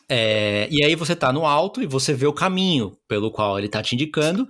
É, 0.09 0.67
e 0.71 0.83
aí 0.83 0.95
você 0.95 1.15
tá 1.15 1.33
no 1.33 1.45
alto 1.45 1.81
e 1.81 1.85
você 1.85 2.13
vê 2.13 2.25
o 2.25 2.33
caminho 2.33 2.97
pelo 3.09 3.29
qual 3.29 3.59
ele 3.59 3.67
tá 3.67 3.81
te 3.81 3.93
indicando, 3.93 4.47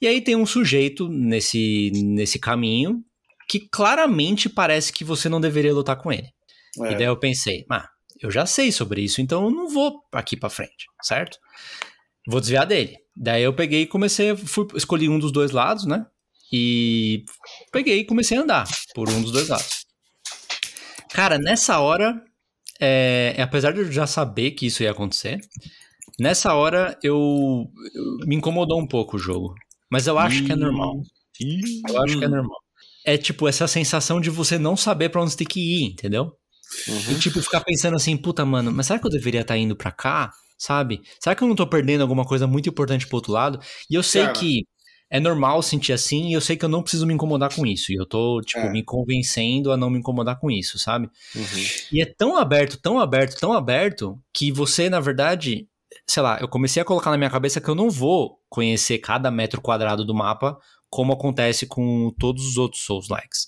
e 0.00 0.06
aí 0.06 0.20
tem 0.20 0.36
um 0.36 0.46
sujeito 0.46 1.08
nesse, 1.08 1.90
nesse 1.92 2.38
caminho 2.38 3.02
que 3.48 3.60
claramente 3.60 4.48
parece 4.48 4.92
que 4.92 5.04
você 5.04 5.28
não 5.28 5.40
deveria 5.40 5.74
lutar 5.74 5.96
com 5.96 6.12
ele. 6.12 6.28
É. 6.80 6.92
E 6.92 6.94
daí 6.96 7.04
eu 7.04 7.18
pensei, 7.18 7.64
ah, 7.70 7.88
eu 8.20 8.30
já 8.30 8.46
sei 8.46 8.72
sobre 8.72 9.02
isso, 9.02 9.20
então 9.20 9.44
eu 9.44 9.50
não 9.50 9.68
vou 9.68 10.00
aqui 10.12 10.36
para 10.36 10.48
frente, 10.48 10.86
certo? 11.02 11.38
vou 12.26 12.40
desviar 12.40 12.66
dele. 12.66 12.96
Daí 13.16 13.42
eu 13.42 13.52
peguei 13.52 13.82
e 13.82 13.86
comecei, 13.86 14.36
fui, 14.36 14.66
escolhi 14.74 15.08
um 15.08 15.18
dos 15.18 15.32
dois 15.32 15.50
lados, 15.50 15.84
né? 15.84 16.06
E 16.52 17.24
peguei 17.72 18.00
e 18.00 18.04
comecei 18.04 18.36
a 18.36 18.42
andar 18.42 18.68
por 18.94 19.08
um 19.08 19.22
dos 19.22 19.32
dois 19.32 19.48
lados. 19.48 19.86
Cara, 21.10 21.38
nessa 21.38 21.80
hora, 21.80 22.22
é, 22.80 23.34
apesar 23.38 23.72
de 23.72 23.80
eu 23.80 23.92
já 23.92 24.06
saber 24.06 24.52
que 24.52 24.66
isso 24.66 24.82
ia 24.82 24.90
acontecer, 24.90 25.40
nessa 26.18 26.54
hora 26.54 26.98
eu, 27.02 27.70
eu 27.94 28.26
me 28.26 28.36
incomodou 28.36 28.80
um 28.80 28.86
pouco 28.86 29.16
o 29.16 29.20
jogo. 29.20 29.54
Mas 29.90 30.06
eu 30.06 30.18
acho 30.18 30.44
que 30.44 30.52
é 30.52 30.56
normal. 30.56 31.02
Eu 31.88 32.02
acho 32.02 32.18
que 32.18 32.24
é 32.24 32.28
normal. 32.28 32.58
É 33.04 33.18
tipo 33.18 33.48
essa 33.48 33.66
sensação 33.66 34.20
de 34.20 34.30
você 34.30 34.58
não 34.58 34.76
saber 34.76 35.08
para 35.08 35.20
onde 35.20 35.32
você 35.32 35.38
tem 35.38 35.46
que 35.46 35.60
ir, 35.60 35.84
entendeu? 35.84 36.32
Uhum. 36.88 37.12
E 37.12 37.18
tipo, 37.18 37.40
ficar 37.42 37.60
pensando 37.60 37.96
assim, 37.96 38.16
puta, 38.16 38.44
mano, 38.44 38.72
mas 38.72 38.86
será 38.86 38.98
que 38.98 39.06
eu 39.06 39.10
deveria 39.10 39.40
estar 39.42 39.56
indo 39.56 39.76
pra 39.76 39.92
cá? 39.92 40.32
Sabe? 40.58 41.00
Será 41.18 41.34
que 41.34 41.42
eu 41.42 41.48
não 41.48 41.56
tô 41.56 41.66
perdendo 41.66 42.02
alguma 42.02 42.24
coisa 42.24 42.46
muito 42.46 42.68
importante 42.68 43.06
pro 43.06 43.16
outro 43.16 43.32
lado? 43.32 43.58
E 43.90 43.94
eu 43.94 44.02
sei 44.02 44.22
Cara. 44.22 44.34
que 44.34 44.64
é 45.10 45.20
normal 45.20 45.60
sentir 45.62 45.92
assim, 45.92 46.30
e 46.30 46.32
eu 46.32 46.40
sei 46.40 46.56
que 46.56 46.64
eu 46.64 46.68
não 46.68 46.82
preciso 46.82 47.06
me 47.06 47.12
incomodar 47.12 47.54
com 47.54 47.66
isso. 47.66 47.92
E 47.92 47.96
eu 47.96 48.06
tô, 48.06 48.40
tipo, 48.40 48.60
É. 48.60 48.70
me 48.70 48.82
convencendo 48.82 49.70
a 49.70 49.76
não 49.76 49.90
me 49.90 49.98
incomodar 49.98 50.38
com 50.40 50.50
isso, 50.50 50.78
sabe? 50.78 51.10
Uhum. 51.34 51.64
E 51.92 52.00
é 52.00 52.06
tão 52.06 52.38
aberto, 52.38 52.78
tão 52.80 52.98
aberto, 52.98 53.38
tão 53.38 53.52
aberto, 53.52 54.18
que 54.32 54.50
você, 54.50 54.88
na 54.88 55.00
verdade, 55.00 55.66
sei 56.06 56.22
lá, 56.22 56.38
eu 56.40 56.48
comecei 56.48 56.80
a 56.80 56.84
colocar 56.84 57.10
na 57.10 57.18
minha 57.18 57.28
cabeça 57.28 57.60
que 57.60 57.68
eu 57.68 57.74
não 57.74 57.90
vou 57.90 58.38
conhecer 58.48 58.98
cada 58.98 59.30
metro 59.30 59.60
quadrado 59.60 60.04
do 60.04 60.14
mapa 60.14 60.56
como 60.92 61.14
acontece 61.14 61.64
com 61.66 62.12
todos 62.18 62.46
os 62.46 62.58
outros 62.58 62.84
Souls-likes. 62.84 63.46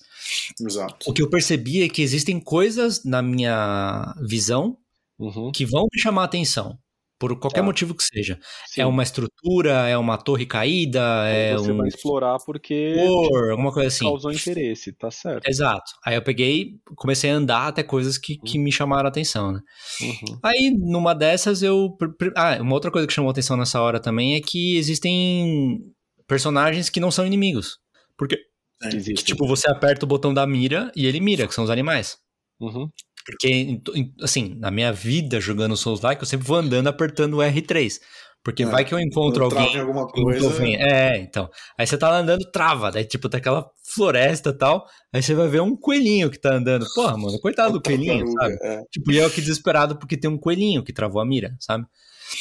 Exato. 0.58 0.96
O 1.06 1.12
que 1.12 1.20
eu 1.20 1.28
percebi 1.28 1.82
é 1.82 1.88
que 1.90 2.00
existem 2.00 2.40
coisas 2.40 3.04
na 3.04 3.20
minha 3.20 4.14
visão 4.26 4.78
Uhum. 5.18 5.52
que 5.52 5.66
vão 5.66 5.82
me 5.92 6.00
chamar 6.00 6.22
a 6.22 6.24
atenção, 6.24 6.78
por 7.18 7.38
qualquer 7.38 7.60
Tá. 7.60 7.66
motivo 7.66 7.94
que 7.94 8.02
seja. 8.02 8.38
Sim. 8.66 8.80
É 8.80 8.86
uma 8.86 9.02
estrutura, 9.02 9.86
é 9.88 9.96
uma 9.98 10.16
torre 10.16 10.46
caída, 10.46 11.22
Aí 11.24 11.36
é 11.50 11.54
você 11.54 11.70
um 11.70 11.76
vai 11.76 11.88
explorar 11.88 12.38
porque 12.46 12.94
cor, 12.96 13.50
alguma 13.50 13.70
coisa 13.72 13.88
assim. 13.88 14.06
causou 14.06 14.32
interesse, 14.32 14.90
tá 14.94 15.10
certo. 15.10 15.46
Exato. 15.46 15.92
Aí 16.04 16.14
eu 16.16 16.22
peguei, 16.22 16.72
comecei 16.96 17.30
a 17.30 17.34
andar 17.36 17.68
até 17.68 17.82
coisas 17.82 18.16
que, 18.16 18.38
que 18.38 18.58
me 18.58 18.72
chamaram 18.72 19.04
a 19.06 19.08
atenção, 19.10 19.52
né? 19.52 19.60
Uhum. 20.00 20.38
Aí, 20.42 20.70
numa 20.76 21.14
dessas, 21.14 21.62
eu. 21.62 21.94
Ah, 22.34 22.56
uma 22.62 22.72
outra 22.74 22.90
coisa 22.90 23.06
que 23.06 23.12
chamou 23.12 23.30
atenção 23.30 23.56
nessa 23.56 23.80
hora 23.82 24.00
também 24.00 24.34
é 24.34 24.40
que 24.40 24.76
existem 24.78 25.78
personagens 26.26 26.88
que 26.88 27.00
não 27.00 27.10
são 27.10 27.26
inimigos. 27.26 27.78
Porque, 28.16 28.36
É. 28.82 28.88
Existe. 28.88 29.14
que, 29.14 29.24
tipo, 29.24 29.46
você 29.46 29.68
aperta 29.70 30.04
o 30.04 30.08
botão 30.08 30.34
da 30.34 30.46
mira 30.46 30.90
e 30.96 31.06
ele 31.06 31.20
mira, 31.20 31.46
que 31.46 31.54
são 31.54 31.64
os 31.64 31.70
animais. 31.70 32.18
Uhum. 32.60 32.88
Porque, 33.24 33.80
assim, 34.22 34.54
na 34.58 34.70
minha 34.70 34.92
vida 34.92 35.40
jogando 35.40 35.76
Souls-like, 35.76 36.20
eu 36.22 36.26
sempre 36.26 36.46
vou 36.46 36.58
andando 36.58 36.88
apertando 36.88 37.34
o 37.34 37.38
R3. 37.42 37.98
Porque 38.44 38.62
É, 38.62 38.66
vai 38.66 38.84
que 38.84 38.92
eu 38.92 39.00
encontro 39.00 39.44
alguém. 39.44 39.78
alguma 39.78 40.06
coisa. 40.06 40.62
É, 40.66 41.16
então. 41.16 41.48
Aí 41.78 41.86
você 41.86 41.96
tá 41.96 42.10
lá 42.10 42.18
andando, 42.18 42.44
trava. 42.52 42.90
Daí, 42.92 43.02
tipo, 43.06 43.26
tá 43.30 43.38
aquela 43.38 43.66
floresta 43.94 44.50
e 44.50 44.52
tal. 44.58 44.86
Aí 45.14 45.22
você 45.22 45.34
vai 45.34 45.48
ver 45.48 45.62
um 45.62 45.74
coelhinho 45.74 46.30
que 46.30 46.38
tá 46.38 46.54
andando. 46.54 46.84
Porra, 46.94 47.16
mano, 47.16 47.38
coitado 47.40 47.72
do 47.72 47.80
coelhinho, 47.82 48.26
sabe? 48.32 48.54
é. 48.62 48.82
Tipo, 48.92 49.12
e 49.12 49.16
eu 49.16 49.26
aqui 49.26 49.40
desesperado 49.40 49.98
porque 49.98 50.18
tem 50.18 50.28
um 50.30 50.36
coelhinho 50.36 50.84
que 50.84 50.92
travou 50.92 51.22
a 51.22 51.24
mira, 51.24 51.56
sabe? 51.58 51.86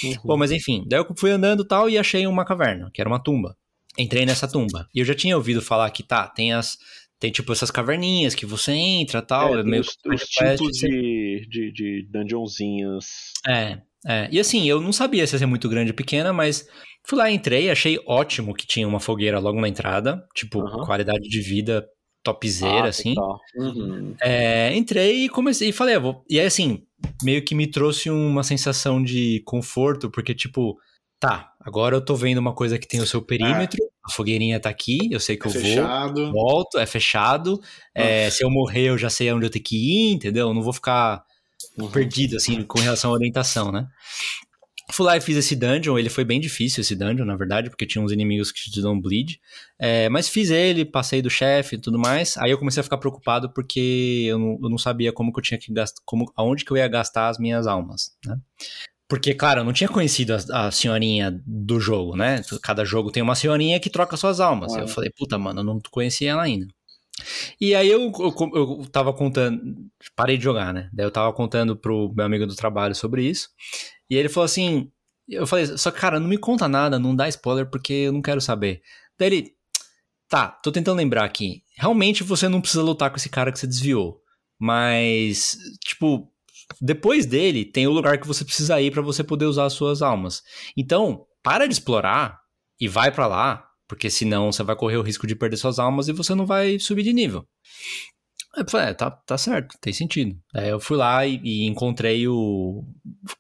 Uhum. 0.04 0.14
Bom, 0.26 0.38
mas 0.38 0.52
enfim, 0.52 0.84
daí 0.90 1.00
eu 1.00 1.08
fui 1.18 1.32
andando 1.32 1.64
e 1.64 1.68
tal 1.68 1.90
e 1.90 1.98
achei 1.98 2.28
uma 2.28 2.44
caverna, 2.44 2.90
que 2.94 3.00
era 3.00 3.10
uma 3.10 3.24
tumba. 3.24 3.56
Entrei 3.98 4.26
nessa 4.26 4.48
tumba. 4.48 4.88
E 4.94 5.00
eu 5.00 5.06
já 5.06 5.14
tinha 5.14 5.36
ouvido 5.36 5.62
falar 5.62 5.90
que 5.92 6.04
tá, 6.04 6.28
tem 6.28 6.54
as. 6.54 6.78
Tem 7.20 7.32
tipo 7.32 7.54
essas 7.54 7.72
caverninhas 7.72 8.36
que 8.36 8.46
você 8.46 8.74
entra 8.74 9.20
e 9.20 9.22
tal. 9.22 9.56
É, 9.56 9.62
É, 9.62 9.64
meio 9.64 9.82
os, 9.82 9.96
os 10.06 10.24
quest, 10.24 10.58
tipos 10.58 10.78
de, 10.78 11.48
de, 11.50 11.72
de 11.72 12.08
dungeonzinhas. 12.12 13.06
É, 13.48 13.80
é. 14.06 14.28
E 14.30 14.40
assim, 14.40 14.68
eu 14.68 14.82
não 14.82 14.92
sabia 14.92 15.26
se 15.26 15.34
ia 15.36 15.40
ser 15.40 15.46
muito 15.46 15.70
grande 15.70 15.92
ou 15.92 15.96
pequena, 15.96 16.34
mas 16.34 16.68
fui 17.08 17.18
lá, 17.18 17.32
entrei, 17.32 17.70
achei 17.70 17.98
ótimo 18.06 18.54
que 18.54 18.68
tinha 18.68 18.86
uma 18.88 19.00
fogueira 19.00 19.40
logo 19.40 19.62
na 19.62 19.70
entrada. 19.70 20.22
Tipo, 20.36 20.64
qualidade 20.86 21.30
de 21.30 21.40
vida 21.42 21.88
topzera, 22.24 22.86
Ah, 22.86 22.88
assim. 22.88 23.14
Uhum. 23.56 24.16
É, 24.22 24.76
entrei 24.76 25.26
e 25.26 25.30
comecei, 25.30 25.70
e 25.70 25.74
falei, 25.74 25.96
ah, 25.96 26.00
vou... 26.00 26.24
e 26.30 26.40
aí 26.40 26.46
assim, 26.46 26.84
meio 27.22 27.44
que 27.44 27.54
me 27.54 27.68
trouxe 27.68 28.10
uma 28.10 28.44
sensação 28.44 29.04
de 29.04 29.42
conforto, 29.46 30.10
porque 30.10 30.34
tipo, 30.34 30.78
tá, 31.20 31.53
agora 31.64 31.96
eu 31.96 32.02
tô 32.04 32.16
vendo 32.16 32.38
uma 32.38 32.54
coisa 32.54 32.78
que 32.78 32.88
tem 32.88 33.00
o 33.02 33.08
seu 33.08 33.22
perímetro, 33.22 33.80
a 34.04 34.12
fogueirinha 34.12 34.60
tá 34.60 34.70
aqui, 34.70 34.98
eu 35.12 35.20
sei 35.20 35.38
que 35.38 35.46
eu 35.48 35.52
vou, 35.52 35.62
Fechado. 35.62 36.32
volto, 36.32 36.78
é 36.78 36.86
fechado, 36.86 37.62
é, 37.96 38.30
se 38.30 38.44
eu 38.44 38.50
morrer 38.52 38.90
eu 38.90 38.98
já 38.98 39.10
sei 39.10 39.32
onde 39.32 39.46
eu 39.46 39.50
tenho 39.50 39.64
que 39.64 39.76
ir, 39.78 40.14
entendeu? 40.14 40.50
Eu 40.50 40.54
não 40.54 40.62
vou 40.62 40.74
ficar 40.74 41.24
Uhum. 41.78 41.90
perdido, 41.90 42.36
assim, 42.36 42.62
com 42.64 42.80
relação 42.80 43.12
à 43.12 43.14
orientação, 43.14 43.72
né? 43.72 43.88
Fui 44.92 45.06
lá 45.06 45.16
e 45.16 45.22
fiz 45.22 45.38
esse 45.38 45.56
dungeon, 45.56 45.98
ele 45.98 46.10
foi 46.10 46.26
bem 46.26 46.40
difícil 46.42 46.82
esse 46.82 46.94
dungeon, 46.94 47.26
na 47.26 47.38
verdade, 47.38 47.70
porque 47.70 47.86
tinha 47.86 48.04
uns 48.04 48.12
inimigos 48.12 48.52
que 48.52 48.70
te 48.70 48.82
dão 48.82 49.00
bleed. 49.00 49.40
É, 49.80 50.10
mas 50.10 50.28
fiz 50.28 50.52
ele, 50.52 50.84
passei 50.84 51.22
do 51.22 51.30
chefe 51.30 51.78
e 51.78 51.80
tudo 51.80 51.98
mais. 51.98 52.38
Aí 52.38 52.52
eu 52.52 52.58
comecei 52.60 52.82
a 52.82 52.84
ficar 52.84 52.98
preocupado 52.98 53.52
porque 53.54 54.26
eu 54.28 54.38
não, 54.38 54.60
eu 54.62 54.70
não 54.70 54.78
sabia 54.78 55.12
como 55.14 55.32
que 55.32 55.40
eu 55.40 55.44
tinha 55.44 55.58
que 55.58 55.74
gastar, 55.74 56.02
como, 56.06 56.32
aonde 56.36 56.66
que 56.66 56.72
eu 56.72 56.78
ia 56.78 56.88
gastar 56.88 57.30
as 57.30 57.40
minhas 57.40 57.66
almas, 57.66 58.12
né? 58.26 58.38
Porque, 59.14 59.36
claro, 59.36 59.60
eu 59.60 59.64
não 59.64 59.72
tinha 59.72 59.88
conhecido 59.88 60.34
a, 60.34 60.66
a 60.66 60.72
senhorinha 60.72 61.40
do 61.46 61.80
jogo, 61.80 62.16
né? 62.16 62.42
Cada 62.64 62.84
jogo 62.84 63.12
tem 63.12 63.22
uma 63.22 63.36
senhorinha 63.36 63.80
que 63.80 63.88
troca 63.88 64.18
suas 64.18 64.40
almas. 64.40 64.74
Ah. 64.74 64.80
Eu 64.80 64.88
falei, 64.88 65.12
puta, 65.16 65.38
mano, 65.38 65.60
eu 65.60 65.64
não 65.64 65.80
conhecia 65.92 66.32
ela 66.32 66.42
ainda. 66.42 66.66
E 67.62 67.76
aí 67.76 67.92
eu, 67.92 68.12
eu, 68.18 68.52
eu 68.56 68.88
tava 68.92 69.14
contando, 69.14 69.62
parei 70.16 70.36
de 70.36 70.44
jogar, 70.44 70.74
né? 70.74 70.90
Daí 70.92 71.06
eu 71.06 71.12
tava 71.12 71.32
contando 71.32 71.78
pro 71.78 72.12
meu 72.12 72.26
amigo 72.26 72.48
do 72.48 72.56
trabalho 72.56 72.96
sobre 72.96 73.24
isso. 73.24 73.50
E 74.10 74.16
ele 74.16 74.30
falou 74.30 74.46
assim: 74.46 74.92
eu 75.30 75.46
falei, 75.46 75.68
só 75.78 75.92
que, 75.92 76.00
cara, 76.00 76.20
não 76.20 76.28
me 76.28 76.40
conta 76.40 76.68
nada, 76.68 76.98
não 76.98 77.16
dá 77.16 77.30
spoiler 77.30 77.68
porque 77.70 77.94
eu 77.94 78.12
não 78.12 78.22
quero 78.22 78.42
saber. 78.42 78.82
Daí 79.20 79.28
ele, 79.28 79.52
tá, 80.28 80.48
tô 80.48 80.72
tentando 80.72 80.98
lembrar 80.98 81.24
aqui. 81.24 81.62
Realmente 81.78 82.24
você 82.24 82.50
não 82.50 82.60
precisa 82.60 82.82
lutar 82.82 83.12
com 83.12 83.18
esse 83.18 83.30
cara 83.30 83.52
que 83.52 83.60
você 83.60 83.68
desviou. 83.68 84.20
Mas, 84.58 85.56
tipo, 85.86 86.33
depois 86.82 87.26
dele 87.26 87.66
tem 87.66 87.88
o 87.88 87.92
lugar 87.92 88.20
que 88.20 88.28
você 88.28 88.44
precisa 88.46 88.80
ir 88.82 88.92
pra 88.92 89.02
você 89.02 89.24
poder 89.24 89.46
usar 89.46 89.66
as 89.66 89.74
suas 89.74 90.02
almas. 90.02 90.42
Então, 90.78 91.26
para 91.44 91.68
de 91.68 91.74
explorar 91.74 92.40
e 92.80 92.88
vai 92.88 93.12
pra 93.12 93.28
lá, 93.28 93.66
porque 93.88 94.10
senão 94.10 94.52
você 94.52 94.64
vai 94.64 94.76
correr 94.76 94.98
o 94.98 95.02
risco 95.04 95.28
de 95.28 95.36
perder 95.36 95.58
suas 95.58 95.80
almas 95.80 96.08
e 96.08 96.14
você 96.14 96.34
não 96.34 96.46
vai 96.46 96.80
subir 96.80 97.04
de 97.04 97.14
nível. 97.14 97.46
Eu 98.56 98.66
falei, 98.70 98.90
é, 98.90 98.94
tá, 98.94 99.10
tá 99.10 99.36
certo, 99.36 99.76
tem 99.82 99.92
sentido. 99.92 100.36
Aí 100.54 100.70
eu 100.70 100.80
fui 100.80 100.96
lá 100.96 101.26
e, 101.26 101.42
e 101.44 101.66
encontrei 101.66 102.28
o. 102.28 102.84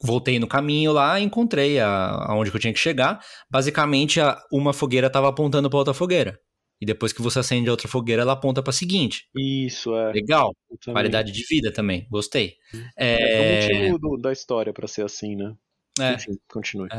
Voltei 0.03 0.39
no 0.39 0.47
caminho 0.47 0.91
lá 0.91 1.19
encontrei 1.19 1.79
a, 1.79 2.25
aonde 2.31 2.49
que 2.49 2.57
eu 2.57 2.61
tinha 2.61 2.73
que 2.73 2.79
chegar. 2.79 3.19
Basicamente, 3.51 4.19
a- 4.19 4.39
uma 4.51 4.73
fogueira 4.73 5.11
tava 5.11 5.29
apontando 5.29 5.69
pra 5.69 5.77
outra 5.77 5.93
fogueira. 5.93 6.39
E 6.83 6.85
depois 6.85 7.13
que 7.13 7.21
você 7.21 7.39
acende 7.39 7.69
a 7.69 7.71
outra 7.71 7.87
fogueira, 7.87 8.23
ela 8.23 8.33
aponta 8.33 8.61
pra 8.61 8.73
seguinte. 8.73 9.29
Isso, 9.33 9.95
é. 9.95 10.11
Legal. 10.11 10.53
Qualidade 10.83 11.31
de 11.31 11.41
vida 11.47 11.71
também. 11.71 12.05
Gostei. 12.11 12.55
É, 12.97 13.13
É, 13.15 13.37
é 13.37 13.41
o 13.41 13.79
motivo 13.87 13.99
do- 13.99 14.17
da 14.21 14.33
história 14.33 14.73
pra 14.73 14.85
ser 14.85 15.05
assim, 15.05 15.33
né? 15.33 15.55
é. 15.97 16.11
Enfim, 16.15 16.37
continue. 16.51 16.89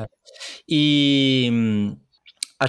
E 0.66 1.50
hum, 1.52 1.96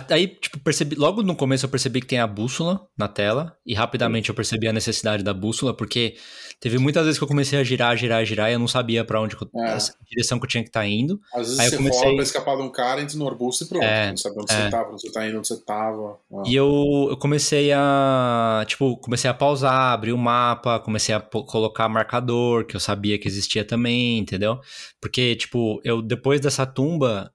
aí, 0.10 0.28
tipo, 0.28 0.60
percebi, 0.60 0.96
logo 0.96 1.22
no 1.24 1.36
começo 1.36 1.66
eu 1.66 1.70
percebi 1.70 2.02
que 2.02 2.08
tem 2.08 2.20
a 2.20 2.28
bússola 2.28 2.86
na 2.98 3.08
tela, 3.08 3.56
e 3.66 3.74
rapidamente 3.74 4.30
eu 4.30 4.36
percebi 4.36 4.68
a 4.68 4.74
necessidade 4.74 5.24
da 5.24 5.34
bússola, 5.34 5.74
porque 5.76 6.16
teve 6.60 6.78
muitas 6.78 7.04
vezes 7.06 7.18
que 7.18 7.24
eu 7.24 7.28
comecei 7.28 7.60
a 7.60 7.64
girar, 7.64 7.96
girar, 7.96 8.26
girar, 8.26 8.50
e 8.50 8.54
eu 8.54 8.60
não 8.60 8.68
sabia 8.68 9.06
pra 9.06 9.22
onde 9.22 9.36
que 9.38 9.44
eu, 9.44 9.50
É. 9.62 9.78
direção 10.10 10.40
que 10.40 10.46
eu 10.46 10.50
tinha 10.50 10.64
que 10.64 10.70
estar 10.70 10.86
indo. 10.88 11.20
Às 11.34 11.42
vezes 11.48 11.60
Aí 11.60 11.70
você 11.70 11.78
comecei- 11.78 12.02
rola 12.04 12.16
pra 12.16 12.24
escapar 12.24 12.56
de 12.58 12.62
um 12.64 12.70
cara, 12.72 13.02
entra 13.02 13.18
no 13.18 13.28
arbusto 13.28 13.64
e 13.64 13.68
pronto. 13.68 13.84
É, 13.84 14.10
não 14.10 14.18
sabe 14.18 14.36
onde 14.40 14.54
é. 14.54 14.64
você 14.64 14.70
tava, 14.70 14.92
onde 14.92 15.02
você 15.02 15.12
tá 15.12 15.28
indo, 15.28 15.38
onde 15.38 15.48
você 15.48 15.62
tava. 15.64 16.18
Ah. 16.34 16.44
E 16.48 16.56
eu, 16.56 17.08
eu 17.10 17.18
comecei 17.18 17.72
a, 17.72 18.64
tipo, 18.68 18.98
comecei 18.98 19.30
a 19.30 19.34
pausar, 19.34 19.94
abrir 19.94 20.14
o 20.14 20.18
mapa, 20.18 20.80
comecei 20.80 21.14
a 21.14 21.20
colocar 21.20 21.88
marcador, 21.90 22.66
que 22.66 22.76
eu 22.76 22.80
sabia 22.80 23.18
que 23.20 23.28
existia 23.28 23.64
também, 23.64 24.18
entendeu? 24.20 24.60
Porque, 25.02 25.36
tipo, 25.36 25.80
eu 25.84 26.02
depois 26.02 26.40
dessa 26.42 26.66
tumba, 26.66 27.32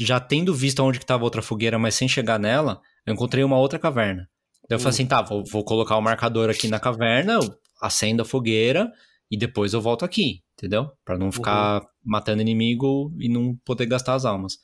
já 0.00 0.18
tendo 0.20 0.54
visto 0.54 0.80
onde 0.82 0.98
que 0.98 1.06
tava 1.06 1.24
outra 1.24 1.42
fogueira, 1.42 1.78
mas 1.78 1.94
sem 1.94 2.08
chegar 2.08 2.38
nela, 2.38 2.80
eu 3.06 3.12
encontrei 3.14 3.44
uma 3.44 3.58
outra 3.58 3.78
caverna. 3.78 4.28
Daí 4.68 4.76
eu 4.76 4.78
falei 4.78 4.88
Hum. 4.90 4.94
assim, 4.94 5.06
tá, 5.06 5.20
vou, 5.22 5.44
vou 5.44 5.64
colocar 5.64 5.96
o 5.96 6.00
marcador 6.02 6.48
aqui 6.50 6.68
na 6.68 6.80
caverna, 6.80 7.34
eu 7.34 7.54
acendo 7.80 8.22
a 8.22 8.24
fogueira 8.24 8.90
e 9.30 9.36
depois 9.36 9.74
eu 9.74 9.80
volto 9.80 10.04
aqui, 10.04 10.42
entendeu? 10.56 10.90
Pra 11.04 11.18
não 11.18 11.30
ficar 11.30 11.82
matando 12.02 12.40
inimigo 12.40 13.12
e 13.18 13.28
não 13.28 13.54
poder 13.64 13.86
gastar 13.86 14.14
as 14.14 14.24
almas. 14.24 14.58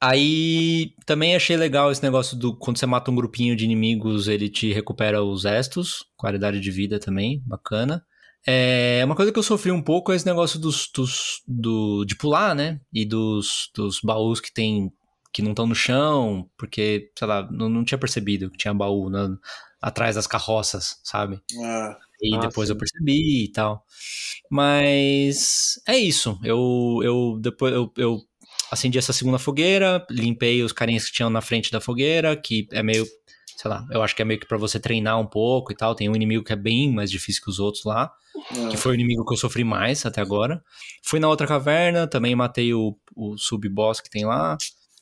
Aí 0.00 0.92
também 1.06 1.34
achei 1.34 1.56
legal 1.56 1.90
esse 1.90 2.02
negócio 2.02 2.36
do 2.36 2.54
quando 2.54 2.78
você 2.78 2.84
mata 2.84 3.10
um 3.10 3.14
grupinho 3.14 3.56
de 3.56 3.64
inimigos, 3.64 4.28
ele 4.28 4.50
te 4.50 4.72
recupera 4.72 5.22
os 5.22 5.44
estos, 5.44 6.04
qualidade 6.16 6.60
de 6.60 6.70
vida 6.70 6.98
também, 6.98 7.42
bacana. 7.46 8.04
É, 8.46 9.02
uma 9.04 9.14
coisa 9.16 9.32
que 9.32 9.38
eu 9.38 9.42
sofri 9.42 9.70
um 9.72 9.82
pouco 9.82 10.12
é 10.12 10.16
esse 10.16 10.26
negócio 10.26 10.58
dos, 10.58 10.88
dos 10.94 11.42
do, 11.46 12.04
de 12.04 12.14
pular, 12.16 12.54
né? 12.54 12.80
E 12.92 13.04
dos, 13.04 13.70
dos 13.74 14.00
baús 14.00 14.40
que 14.40 14.52
tem 14.52 14.92
que 15.32 15.42
não 15.42 15.50
estão 15.50 15.66
no 15.66 15.74
chão, 15.74 16.48
porque, 16.56 17.10
sei 17.18 17.26
lá, 17.26 17.42
não, 17.50 17.68
não 17.68 17.84
tinha 17.84 17.98
percebido 17.98 18.48
que 18.50 18.56
tinha 18.56 18.72
baú 18.72 19.10
na- 19.10 19.36
atrás 19.82 20.14
das 20.14 20.28
carroças, 20.28 21.00
sabe? 21.02 21.40
Ah, 21.60 21.98
E 22.22 22.38
depois 22.38 22.70
eu 22.70 22.76
percebi 22.76 23.44
e 23.44 23.52
tal. 23.52 23.84
Mas 24.50 25.80
é 25.86 25.96
isso. 25.98 26.38
Eu, 26.44 27.00
eu 27.02 27.38
depois 27.40 27.72
eu, 27.74 27.92
eu 27.96 28.20
acendi 28.70 28.98
essa 28.98 29.12
segunda 29.12 29.38
fogueira, 29.38 30.04
limpei 30.10 30.62
os 30.62 30.72
carinhas 30.72 31.06
que 31.06 31.12
tinham 31.12 31.30
na 31.30 31.40
frente 31.40 31.70
da 31.70 31.80
fogueira, 31.80 32.36
que 32.36 32.66
é 32.72 32.82
meio, 32.82 33.06
sei 33.56 33.70
lá, 33.70 33.86
eu 33.90 34.02
acho 34.02 34.14
que 34.16 34.22
é 34.22 34.24
meio 34.24 34.40
que 34.40 34.46
pra 34.46 34.58
você 34.58 34.78
treinar 34.80 35.18
um 35.20 35.26
pouco 35.26 35.72
e 35.72 35.76
tal. 35.76 35.94
Tem 35.94 36.08
um 36.08 36.16
inimigo 36.16 36.44
que 36.44 36.52
é 36.52 36.56
bem 36.56 36.92
mais 36.92 37.10
difícil 37.10 37.42
que 37.42 37.50
os 37.50 37.58
outros 37.58 37.84
lá, 37.84 38.12
É. 38.56 38.68
que 38.68 38.76
foi 38.76 38.92
o 38.92 38.94
inimigo 38.94 39.24
que 39.24 39.32
eu 39.32 39.38
sofri 39.38 39.64
mais 39.64 40.04
até 40.04 40.20
agora. 40.20 40.62
Fui 41.02 41.18
na 41.20 41.28
outra 41.28 41.46
caverna, 41.46 42.06
também 42.06 42.34
matei 42.34 42.72
o, 42.74 42.96
o 43.16 43.36
sub-boss 43.38 44.00
que 44.00 44.10
tem 44.10 44.24
lá. 44.24 44.56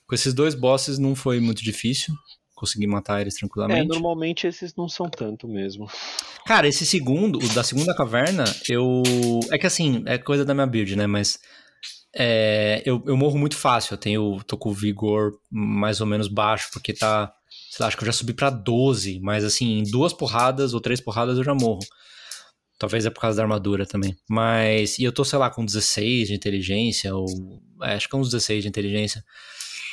Com 0.07 0.15
esses 0.15 0.35
dois 0.35 0.55
bosses 0.55 0.99
não 0.99 1.15
foi 1.15 1.41
muito 1.41 1.63
difícil. 1.63 2.15
Consegui 2.55 2.87
matar 2.87 3.21
eles 3.21 3.35
É, 3.35 3.39
tranquilamente. 3.41 3.89
normalmente 3.89 4.47
esses 4.47 4.75
não 4.77 4.89
são 4.89 5.09
tanto 5.09 5.49
mesmo. 5.49 5.91
Cara, 6.47 6.69
esse 6.69 6.85
segundo, 6.87 7.39
o 7.39 7.49
da 7.55 7.65
segunda 7.65 7.93
caverna, 7.97 8.45
eu. 8.69 9.03
É 9.51 9.59
que 9.59 9.67
assim, 9.67 10.03
é 10.07 10.17
coisa 10.19 10.45
da 10.45 10.55
minha 10.55 10.67
build, 10.67 10.95
né? 10.95 11.07
Mas. 11.09 11.41
é, 12.15 12.83
eu, 12.85 13.03
eu 13.07 13.17
morro 13.17 13.39
muito 13.39 13.57
fácil. 13.57 13.95
Eu 13.95 13.99
tenho. 13.99 14.41
tô 14.47 14.57
com 14.57 14.69
o 14.71 14.75
vigor 14.75 15.33
mais 15.51 16.01
ou 16.01 16.07
menos 16.07 16.29
baixo, 16.29 16.69
porque 16.73 16.93
tá. 16.93 17.33
Sei 17.75 17.83
lá, 17.83 17.87
acho 17.89 17.97
que 17.97 18.03
eu 18.03 18.07
já 18.07 18.13
subi 18.13 18.35
pra 18.35 18.51
12, 18.51 19.19
mas 19.21 19.45
assim, 19.45 19.79
em 19.79 19.83
duas 19.85 20.13
porradas 20.13 20.75
ou 20.75 20.81
três 20.81 21.01
porradas 21.01 21.39
eu 21.39 21.45
já 21.45 21.55
morro. 21.55 21.81
Talvez 22.79 23.07
é 23.07 23.11
por 23.11 23.21
causa 23.21 23.39
da 23.39 23.43
armadura 23.45 23.87
também. 23.87 24.15
Mas. 24.29 24.99
E 24.99 25.05
eu 25.05 25.13
tô, 25.13 25.25
sei 25.25 25.39
lá, 25.39 25.49
com 25.49 25.65
16 25.65 26.29
de 26.29 26.35
inteligência, 26.35 27.15
ou. 27.15 27.25
é, 27.83 27.95
acho 27.95 28.09
que 28.11 28.15
é 28.15 28.19
uns 28.19 28.29
16 28.29 28.63
de 28.65 28.69
inteligência. 28.69 29.25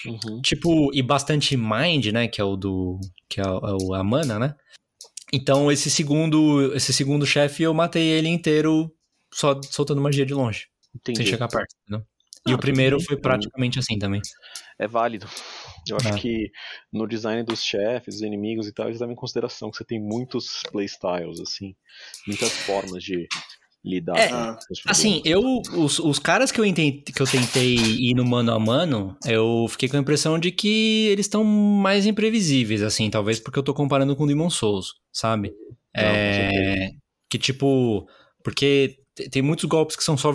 Uhum. 0.05 0.41
Tipo, 0.41 0.93
e 0.93 1.01
bastante 1.01 1.55
mind, 1.55 2.07
né? 2.07 2.27
Que 2.27 2.41
é 2.41 2.43
o 2.43 2.57
do. 2.57 2.99
Que 3.29 3.39
é, 3.39 3.43
o- 3.47 3.59
é 3.67 3.77
o, 3.81 3.93
a 3.93 4.03
mana, 4.03 4.37
né? 4.39 4.55
Então, 5.31 5.71
esse 5.71 5.89
segundo. 5.89 6.75
Esse 6.75 6.91
segundo 6.91 7.25
chefe, 7.25 7.63
eu 7.63 7.73
matei 7.73 8.03
ele 8.09 8.27
inteiro 8.27 8.91
só 9.33 9.57
soltando 9.71 10.01
magia 10.01 10.25
de 10.25 10.33
longe. 10.33 10.65
Entendi. 10.93 11.17
Sem 11.19 11.27
chegar 11.27 11.47
perto, 11.47 11.73
entendeu? 11.83 12.05
E 12.47 12.51
Ah, 12.51 12.55
o 12.55 12.59
primeiro 12.59 12.99
foi 12.99 13.15
praticamente 13.17 13.77
assim 13.79 13.97
também. 13.99 14.21
É 14.79 14.87
válido. 14.87 15.27
Eu 15.89 15.97
acho 15.97 16.09
É. 16.09 16.19
que 16.19 16.51
no 16.91 17.07
design 17.07 17.43
dos 17.43 17.63
chefes, 17.63 18.15
dos 18.15 18.21
inimigos 18.23 18.67
e 18.67 18.73
tal, 18.73 18.87
eles 18.87 18.99
levam 18.99 19.13
em 19.13 19.17
consideração 19.17 19.69
que 19.71 19.77
você 19.77 19.83
tem 19.85 19.99
muitos 19.99 20.61
playstyles, 20.71 21.39
assim, 21.39 21.75
muitas 22.27 22.51
formas 22.65 23.03
de 23.03 23.27
lidar 23.83 24.17
É, 24.17 24.27
com 24.27 24.35
ah. 24.35 24.59
Assim, 24.87 25.21
eu. 25.23 25.41
Os, 25.77 25.99
os 25.99 26.19
caras 26.19 26.51
que 26.51 26.59
eu, 26.59 26.65
enten- 26.65 27.01
que 27.01 27.21
eu 27.21 27.25
tentei 27.25 27.75
ir 27.75 28.13
no 28.13 28.25
mano 28.25 28.51
a 28.51 28.59
mano, 28.59 29.17
eu 29.25 29.65
fiquei 29.69 29.87
com 29.87 29.95
a 29.95 30.01
impressão 30.01 30.37
de 30.37 30.51
que 30.51 31.07
eles 31.07 31.25
estão 31.25 31.43
mais 31.45 32.05
imprevisíveis, 32.05 32.81
assim, 32.83 33.09
talvez 33.09 33.39
porque 33.39 33.57
eu 33.57 33.63
tô 33.63 33.73
comparando 33.73 34.15
com 34.17 34.27
Demon 34.27 34.49
Souls, 34.49 34.95
sabe? 35.13 35.53
Não, 35.95 36.03
É, 36.03 36.91
que 37.29 37.37
tipo. 37.37 38.05
Porque 38.43 38.97
te- 39.15 39.29
tem 39.29 39.41
muitos 39.41 39.65
golpes 39.65 39.95
que 39.95 40.03
são 40.03 40.17
só 40.17 40.33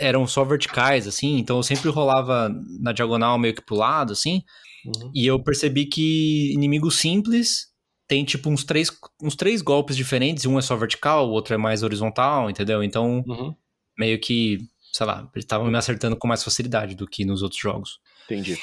eram 0.00 0.26
só 0.26 0.44
verticais, 0.44 1.06
assim, 1.08 1.38
então 1.38 1.56
eu 1.56 1.62
sempre 1.64 1.90
rolava 1.90 2.48
na 2.80 2.92
diagonal 2.92 3.36
meio 3.38 3.54
que 3.54 3.64
pro 3.64 3.74
lado, 3.76 4.12
assim, 4.12 4.42
Uhum. 4.86 5.10
e 5.14 5.26
eu 5.26 5.42
percebi 5.42 5.86
que 5.86 6.52
inimigo 6.52 6.90
simples 6.90 7.68
tem 8.08 8.24
tipo 8.24 8.48
uns 8.48 8.62
três, 8.64 8.90
uns 9.22 9.34
três 9.34 9.60
golpes 9.62 9.96
diferentes, 9.96 10.46
um 10.46 10.58
é 10.58 10.62
só 10.62 10.76
vertical, 10.76 11.28
o 11.28 11.32
outro 11.32 11.54
é 11.54 11.56
mais 11.56 11.82
horizontal, 11.82 12.48
entendeu? 12.48 12.82
Então 12.84 13.24
Uhum. 13.26 13.54
meio 13.98 14.18
que, 14.20 14.58
sei 14.92 15.04
lá, 15.06 15.28
eles 15.34 15.44
estavam 15.44 15.68
me 15.68 15.76
acertando 15.76 16.16
com 16.16 16.28
mais 16.28 16.44
facilidade 16.44 16.94
do 16.94 17.06
que 17.06 17.24
nos 17.24 17.42
outros 17.42 17.60
jogos. 17.60 17.98
Entendi. 18.26 18.56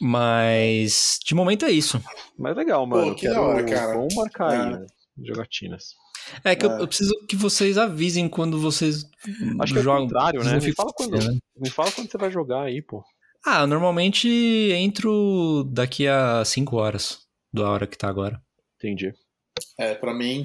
Mas 0.00 1.18
de 1.24 1.34
momento 1.34 1.64
é 1.64 1.70
isso. 1.70 2.02
Mas 2.38 2.56
legal, 2.56 2.86
mano. 2.86 3.14
que 3.14 3.22
quero, 3.22 3.34
da 3.34 3.40
hora, 3.40 3.64
cara. 3.64 3.94
Vamos 3.94 4.14
marcar 4.14 4.50
aí, 4.50 4.58
É. 4.74 4.78
né? 4.78 4.86
Jogatinas. 5.24 5.94
É 6.44 6.54
que 6.56 6.66
eu, 6.66 6.70
É. 6.72 6.80
eu 6.82 6.86
preciso 6.88 7.14
que 7.28 7.36
vocês 7.36 7.78
avisem 7.78 8.28
quando 8.28 8.58
vocês 8.60 9.04
Acho 9.60 9.72
que 9.72 9.78
é 9.78 9.80
o 9.80 9.84
jogam. 9.84 10.02
contrário, 10.02 10.42
né? 10.44 10.58
Me 10.58 10.72
fala, 10.74 10.92
quando, 10.94 11.18
me 11.56 11.70
fala 11.70 11.90
quando 11.92 12.10
você 12.10 12.18
vai 12.18 12.30
jogar 12.30 12.62
aí, 12.64 12.82
pô. 12.82 13.02
Ah, 13.46 13.64
normalmente 13.66 14.28
entro 14.72 15.62
daqui 15.70 16.08
a 16.08 16.44
5 16.44 16.76
horas 16.76 17.20
da 17.52 17.70
hora 17.70 17.86
que 17.86 17.96
tá 17.96 18.08
agora. 18.08 18.42
Entendi. 18.76 19.14
É, 19.78 19.94
pra 19.94 20.12
mim, 20.12 20.44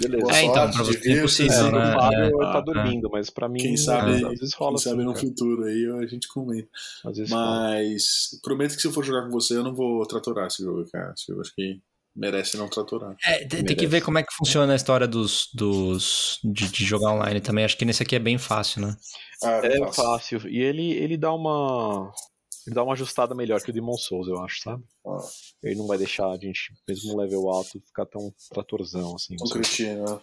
Beleza. 0.00 0.22
Boa 0.24 0.36
é, 0.36 0.42
então, 0.44 0.70
pra 0.70 0.82
você 0.82 1.08
é 1.08 1.18
impossível, 1.18 1.66
É, 1.66 1.72
né? 1.72 1.94
o 1.94 2.00
Fábio 2.00 2.42
É, 2.42 2.52
tá 2.52 2.58
é. 2.58 2.62
dormindo, 2.62 3.10
mas 3.10 3.30
pra 3.30 3.48
mim, 3.48 3.60
quem 3.60 3.76
sabe, 3.76 4.12
às 4.24 4.38
vezes 4.40 4.54
rola 4.54 4.72
quem 4.76 4.78
sabe 4.78 4.96
assim, 4.96 5.04
no 5.04 5.14
cara. 5.14 5.26
futuro 5.26 5.64
aí 5.64 5.86
a 6.02 6.06
gente 6.06 6.28
comenta. 6.28 6.68
Às 7.04 7.16
vezes 7.18 7.32
rola. 7.32 7.44
Mas 7.70 8.40
prometo 8.42 8.74
que 8.74 8.80
se 8.80 8.88
eu 8.88 8.92
for 8.92 9.04
jogar 9.04 9.22
com 9.22 9.30
você, 9.30 9.56
eu 9.56 9.62
não 9.62 9.74
vou 9.74 10.04
tratorar 10.06 10.46
esse 10.46 10.62
jogo, 10.62 10.84
cara. 10.90 11.12
Acho 11.12 11.54
que 11.54 11.80
merece 12.14 12.56
não 12.56 12.68
tratorar. 12.68 13.14
É, 13.24 13.46
tem, 13.46 13.64
tem 13.64 13.76
que 13.76 13.86
ver 13.86 14.00
como 14.02 14.18
é 14.18 14.22
que 14.22 14.32
funciona 14.34 14.72
a 14.72 14.76
história 14.76 15.06
dos, 15.06 15.48
dos 15.54 16.38
de, 16.44 16.68
de 16.70 16.84
jogar 16.84 17.12
online 17.12 17.40
também. 17.40 17.64
Acho 17.64 17.76
que 17.76 17.84
nesse 17.84 18.02
aqui 18.02 18.16
é 18.16 18.18
bem 18.20 18.38
fácil, 18.38 18.82
né? 18.82 18.96
Ah, 19.42 19.60
É 19.64 19.78
fácil. 19.78 20.04
fácil. 20.40 20.48
E 20.48 20.58
ele, 20.60 20.92
ele 20.92 21.16
dá 21.16 21.32
uma. 21.32 22.12
Ele 22.66 22.74
dá 22.74 22.82
uma 22.82 22.92
ajustada 22.92 23.34
melhor 23.34 23.60
que 23.62 23.70
o 23.70 23.72
Demon 23.72 23.96
Souls, 23.96 24.28
eu 24.28 24.38
acho, 24.44 24.60
sabe? 24.60 24.82
Ah, 25.06 25.16
Ele 25.62 25.76
não 25.76 25.86
vai 25.86 25.96
deixar 25.96 26.26
a 26.30 26.36
gente, 26.36 26.74
mesmo 26.86 27.12
no 27.12 27.18
level 27.22 27.48
alto, 27.48 27.80
ficar 27.86 28.04
tão 28.06 28.32
tratorzão 28.52 29.14
assim. 29.14 29.34
um 29.40 29.48
cretino, 29.48 30.04
né? 30.04 30.20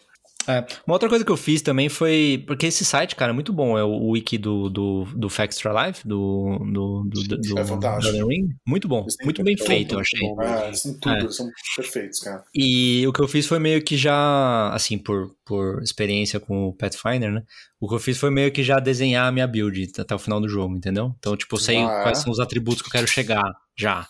É, 0.47 0.65
uma 0.85 0.95
outra 0.95 1.09
coisa 1.09 1.25
que 1.25 1.31
eu 1.31 1.37
fiz 1.37 1.61
também 1.61 1.89
foi. 1.89 2.43
Porque 2.47 2.65
esse 2.67 2.85
site, 2.85 3.15
cara, 3.15 3.31
é 3.31 3.33
muito 3.33 3.51
bom. 3.51 3.77
É 3.77 3.83
o, 3.83 4.11
wiki 4.11 4.37
do, 4.37 4.69
do, 4.69 5.05
do 5.15 5.29
Factstra 5.29 5.87
Life, 5.87 6.07
do, 6.07 6.57
do, 6.71 7.03
do, 7.03 7.37
do, 7.37 7.59
é 7.59 7.65
fantástico. 7.65 8.27
Ring. 8.27 8.49
Muito 8.65 8.87
bom. 8.87 9.05
Muito 9.23 9.43
bem 9.43 9.57
feito, 9.57 9.95
eu 9.95 9.99
achei. 9.99 10.19
Ah, 10.39 10.67
eles 10.67 10.81
tudo, 10.81 11.09
É. 11.09 11.29
são 11.29 11.49
perfeitos, 11.75 12.19
cara. 12.19 12.43
E 12.55 13.05
o 13.07 13.13
que 13.13 13.21
eu 13.21 13.27
fiz 13.27 13.45
foi 13.45 13.59
meio 13.59 13.83
que 13.83 13.97
já, 13.97 14.69
assim, 14.73 14.97
por, 14.97 15.35
por 15.45 15.81
experiência 15.83 16.39
com 16.39 16.67
o 16.67 16.73
Pathfinder, 16.73 17.31
né? 17.31 17.43
O 17.79 17.87
que 17.87 17.95
eu 17.95 17.99
fiz 17.99 18.17
foi 18.17 18.31
meio 18.31 18.51
que 18.51 18.63
já 18.63 18.79
desenhar 18.79 19.27
a 19.27 19.31
minha 19.31 19.45
build 19.47 19.91
até 19.99 20.15
o 20.15 20.19
final 20.19 20.39
do 20.41 20.47
jogo, 20.49 20.75
entendeu? 20.75 21.13
Então, 21.19 21.35
tipo, 21.37 21.55
eu 21.55 21.59
sei 21.59 21.77
Ah, 21.77 21.99
é? 21.99 22.03
quais 22.03 22.19
são 22.19 22.31
os 22.31 22.39
atributos 22.39 22.81
que 22.81 22.87
eu 22.87 22.91
quero 22.91 23.07
chegar 23.07 23.43
já. 23.75 24.07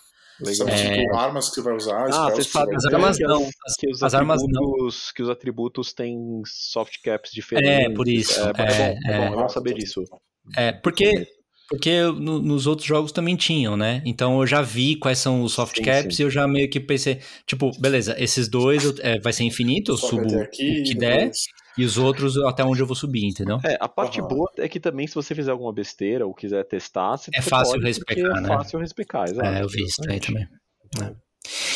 Sabe, 0.56 0.72
É. 0.72 0.76
tipo, 1.04 1.16
armas 1.16 1.50
que 1.50 1.56
você 1.56 1.62
vai 1.62 1.76
usar, 1.76 2.04
Ah, 2.06 2.12
spells 2.12 2.36
você 2.36 2.44
que 2.44 2.52
sabe 2.52 2.76
As 2.76 2.86
armas 2.86 3.20
não, 3.20 3.50
as- 3.66 3.76
que 3.76 3.90
os 3.90 4.04
as 4.04 4.14
armas 4.14 4.42
não. 4.48 4.62
atributos, 4.64 5.12
que 5.12 5.24
os 5.24 5.30
atributos 5.30 5.94
têm 5.94 6.42
soft 6.46 7.02
caps 7.04 7.32
diferentes. 7.32 7.88
É, 7.88 7.90
por 7.96 8.08
isso. 8.08 8.40
É, 8.40 8.44
é, 8.44 8.50
É, 8.50 8.52
bom, 8.54 8.64
é, 8.64 9.00
é. 9.14 9.18
bom, 9.18 9.34
é 9.34 9.36
bom 9.44 9.50
saber 9.50 9.74
disso. 9.74 10.04
É, 10.56 10.72
porque, 10.74 11.28
porque 11.70 12.04
no- 12.04 12.40
nos 12.40 12.68
outros 12.68 12.88
jogos 12.88 13.12
também 13.12 13.36
tinham, 13.36 13.76
né? 13.76 14.02
Então 14.06 14.40
eu 14.40 14.46
já 14.46 14.62
vi 14.62 14.96
quais 14.96 15.18
são 15.18 15.42
os 15.42 15.54
soft 15.54 15.76
Sim, 15.78 15.84
caps 15.84 16.16
sim. 16.16 16.22
e 16.24 16.26
eu 16.26 16.30
já 16.30 16.48
meio 16.48 16.70
que 16.70 16.80
pensei, 16.80 17.20
tipo, 17.48 17.72
beleza, 17.80 18.16
esses 18.20 18.48
dois 18.48 18.84
é, 19.00 19.20
vai 19.20 19.34
ser 19.34 19.44
infinito, 19.44 19.92
eu 19.94 19.98
Só 19.98 20.08
subo 20.08 20.28
ter 20.28 20.38
o 20.38 20.42
aqui, 20.44 20.84
que 20.84 20.94
der, 20.94 21.18
depois- 21.18 21.46
e 21.78 21.86
os 21.86 21.98
outros 21.98 22.38
até 22.38 22.64
onde 22.64 22.82
eu 22.82 22.86
vou 22.88 22.96
subir, 22.96 23.26
entendeu? 23.26 23.60
É, 23.64 23.78
a 23.80 23.88
parte 23.88 24.20
Aham. 24.20 24.28
boa 24.30 24.52
é 24.58 24.68
que 24.68 24.80
também, 24.80 25.06
se 25.08 25.16
você 25.16 25.36
fizer 25.36 25.52
alguma 25.52 25.72
besteira 25.74 26.26
ou 26.26 26.34
quiser 26.34 26.64
testar, 26.66 27.18
você 27.18 27.30
É 27.34 27.42
fácil 27.42 27.74
pode, 27.74 27.86
respecar, 27.86 28.16
porque 28.26 28.42
né? 28.42 28.54
É 28.54 28.58
fácil 28.58 28.80
respecar, 28.80 29.24
exato. 29.30 29.48
É, 29.48 29.62
eu 29.62 29.68
vi 29.68 29.84
isso 29.84 30.02
aí 30.10 30.20
também. 30.20 30.48
É. 31.02 31.14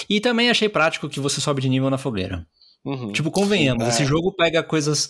E 0.09 0.19
também 0.19 0.49
achei 0.49 0.67
prático 0.67 1.07
que 1.07 1.19
você 1.19 1.39
sobe 1.39 1.61
de 1.61 1.69
nível 1.69 1.89
na 1.89 1.97
fogueira. 1.97 2.45
Uhum. 2.83 3.11
Tipo, 3.11 3.29
convenhamos, 3.29 3.85
É. 3.85 3.89
esse 3.89 4.05
jogo 4.05 4.33
pega 4.33 4.63
coisas. 4.63 5.09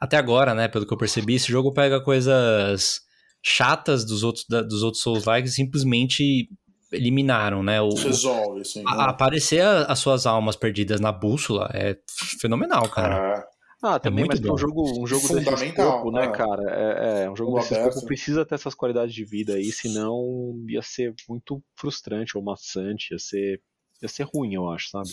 Até 0.00 0.16
agora, 0.16 0.54
né? 0.54 0.68
Pelo 0.68 0.86
que 0.86 0.92
eu 0.92 0.98
percebi, 0.98 1.34
esse 1.34 1.48
jogo 1.50 1.72
pega 1.72 2.00
coisas 2.00 3.00
chatas 3.42 4.04
dos 4.04 4.22
outros, 4.22 4.44
da- 4.48 4.62
dos 4.62 4.82
outros 4.82 5.02
Souls-likes 5.02 5.52
e 5.52 5.54
simplesmente 5.54 6.48
eliminaram, 6.92 7.62
né? 7.62 7.80
O, 7.82 7.90
Resolve, 7.94 8.60
assim. 8.62 8.82
a- 8.86 8.96
né? 8.96 9.04
aparecer 9.04 9.60
a- 9.60 9.82
as 9.84 9.98
suas 9.98 10.26
almas 10.26 10.56
perdidas 10.56 11.00
na 11.00 11.12
bússola 11.12 11.68
é 11.74 11.96
fenomenal, 12.40 12.88
cara. 12.88 13.16
Ah, 13.38 13.44
Ah, 13.82 13.98
também, 13.98 14.24
muito 14.24 14.32
mas 14.32 14.40
pra 14.40 14.52
um 14.52 14.58
jogo, 14.58 14.82
um 15.02 15.06
jogo 15.06 15.22
desse 15.28 15.38
Fundamental, 15.44 15.88
escopo, 15.88 16.10
né, 16.10 16.26
né? 16.26 16.32
cara? 16.32 16.62
É, 16.68 17.24
é, 17.24 17.30
um 17.30 17.36
jogo 17.36 17.58
desse 17.58 17.74
escopo 17.74 18.06
precisa 18.06 18.44
ter 18.44 18.56
essas 18.56 18.74
qualidades 18.74 19.14
de 19.14 19.24
vida 19.24 19.54
aí, 19.54 19.70
senão 19.70 20.54
ia 20.68 20.82
ser 20.82 21.14
muito 21.28 21.62
frustrante 21.76 22.36
ou 22.36 22.42
maçante, 22.42 23.12
ia 23.12 23.18
ser, 23.18 23.60
ia 24.02 24.08
ser 24.08 24.24
ruim, 24.24 24.54
eu 24.54 24.68
acho, 24.68 24.90
sabe? 24.90 25.08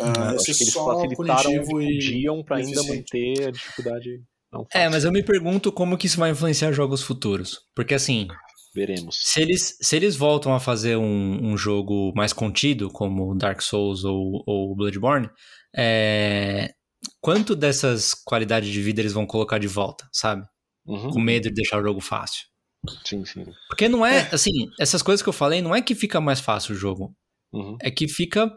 ah, 0.00 0.30
Eu 0.32 0.40
acho 0.40 0.56
que 0.56 0.64
eles 0.64 0.74
facilitaram 0.74 1.52
e 1.52 1.66
podiam 1.66 2.42
pra 2.42 2.56
ainda 2.56 2.82
manter 2.84 3.48
a 3.48 3.50
dificuldade 3.50 4.22
não 4.50 4.66
É, 4.72 4.88
mas 4.88 5.04
eu 5.04 5.12
me 5.12 5.22
pergunto 5.22 5.70
como 5.70 5.98
que 5.98 6.06
isso 6.06 6.18
vai 6.18 6.30
influenciar 6.30 6.72
jogos 6.72 7.02
futuros. 7.02 7.60
Porque 7.74 7.92
assim, 7.94 8.28
Veremos. 8.74 9.18
se 9.22 9.42
eles, 9.42 9.76
se 9.80 9.94
eles 9.96 10.16
voltam 10.16 10.54
a 10.54 10.60
fazer 10.60 10.96
um, 10.96 11.52
um 11.52 11.56
jogo 11.56 12.12
mais 12.16 12.32
contido, 12.32 12.88
como 12.90 13.36
Dark 13.36 13.60
Souls 13.60 14.04
ou, 14.04 14.42
ou 14.46 14.74
Bloodborne, 14.74 15.28
é, 15.76 16.72
quanto 17.20 17.54
dessas 17.56 18.14
qualidades 18.14 18.68
de 18.70 18.80
vida 18.82 19.00
eles 19.00 19.12
vão 19.12 19.26
colocar 19.26 19.58
de 19.58 19.66
volta, 19.68 20.08
sabe? 20.12 20.46
Uhum. 20.86 21.10
Com 21.10 21.20
medo 21.20 21.48
de 21.48 21.54
deixar 21.54 21.78
o 21.80 21.82
jogo 21.84 22.00
fácil. 22.00 22.44
Sim, 23.04 23.24
sim. 23.24 23.44
Porque 23.68 23.88
não 23.88 24.06
é, 24.06 24.28
assim, 24.32 24.52
essas 24.78 25.02
coisas 25.02 25.22
que 25.22 25.28
eu 25.28 25.32
falei, 25.32 25.60
não 25.60 25.74
é 25.74 25.82
que 25.82 25.94
fica 25.94 26.20
mais 26.20 26.40
fácil 26.40 26.74
o 26.74 26.78
jogo, 26.78 27.14
Uhum. 27.52 27.76
é 27.82 27.90
que 27.90 28.06
fica 28.06 28.50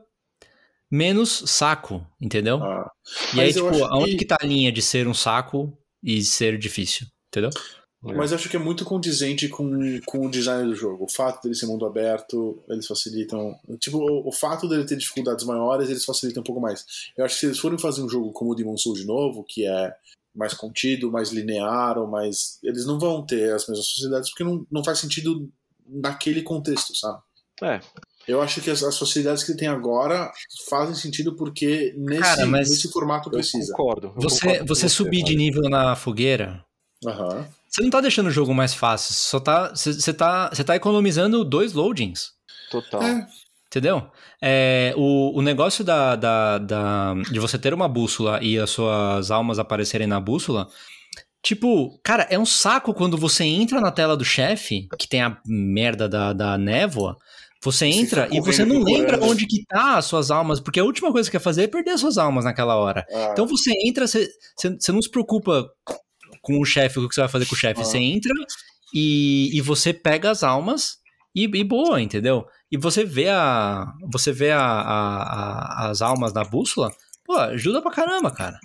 menos 0.91 1.43
saco, 1.47 2.05
entendeu? 2.21 2.61
Ah, 2.63 2.89
e 3.35 3.41
aí, 3.41 3.53
tipo, 3.53 3.83
aonde 3.85 4.11
que- 4.11 4.17
que 4.17 4.25
tá 4.25 4.37
a 4.41 4.45
linha 4.45 4.71
de 4.71 4.81
ser 4.81 5.07
um 5.07 5.13
saco 5.13 5.77
e 6.03 6.21
ser 6.23 6.57
difícil, 6.57 7.07
entendeu? 7.27 7.49
Mas 8.01 8.31
acho 8.31 8.47
que 8.47 8.55
é 8.55 8.59
muito 8.59 8.85
condizente 8.85 9.49
com, 9.49 9.99
com 10.05 10.25
o 10.25 10.31
design 10.31 10.69
do 10.69 10.75
jogo. 10.75 11.03
O 11.03 11.11
fato 11.11 11.43
dele 11.43 11.55
ser 11.55 11.65
mundo 11.65 11.85
aberto, 11.85 12.63
eles 12.69 12.87
facilitam. 12.87 13.59
Tipo, 13.77 13.97
o, 13.97 14.29
o 14.29 14.31
fato 14.31 14.69
dele 14.69 14.85
ter 14.85 14.95
dificuldades 14.95 15.45
maiores, 15.45 15.89
eles 15.89 16.05
facilitam 16.05 16.41
um 16.41 16.45
pouco 16.45 16.61
mais. 16.61 16.85
Eu 17.17 17.25
acho 17.25 17.35
que 17.35 17.39
se 17.41 17.45
eles 17.47 17.59
forem 17.59 17.77
fazer 17.77 18.01
um 18.01 18.09
jogo 18.09 18.31
como 18.31 18.51
o 18.51 18.55
Demon 18.55 18.77
Souls 18.77 18.99
de 18.99 19.05
novo, 19.05 19.43
que 19.43 19.67
é 19.67 19.93
mais 20.33 20.53
contido, 20.53 21.11
mais 21.11 21.31
linear, 21.31 21.97
ou 21.97 22.07
mais. 22.07 22.57
Eles 22.63 22.85
não 22.85 22.97
vão 22.97 23.25
ter 23.25 23.53
as 23.53 23.67
mesmas 23.67 23.89
facilidades, 23.89 24.29
porque 24.29 24.45
não, 24.45 24.65
não 24.71 24.83
faz 24.83 24.99
sentido 24.99 25.49
naquele 25.85 26.41
contexto, 26.41 26.95
sabe? 26.95 27.21
É, 27.61 27.81
Eu 28.25 28.41
acho 28.41 28.61
que 28.61 28.69
as, 28.69 28.81
as 28.81 28.97
facilidades 28.97 29.43
que 29.43 29.51
ele 29.51 29.59
tem 29.59 29.67
agora 29.67 30.31
fazem 30.69 30.95
sentido 30.95 31.35
porque 31.35 31.93
nesse, 31.97 32.21
Cara, 32.21 32.45
mas 32.45 32.69
nesse 32.69 32.89
formato 32.89 33.27
eu 33.27 33.33
precisa. 33.33 33.73
concordo. 33.73 34.13
eu 34.15 34.21
Você, 34.21 34.45
concordo 34.47 34.65
você 34.67 34.87
subir 34.87 35.23
de 35.23 35.35
nível 35.35 35.63
na 35.69 35.93
fogueira, 35.97 36.63
Aham. 37.05 37.49
Você 37.69 37.81
não 37.83 37.89
tá 37.89 38.01
deixando 38.01 38.27
o 38.27 38.31
jogo 38.31 38.53
mais 38.53 38.73
fácil, 38.73 39.13
só 39.13 39.39
tá. 39.39 39.69
Você, 39.75 40.13
tá, 40.13 40.49
você 40.51 40.63
tá 40.63 40.75
economizando 40.75 41.43
dois 41.45 41.73
loadings. 41.73 42.31
Total. 42.71 43.01
É, 43.03 43.27
Entendeu? 43.67 44.09
É, 44.41 44.93
o, 44.97 45.37
o 45.37 45.41
negócio 45.43 45.83
da, 45.83 46.15
da, 46.15 46.57
da- 46.57 47.13
de 47.31 47.39
você 47.39 47.57
ter 47.57 47.71
uma 47.73 47.87
bússola 47.87 48.39
e 48.41 48.57
as 48.57 48.71
suas 48.71 49.29
almas 49.29 49.59
aparecerem 49.59 50.07
na 50.07 50.19
bússola. 50.19 50.67
Tipo, 51.41 51.97
cara, 52.03 52.23
é 52.31 52.37
um 52.37 52.45
saco 52.45 52.93
quando 52.93 53.15
você 53.17 53.43
entra 53.45 53.79
na 53.79 53.91
tela 53.91 54.17
do 54.17 54.25
chefe, 54.25 54.87
que 54.97 55.07
tem 55.07 55.21
a 55.21 55.37
merda 55.45 56.09
da, 56.09 56.33
da 56.33 56.57
névoa. 56.57 57.15
Você 57.63 57.85
entra 57.85 58.27
e 58.31 58.39
você 58.41 58.65
não 58.65 58.81
lembra 58.81 59.19
onde 59.23 59.45
que 59.45 59.63
tá 59.65 59.97
as 59.97 60.05
suas 60.05 60.31
almas, 60.31 60.59
porque 60.59 60.79
a 60.79 60.83
última 60.83 61.11
coisa 61.11 61.29
que 61.29 61.33
você 61.33 61.37
quer 61.37 61.43
fazer 61.43 61.63
é 61.63 61.67
perder 61.67 61.91
as 61.91 61.99
suas 62.01 62.17
almas 62.17 62.45
naquela 62.45 62.75
hora. 62.75 63.05
ah, 63.13 63.29
Então 63.33 63.45
você 63.45 63.71
entra, 63.85 64.07
você, 64.07 64.27
você, 64.57 64.75
você 64.79 64.91
não 64.91 65.01
se 65.01 65.09
preocupa 65.11 65.69
com 66.49 66.59
o 66.59 66.65
chefe, 66.65 66.99
o 66.99 67.07
que 67.07 67.13
você 67.15 67.21
vai 67.21 67.29
fazer 67.29 67.45
com 67.45 67.55
o 67.55 67.57
chefe. 67.57 67.81
Ah. 67.81 67.83
Você 67.83 67.97
entra 67.97 68.33
e, 68.93 69.49
e 69.55 69.61
você 69.61 69.93
pega 69.93 70.31
as 70.31 70.43
almas 70.43 70.97
e, 71.35 71.43
e 71.43 71.63
boa, 71.63 72.01
entendeu? 72.01 72.45
E 72.71 72.77
você 72.77 73.03
vê 73.03 73.29
a. 73.29 73.85
Você 74.11 74.31
vê 74.31 74.51
a, 74.51 74.59
a- 74.61 75.23
a- 75.85 75.89
as 75.89 76.01
almas 76.01 76.33
na 76.33 76.43
bússola, 76.43 76.91
pô, 77.25 77.35
ajuda 77.35 77.81
pra 77.81 77.91
caramba, 77.91 78.31
cara. 78.31 78.57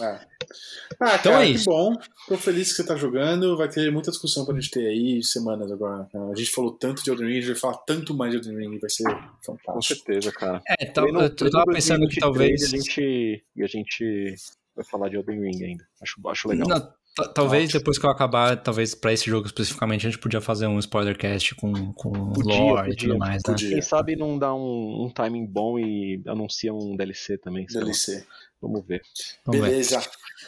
é. 0.00 0.30
Ah, 1.02 1.14
Então 1.18 1.32
cara, 1.32 1.44
é 1.44 1.46
que 1.48 1.52
isso. 1.54 1.64
bom. 1.66 1.94
Tô 2.28 2.36
feliz 2.36 2.70
que 2.70 2.76
você 2.76 2.84
tá 2.86 2.96
jogando. 2.96 3.56
Vai 3.56 3.68
ter 3.68 3.90
muita 3.90 4.10
discussão 4.10 4.44
pra 4.44 4.54
gente 4.54 4.70
ter 4.70 4.86
aí 4.86 5.22
semanas 5.22 5.70
agora. 5.72 6.06
A 6.32 6.36
gente 6.36 6.50
falou 6.50 6.72
tanto 6.72 7.02
de 7.02 7.10
Elden 7.10 7.26
Ring, 7.28 7.38
a 7.38 7.40
gente 7.40 7.50
vai 7.52 7.60
falar 7.60 7.78
tanto 7.86 8.14
mais 8.14 8.30
de 8.32 8.38
Elden 8.38 8.56
Ring. 8.68 8.78
Vai 8.78 8.90
ser 8.90 9.04
Com 9.04 9.56
fantástico. 9.56 9.82
certeza, 10.04 10.32
cara. 10.32 10.60
É, 10.78 10.86
Pleno- 10.86 11.20
eu, 11.20 11.26
eu 11.26 11.30
pleno 11.34 11.50
tava 11.52 11.72
pensando 11.72 12.06
que 12.08 12.20
2023 12.20 12.20
talvez. 12.20 12.62
A 12.64 12.66
gente, 12.76 13.44
e 13.56 13.62
a 13.62 13.66
gente 13.66 14.34
vai 14.82 14.90
falar 14.90 15.08
de 15.08 15.16
Elden 15.16 15.40
Ring 15.40 15.64
ainda. 15.64 15.86
Acho, 16.02 16.16
acho 16.28 16.48
legal. 16.48 16.68
Não, 16.68 16.80
ta- 17.16 17.28
talvez 17.34 17.64
Ótimo. 17.64 17.78
depois 17.80 17.98
que 17.98 18.06
eu 18.06 18.10
acabar, 18.10 18.56
talvez 18.56 18.94
pra 18.94 19.12
esse 19.12 19.28
jogo 19.28 19.46
especificamente, 19.46 20.06
a 20.06 20.10
gente 20.10 20.20
podia 20.20 20.40
fazer 20.40 20.66
um 20.66 20.78
spoilercast 20.78 21.54
com, 21.56 21.92
com 21.92 22.32
Podia, 22.32 22.58
lore 22.60 22.88
e 22.88 22.90
podia, 22.94 23.08
tudo 23.08 23.18
mais, 23.18 23.36
né? 23.36 23.52
podia. 23.52 23.68
Quem 23.70 23.82
sabe 23.82 24.16
não 24.16 24.38
dá 24.38 24.54
um, 24.54 25.04
um 25.06 25.10
timing 25.10 25.46
bom 25.46 25.78
e 25.78 26.22
anuncia 26.26 26.72
um 26.72 26.96
DLC 26.96 27.36
também. 27.38 27.66
DLC. 27.66 28.24
Vamos 28.62 28.84
ver. 28.86 29.00
Vamos 29.46 29.60
ver. 29.60 29.70
Beleza. 29.70 30.02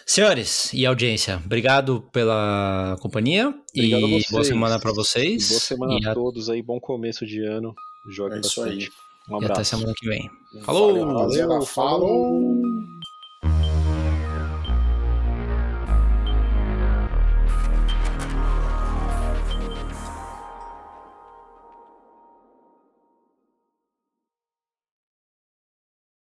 Senhores 0.06 0.72
e 0.72 0.84
audiência, 0.86 1.40
obrigado 1.44 2.02
pela 2.12 2.96
companhia 3.00 3.48
Obrigado 3.74 4.06
e 4.08 4.24
boa 4.30 4.44
semana 4.44 4.78
pra 4.80 4.92
vocês. 4.92 5.48
Boa 5.48 5.60
semana 5.60 5.98
e 6.00 6.06
a 6.06 6.14
todos 6.14 6.48
aí. 6.50 6.60
Bom 6.62 6.78
começo 6.80 7.24
de 7.26 7.42
ano. 7.44 7.74
Jogue 8.10 8.36
É 8.36 8.40
isso 8.40 8.60
bastante. 8.62 8.84
aí. 8.84 8.90
Um 9.30 9.34
e 9.34 9.44
até 9.44 9.52
abraço. 9.52 9.70
semana 9.76 9.94
que 9.96 10.08
vem. 10.08 10.28
Falou! 10.64 10.92
Valeu. 10.94 11.06
Falou, 11.06 11.30
falou. 11.32 11.66
Falou. 11.66 12.62